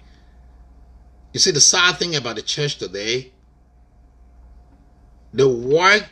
You 1.33 1.41
see, 1.41 1.51
the 1.51 1.61
sad 1.61 1.97
thing 1.97 2.17
about 2.17 2.37
the 2.37 2.43
church 2.43 2.79
today, 2.79 3.33
the 5.33 5.49
work 5.49 6.09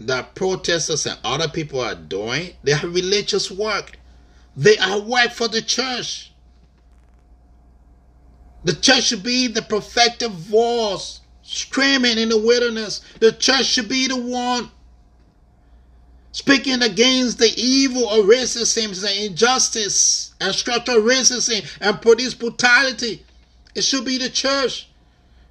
that 0.00 0.34
protesters 0.34 1.06
and 1.06 1.18
other 1.24 1.48
people 1.48 1.80
are 1.80 1.94
doing, 1.94 2.54
they 2.62 2.72
are 2.72 2.86
religious 2.86 3.50
work. 3.50 3.98
They 4.56 4.76
are 4.78 5.00
work 5.00 5.32
for 5.32 5.48
the 5.48 5.62
church. 5.62 6.32
The 8.64 8.74
church 8.74 9.04
should 9.04 9.22
be 9.22 9.46
the 9.46 9.62
prophetic 9.62 10.30
voice 10.30 11.20
screaming 11.42 12.18
in 12.18 12.28
the 12.28 12.38
wilderness. 12.38 13.00
The 13.20 13.32
church 13.32 13.66
should 13.66 13.88
be 13.88 14.06
the 14.08 14.16
one 14.16 14.70
speaking 16.32 16.82
against 16.82 17.38
the 17.38 17.52
evil 17.56 18.08
of 18.08 18.26
racism 18.26 19.04
and 19.04 19.30
injustice 19.30 20.34
and 20.40 20.54
structural 20.54 20.98
racism 20.98 21.64
and 21.80 22.00
police 22.02 22.34
brutality. 22.34 23.24
It 23.74 23.82
should 23.84 24.04
be 24.04 24.18
the 24.18 24.30
church. 24.30 24.89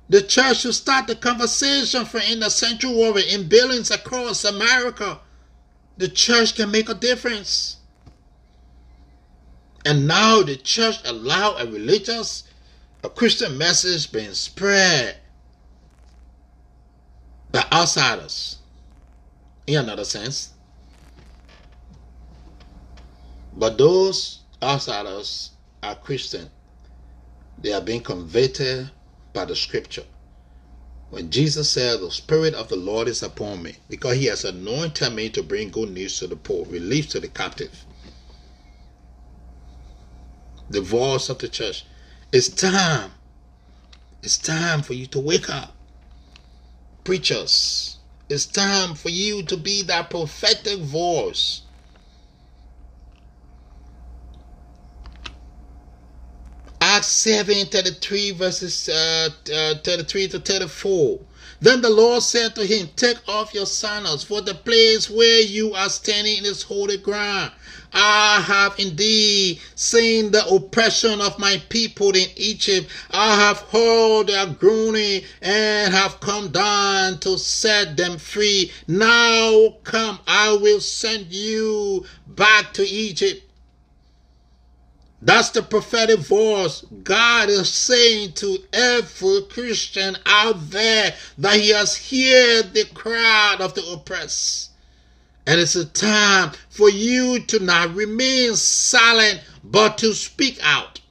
The 0.10 0.24
church 0.24 0.62
should 0.62 0.74
start 0.74 1.06
the 1.06 1.16
conversation 1.16 2.04
for 2.04 2.20
in 2.20 2.40
the 2.40 2.50
sanctuary 2.50 3.30
in 3.32 3.48
buildings 3.48 3.92
across 3.92 4.44
America. 4.44 5.20
The 5.98 6.08
church 6.08 6.56
can 6.56 6.72
make 6.72 6.90
a 6.90 6.96
difference. 6.96 7.78
And 9.86 10.08
now 10.08 10.42
the 10.42 10.56
church 10.56 10.98
allow 11.06 11.58
a 11.58 11.66
religious, 11.66 12.44
a 13.04 13.10
Christian 13.10 13.58
message 13.58 14.12
being 14.12 14.34
spread 14.34 15.18
by 17.52 17.64
outsiders. 17.72 18.58
In 19.68 19.78
another 19.78 20.06
sense. 20.06 20.54
But 23.56 23.78
those 23.78 24.40
outsiders 24.64 25.52
are 25.84 25.94
Christian. 25.96 26.50
They 27.60 27.74
are 27.74 27.82
being 27.82 28.02
converted 28.02 28.90
by 29.34 29.46
the 29.46 29.56
scripture. 29.56 30.06
When 31.10 31.32
Jesus 31.32 31.70
said, 31.72 32.00
The 32.00 32.12
Spirit 32.12 32.54
of 32.54 32.70
the 32.70 32.76
Lord 32.76 33.08
is 33.08 33.24
upon 33.24 33.64
me, 33.64 33.78
because 33.90 34.18
He 34.18 34.26
has 34.26 34.46
anointed 34.46 35.14
me 35.14 35.30
to 35.32 35.44
bring 35.44 35.70
good 35.70 35.92
news 35.92 36.20
to 36.20 36.28
the 36.28 36.36
poor, 36.36 36.66
relief 36.66 37.10
to 37.10 37.20
the 37.20 37.28
captive. 37.28 37.86
The 40.70 40.82
voice 40.82 41.30
of 41.30 41.40
the 41.40 41.50
church. 41.50 41.86
It's 42.32 42.50
time. 42.50 43.12
It's 44.22 44.38
time 44.38 44.84
for 44.84 44.94
you 44.94 45.08
to 45.08 45.20
wake 45.20 45.50
up. 45.50 45.76
Preachers, 47.04 47.98
it's 48.30 48.46
time 48.46 48.94
for 48.94 49.10
you 49.10 49.42
to 49.44 49.58
be 49.58 49.82
that 49.84 50.12
prophetic 50.12 50.80
voice 50.80 51.64
Acts 56.92 57.10
7 57.10 57.68
33 57.68 58.32
verses 58.32 58.90
uh, 58.90 59.30
uh, 59.54 59.76
33 59.84 60.28
to 60.30 60.40
34. 60.40 61.20
Then 61.62 61.82
the 61.82 61.90
Lord 61.90 62.24
said 62.24 62.56
to 62.56 62.66
him, 62.66 62.90
Take 62.96 63.18
off 63.30 63.54
your 63.54 63.68
sandals, 63.68 64.24
for 64.24 64.42
the 64.42 64.56
place 64.56 65.08
where 65.08 65.42
you 65.42 65.76
are 65.76 65.90
standing 65.90 66.46
is 66.46 66.64
holy 66.64 66.98
ground. 66.98 67.52
I 67.94 68.42
have 68.42 68.74
indeed 68.80 69.60
seen 69.76 70.32
the 70.32 70.44
oppression 70.48 71.22
of 71.22 71.38
my 71.38 71.62
people 71.70 72.10
in 72.10 72.28
Egypt. 72.36 72.90
I 73.12 73.36
have 73.36 73.60
heard 73.70 74.28
their 74.28 74.48
groaning 74.48 75.26
and 75.44 75.94
have 75.94 76.20
come 76.22 76.50
down 76.50 77.20
to 77.20 77.38
set 77.38 77.98
them 77.98 78.18
free. 78.18 78.72
Now 78.88 79.76
come, 79.84 80.18
I 80.26 80.58
will 80.60 80.82
send 80.82 81.32
you 81.32 82.06
back 82.26 82.74
to 82.74 82.84
Egypt. 82.84 83.44
That's 85.22 85.50
the 85.50 85.62
prophetic 85.62 86.20
voice 86.20 86.86
God 87.04 87.50
is 87.50 87.70
saying 87.70 88.34
to 88.34 88.58
every 88.72 89.42
Christian 89.50 90.18
out 90.26 90.70
there 90.70 91.14
that 91.38 91.60
He 91.60 91.70
has 91.70 91.98
heard 91.98 92.74
the 92.74 92.86
cry 92.94 93.58
of 93.60 93.74
the 93.74 93.86
oppressed. 93.92 94.72
And 95.46 95.60
it's 95.60 95.76
a 95.76 95.86
time 95.86 96.52
for 96.70 96.90
you 96.90 97.40
to 97.48 97.60
not 97.60 97.96
remain 97.96 98.56
silent, 98.56 99.42
but 99.64 99.98
to 99.98 100.14
speak 100.14 100.60
out. 100.62 101.02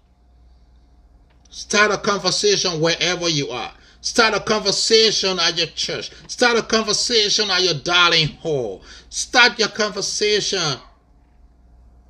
Start 1.51 1.91
a 1.91 1.99
conversation 1.99 2.81
wherever 2.81 3.29
you 3.29 3.51
are. 3.51 3.73
Start 4.01 4.35
a 4.35 4.41
conversation 4.41 5.39
at 5.41 5.59
your 5.59 5.67
church. 5.67 6.13
Start 6.29 6.57
a 6.57 6.63
conversation 6.63 7.51
at 7.51 7.63
your 7.63 7.75
dining 7.75 8.29
hall. 8.37 8.83
Start 9.11 9.59
your 9.59 9.69
conversation 9.69 10.79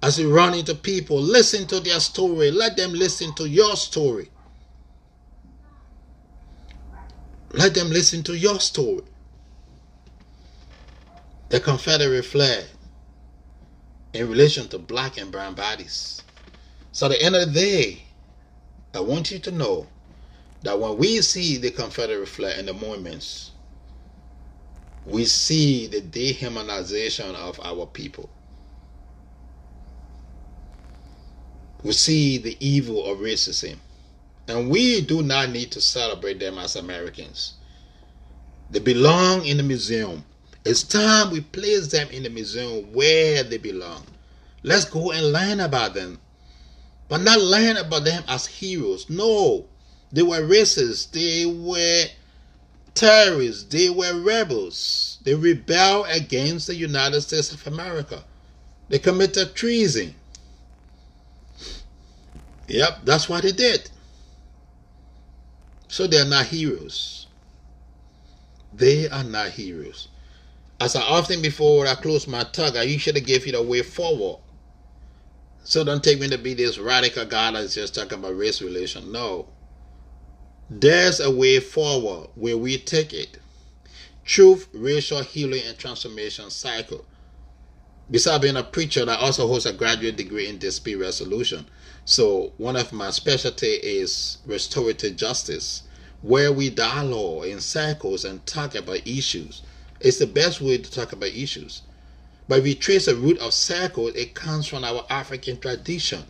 as 0.02 0.18
you 0.18 0.32
run 0.34 0.54
into 0.54 0.74
people, 0.74 1.20
listen 1.20 1.66
to 1.68 1.80
their 1.80 2.00
story. 2.00 2.50
Let 2.50 2.76
them 2.76 2.92
listen 2.92 3.34
to 3.34 3.48
your 3.48 3.76
story. 3.76 4.30
Let 7.52 7.74
them 7.74 7.90
listen 7.90 8.22
to 8.24 8.36
your 8.36 8.60
story. 8.60 9.04
The 11.48 11.60
Confederate 11.60 12.24
flag 12.24 12.64
in 14.12 14.28
relation 14.28 14.68
to 14.68 14.78
black 14.78 15.18
and 15.18 15.32
brown 15.32 15.54
bodies. 15.54 16.24
So, 16.92 17.06
at 17.06 17.10
the 17.12 17.22
end 17.22 17.36
of 17.36 17.52
the 17.52 17.60
day, 17.60 18.02
I 18.94 19.00
want 19.00 19.30
you 19.30 19.38
to 19.40 19.50
know 19.50 19.88
that 20.62 20.78
when 20.78 20.96
we 20.98 21.20
see 21.22 21.58
the 21.58 21.70
Confederate 21.70 22.28
flag 22.28 22.58
in 22.58 22.66
the 22.66 22.74
monuments, 22.74 23.52
we 25.04 25.24
see 25.24 25.86
the 25.86 26.00
dehumanization 26.00 27.34
of 27.34 27.60
our 27.64 27.86
people. 27.86 28.30
We 31.82 31.92
see 31.92 32.38
the 32.38 32.56
evil 32.60 33.04
of 33.06 33.18
racism. 33.18 33.76
And 34.48 34.70
we 34.70 35.00
do 35.02 35.22
not 35.22 35.50
need 35.50 35.70
to 35.72 35.80
celebrate 35.80 36.40
them 36.40 36.58
as 36.58 36.74
Americans. 36.74 37.54
They 38.70 38.80
belong 38.80 39.44
in 39.44 39.58
the 39.58 39.62
museum. 39.62 40.24
It's 40.64 40.82
time 40.82 41.30
we 41.30 41.40
place 41.40 41.88
them 41.88 42.08
in 42.10 42.22
the 42.22 42.30
museum 42.30 42.92
where 42.92 43.42
they 43.42 43.58
belong. 43.58 44.04
Let's 44.62 44.84
go 44.84 45.12
and 45.12 45.32
learn 45.32 45.60
about 45.60 45.94
them. 45.94 46.18
But 47.08 47.22
not 47.22 47.40
learn 47.40 47.76
about 47.76 48.04
them 48.04 48.24
as 48.28 48.46
heroes. 48.46 49.08
No. 49.08 49.66
They 50.12 50.22
were 50.22 50.40
racist. 50.40 51.12
They 51.12 51.46
were 51.46 52.04
terrorists. 52.94 53.64
They 53.64 53.88
were 53.88 54.20
rebels. 54.20 55.18
They 55.22 55.34
rebelled 55.34 56.06
against 56.10 56.66
the 56.66 56.74
United 56.74 57.20
States 57.22 57.52
of 57.52 57.66
America. 57.66 58.24
They 58.88 58.98
committed 58.98 59.54
treason. 59.54 60.14
Yep, 62.68 63.00
that's 63.04 63.28
what 63.28 63.44
he 63.44 63.52
did. 63.52 63.90
So 65.88 66.06
they 66.06 66.18
are 66.18 66.24
not 66.24 66.46
heroes. 66.46 67.26
They 68.74 69.08
are 69.08 69.24
not 69.24 69.50
heroes. 69.50 70.08
As 70.80 70.94
I 70.94 71.02
often 71.02 71.42
before 71.42 71.86
I 71.86 71.94
close 71.94 72.28
my 72.28 72.44
talk, 72.44 72.76
I 72.76 72.82
usually 72.82 73.22
give 73.22 73.46
you 73.46 73.52
the 73.52 73.62
way 73.62 73.82
forward. 73.82 74.40
So 75.64 75.82
don't 75.82 76.04
take 76.04 76.20
me 76.20 76.28
to 76.28 76.38
be 76.38 76.54
this 76.54 76.78
radical 76.78 77.24
guy 77.24 77.50
that's 77.50 77.74
just 77.74 77.94
talking 77.94 78.18
about 78.18 78.36
race 78.36 78.62
relation. 78.62 79.10
No. 79.10 79.48
There's 80.70 81.20
a 81.20 81.30
way 81.30 81.60
forward 81.60 82.28
where 82.34 82.56
we 82.56 82.78
take 82.78 83.12
it. 83.12 83.38
Truth, 84.24 84.68
racial 84.74 85.22
healing, 85.22 85.62
and 85.66 85.76
transformation 85.78 86.50
cycle. 86.50 87.04
Besides 88.10 88.42
being 88.42 88.56
a 88.56 88.62
preacher, 88.62 89.04
I 89.08 89.16
also 89.16 89.46
hold 89.46 89.66
a 89.66 89.72
graduate 89.72 90.16
degree 90.16 90.48
in 90.48 90.58
dispute 90.58 91.00
resolution. 91.00 91.66
So 92.08 92.54
one 92.56 92.74
of 92.76 92.90
my 92.90 93.10
specialty 93.10 93.66
is 93.66 94.38
restorative 94.46 95.16
justice, 95.16 95.82
where 96.22 96.50
we 96.50 96.70
dialogue 96.70 97.44
in 97.44 97.60
circles 97.60 98.24
and 98.24 98.44
talk 98.46 98.74
about 98.74 99.06
issues. 99.06 99.60
It's 100.00 100.18
the 100.18 100.26
best 100.26 100.62
way 100.62 100.78
to 100.78 100.90
talk 100.90 101.12
about 101.12 101.28
issues. 101.28 101.82
But 102.48 102.60
if 102.60 102.64
we 102.64 102.74
trace 102.76 103.04
the 103.04 103.14
root 103.14 103.36
of 103.40 103.52
circle, 103.52 104.08
it 104.08 104.34
comes 104.34 104.66
from 104.66 104.84
our 104.84 105.04
African 105.10 105.60
tradition. 105.60 106.24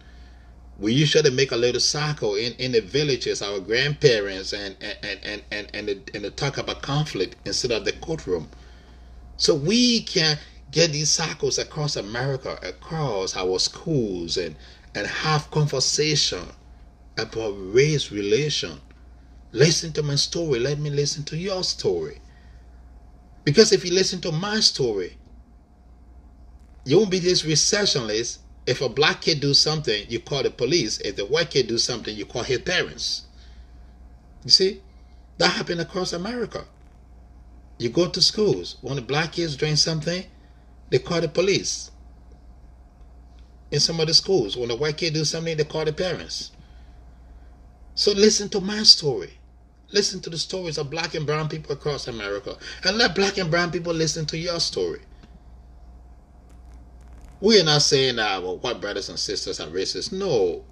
We 0.80 0.94
usually 0.94 1.30
make 1.30 1.52
a 1.52 1.56
little 1.56 1.80
circle 1.80 2.34
in, 2.34 2.54
in 2.54 2.72
the 2.72 2.80
villages, 2.80 3.40
our 3.40 3.60
grandparents, 3.60 4.52
and 4.52 4.76
and 4.80 4.96
and 5.04 5.42
and 5.52 5.68
and, 5.72 5.88
and, 5.88 6.10
and 6.12 6.36
talk 6.36 6.58
about 6.58 6.82
conflict 6.82 7.36
instead 7.46 7.70
of 7.70 7.84
the 7.84 7.92
courtroom. 7.92 8.48
So 9.36 9.54
we 9.54 10.00
can 10.02 10.38
get 10.72 10.90
these 10.92 11.10
circles 11.10 11.56
across 11.56 11.94
America, 11.94 12.58
across 12.62 13.36
our 13.36 13.60
schools 13.60 14.36
and 14.36 14.56
and 14.94 15.06
have 15.06 15.50
conversation 15.50 16.46
about 17.16 17.50
race 17.50 18.10
relation. 18.10 18.80
Listen 19.52 19.92
to 19.92 20.02
my 20.02 20.14
story. 20.14 20.58
Let 20.58 20.78
me 20.78 20.90
listen 20.90 21.24
to 21.24 21.36
your 21.36 21.62
story. 21.64 22.20
Because 23.44 23.72
if 23.72 23.84
you 23.84 23.92
listen 23.92 24.20
to 24.22 24.32
my 24.32 24.60
story, 24.60 25.16
you 26.84 26.98
won't 26.98 27.10
be 27.10 27.18
this 27.18 27.42
recessionist. 27.42 28.38
If 28.66 28.82
a 28.82 28.88
black 28.88 29.22
kid 29.22 29.40
do 29.40 29.54
something, 29.54 30.04
you 30.08 30.20
call 30.20 30.42
the 30.42 30.50
police. 30.50 30.98
If 30.98 31.16
the 31.16 31.24
white 31.24 31.50
kid 31.50 31.66
do 31.68 31.78
something, 31.78 32.14
you 32.14 32.26
call 32.26 32.42
his 32.42 32.58
parents. 32.58 33.22
You 34.44 34.50
see, 34.50 34.82
that 35.38 35.52
happened 35.52 35.80
across 35.80 36.12
America. 36.12 36.64
You 37.78 37.88
go 37.88 38.08
to 38.08 38.20
schools. 38.20 38.76
When 38.82 38.96
the 38.96 39.02
black 39.02 39.32
kids 39.32 39.56
doing 39.56 39.76
something, 39.76 40.24
they 40.90 40.98
call 40.98 41.20
the 41.20 41.28
police. 41.28 41.90
In 43.70 43.80
some 43.80 44.00
of 44.00 44.06
the 44.06 44.14
schools, 44.14 44.56
when 44.56 44.70
a 44.70 44.76
white 44.76 44.96
kid 44.96 45.14
do 45.14 45.24
something, 45.24 45.56
they 45.56 45.64
call 45.64 45.84
the 45.84 45.92
parents. 45.92 46.52
So 47.94 48.12
listen 48.12 48.48
to 48.50 48.60
my 48.60 48.82
story. 48.84 49.38
Listen 49.92 50.20
to 50.20 50.30
the 50.30 50.38
stories 50.38 50.78
of 50.78 50.90
black 50.90 51.14
and 51.14 51.26
brown 51.26 51.48
people 51.48 51.72
across 51.72 52.08
America. 52.08 52.56
And 52.84 52.98
let 52.98 53.14
black 53.14 53.38
and 53.38 53.50
brown 53.50 53.70
people 53.70 53.92
listen 53.92 54.26
to 54.26 54.38
your 54.38 54.60
story. 54.60 55.00
We 57.40 57.60
are 57.60 57.64
not 57.64 57.82
saying 57.82 58.16
that 58.16 58.42
white 58.42 58.80
brothers 58.80 59.08
and 59.08 59.18
sisters 59.18 59.60
are 59.60 59.68
racist. 59.68 60.12
No. 60.12 60.64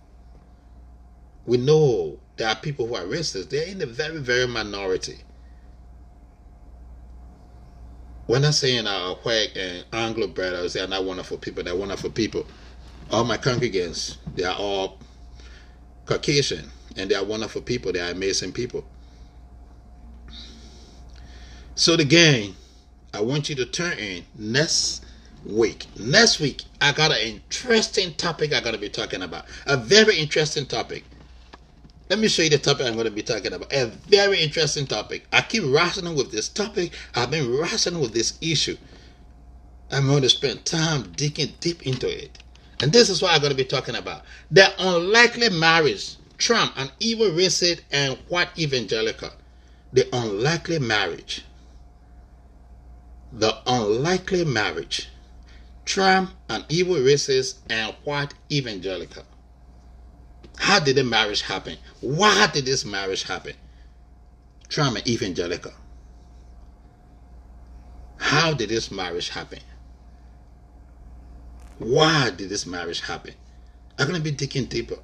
We 1.46 1.58
know 1.58 2.18
there 2.36 2.48
are 2.48 2.56
people 2.56 2.86
who 2.86 2.96
are 2.96 3.04
racist. 3.04 3.50
They're 3.50 3.68
in 3.68 3.78
the 3.78 3.86
very, 3.86 4.18
very 4.18 4.46
minority. 4.46 5.18
We're 8.28 8.40
not 8.40 8.54
saying 8.54 8.86
our 8.88 9.14
white 9.16 9.56
and 9.56 9.84
Anglo 9.92 10.26
brothers 10.26 10.72
they 10.72 10.80
are 10.80 10.88
not 10.88 11.04
wonderful 11.04 11.38
people. 11.38 11.62
They're 11.62 11.76
wonderful 11.76 12.10
people. 12.10 12.46
All 13.10 13.24
my 13.24 13.38
congregants, 13.38 14.16
they 14.34 14.44
are 14.44 14.56
all 14.56 14.98
Caucasian 16.06 16.70
and 16.96 17.10
they 17.10 17.14
are 17.14 17.24
wonderful 17.24 17.62
people. 17.62 17.92
They 17.92 18.00
are 18.00 18.10
amazing 18.10 18.52
people. 18.52 18.84
So 21.74 21.94
again, 21.94 22.54
I 23.12 23.20
want 23.20 23.48
you 23.48 23.54
to 23.56 23.66
turn 23.66 23.98
in 23.98 24.24
next 24.36 25.04
week. 25.44 25.86
Next 25.98 26.40
week, 26.40 26.62
I 26.80 26.92
got 26.92 27.12
an 27.12 27.18
interesting 27.18 28.14
topic 28.14 28.52
I'm 28.52 28.62
going 28.62 28.74
to 28.74 28.80
be 28.80 28.88
talking 28.88 29.22
about. 29.22 29.44
A 29.66 29.76
very 29.76 30.18
interesting 30.18 30.66
topic. 30.66 31.04
Let 32.08 32.18
me 32.18 32.28
show 32.28 32.42
you 32.42 32.50
the 32.50 32.58
topic 32.58 32.86
I'm 32.86 32.94
going 32.94 33.06
to 33.06 33.10
be 33.10 33.22
talking 33.22 33.52
about. 33.52 33.72
A 33.72 33.86
very 33.86 34.40
interesting 34.40 34.86
topic. 34.86 35.26
I 35.32 35.42
keep 35.42 35.64
wrestling 35.66 36.14
with 36.14 36.32
this 36.32 36.48
topic. 36.48 36.92
I've 37.14 37.30
been 37.30 37.56
wrestling 37.58 38.00
with 38.00 38.12
this 38.12 38.38
issue. 38.40 38.76
I'm 39.90 40.06
going 40.06 40.22
to 40.22 40.28
spend 40.28 40.64
time 40.64 41.12
digging 41.12 41.54
deep 41.60 41.86
into 41.86 42.08
it. 42.08 42.38
And 42.80 42.92
this 42.92 43.08
is 43.08 43.22
what 43.22 43.32
I'm 43.32 43.40
going 43.40 43.52
to 43.52 43.56
be 43.56 43.64
talking 43.64 43.96
about. 43.96 44.22
The 44.50 44.70
unlikely 44.78 45.50
marriage, 45.50 46.16
Trump, 46.36 46.72
an 46.76 46.90
evil 47.00 47.28
racist 47.28 47.80
and 47.90 48.18
white 48.28 48.48
evangelical. 48.58 49.30
The 49.92 50.08
unlikely 50.14 50.78
marriage. 50.78 51.44
The 53.32 53.56
unlikely 53.66 54.44
marriage. 54.44 55.08
Trump, 55.86 56.32
an 56.48 56.64
evil 56.68 56.96
racist 56.96 57.56
and 57.70 57.94
white 58.04 58.34
evangelical. 58.50 59.24
How 60.58 60.80
did 60.80 60.96
the 60.96 61.04
marriage 61.04 61.42
happen? 61.42 61.76
Why 62.00 62.48
did 62.52 62.66
this 62.66 62.84
marriage 62.84 63.22
happen? 63.22 63.54
Trump 64.68 64.96
and 64.96 65.06
evangelical. 65.06 65.72
How 68.18 68.52
did 68.52 68.70
this 68.70 68.90
marriage 68.90 69.28
happen? 69.28 69.60
Why 71.78 72.30
did 72.30 72.48
this 72.48 72.66
marriage 72.66 73.00
happen? 73.00 73.34
I'm 73.98 74.06
going 74.08 74.18
to 74.18 74.24
be 74.24 74.30
digging 74.30 74.66
deeper. 74.66 74.98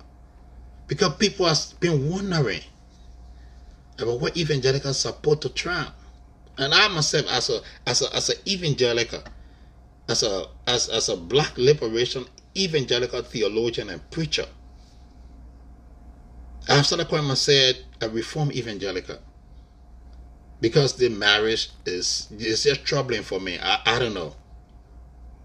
Because 0.87 1.15
people 1.17 1.47
have 1.47 1.59
been 1.81 2.11
wondering 2.11 2.63
about 3.99 4.21
what 4.21 4.37
evangelicals 4.37 4.99
support 4.99 5.41
to 5.43 5.49
Trump. 5.49 5.95
And 6.59 6.75
I 6.75 6.89
myself, 6.89 7.27
as 7.31 7.49
a 7.49 7.61
as 7.87 8.03
a 8.03 8.15
as 8.15 8.29
an 8.29 8.37
evangelical, 8.47 9.23
as 10.09 10.23
a 10.23 10.47
as 10.67 10.89
as 10.89 11.09
a 11.09 11.17
black 11.17 11.57
liberation 11.57 12.27
evangelical 12.57 13.23
theologian 13.23 13.89
and 13.89 14.11
preacher, 14.11 14.47
I've 16.69 16.87
started 16.87 17.09
calling 17.09 17.25
myself 17.25 17.77
a 18.03 18.09
reform 18.11 18.53
evangelical 18.53 19.19
because 20.61 20.97
the 20.97 21.09
marriage 21.09 21.71
is 21.87 22.29
is 22.39 22.65
just 22.65 22.85
troubling 22.85 23.23
for 23.23 23.41
me. 23.41 23.59
I, 23.59 23.81
I 23.87 23.99
don't 23.99 24.15
know. 24.15 24.37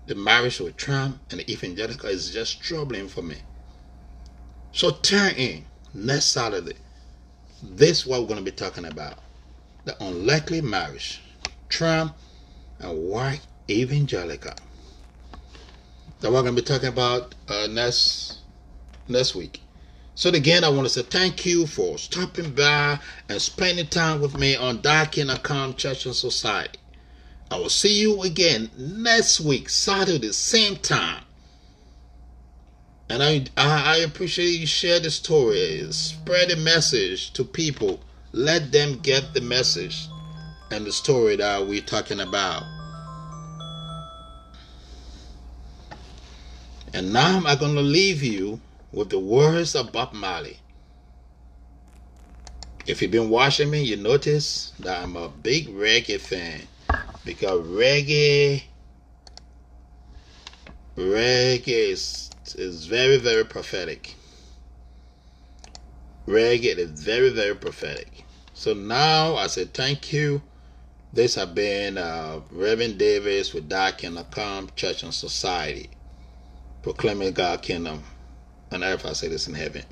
The 0.07 0.15
marriage 0.15 0.59
with 0.59 0.77
Trump 0.77 1.19
and 1.31 1.41
the 1.41 1.51
evangelical 1.51 2.09
is 2.09 2.31
just 2.31 2.61
troubling 2.61 3.09
for 3.09 3.21
me. 3.21 3.35
So 4.71 4.91
turn 4.91 5.33
in 5.35 5.65
next 5.93 6.27
Saturday. 6.27 6.77
This 7.61 7.99
is 7.99 8.07
what 8.07 8.21
we're 8.21 8.27
going 8.27 8.43
to 8.43 8.51
be 8.51 8.55
talking 8.55 8.85
about. 8.85 9.19
The 9.83 10.01
unlikely 10.01 10.61
marriage. 10.61 11.21
Trump 11.67 12.15
and 12.79 13.09
white 13.09 13.41
evangelical. 13.69 14.53
That 16.21 16.31
we're 16.31 16.41
going 16.41 16.55
to 16.55 16.61
be 16.61 16.65
talking 16.65 16.89
about 16.89 17.35
uh, 17.49 17.67
next 17.67 18.39
next 19.09 19.35
week. 19.35 19.61
So 20.15 20.29
again, 20.29 20.63
I 20.63 20.69
want 20.69 20.87
to 20.87 20.89
say 20.89 21.03
thank 21.03 21.45
you 21.45 21.67
for 21.67 21.97
stopping 21.97 22.53
by 22.53 22.99
and 23.29 23.41
spending 23.41 23.87
time 23.87 24.21
with 24.21 24.37
me 24.37 24.55
on 24.55 24.81
Dark 24.81 25.15
Calm 25.43 25.75
Church 25.75 26.05
and 26.05 26.15
Society. 26.15 26.79
I 27.49 27.57
will 27.57 27.69
see 27.69 28.01
you 28.01 28.23
again 28.23 28.69
next 28.77 29.39
week, 29.39 29.69
Saturday, 29.69 30.31
same 30.33 30.75
time. 30.75 31.23
And 33.09 33.23
I, 33.23 33.45
I 33.55 33.97
appreciate 33.97 34.59
you 34.59 34.67
share 34.67 34.99
the 34.99 35.09
story, 35.09 35.87
spread 35.91 36.49
the 36.49 36.57
message 36.57 37.31
to 37.33 37.45
people. 37.45 38.01
Let 38.33 38.73
them 38.73 38.99
get 38.99 39.33
the 39.33 39.39
message 39.39 40.09
and 40.71 40.85
the 40.85 40.91
story 40.91 41.37
that 41.37 41.65
we're 41.65 41.81
talking 41.81 42.19
about. 42.19 42.63
And 46.93 47.13
now 47.13 47.41
I'm 47.45 47.57
going 47.57 47.75
to 47.75 47.81
leave 47.81 48.21
you 48.23 48.59
with 48.91 49.09
the 49.09 49.19
words 49.19 49.73
of 49.73 49.93
Bob 49.93 50.13
Marley. 50.13 50.59
If 52.85 53.01
you've 53.01 53.11
been 53.11 53.29
watching 53.29 53.69
me, 53.69 53.83
you 53.83 53.95
notice 53.95 54.73
that 54.79 55.01
I'm 55.01 55.15
a 55.15 55.29
big 55.29 55.67
reggae 55.69 56.19
fan 56.19 56.67
because 57.27 57.67
reggae, 57.67 58.63
reggae 60.97 61.67
is, 61.67 62.29
is 62.55 62.85
very, 62.85 63.17
very 63.17 63.43
prophetic. 63.43 64.15
Reggae 66.25 66.77
is 66.77 66.91
very, 66.91 67.29
very 67.29 67.53
prophetic. 67.53 68.23
So 68.53 68.73
now 68.73 69.35
I 69.35 69.47
say 69.47 69.65
thank 69.65 70.13
you. 70.13 70.41
This 71.11 71.35
has 71.35 71.47
been 71.49 71.97
uh, 71.97 72.39
Reverend 72.49 72.97
Davis 72.97 73.53
with 73.53 73.67
Thy 73.67 73.91
Kingdom 73.91 74.25
Come 74.31 74.69
Church 74.77 75.03
and 75.03 75.13
Society, 75.13 75.89
proclaiming 76.81 77.33
God 77.33 77.61
Kingdom 77.61 78.03
on 78.71 78.85
earth, 78.85 79.05
I 79.05 79.13
say 79.13 79.27
this 79.27 79.47
in 79.49 79.53
heaven. 79.53 79.83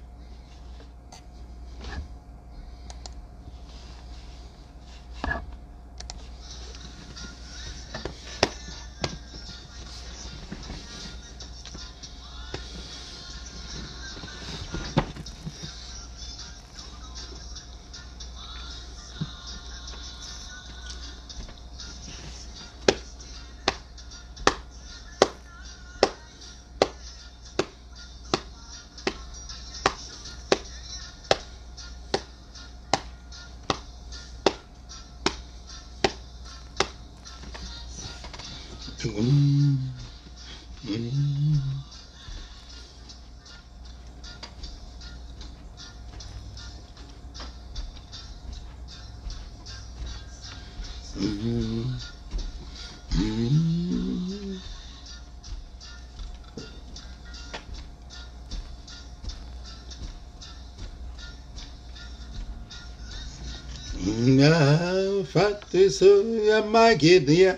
amaghị 66.57 67.13
dị 67.27 67.35
ya 67.43 67.53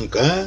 nke 0.00 0.18
a 0.20 0.43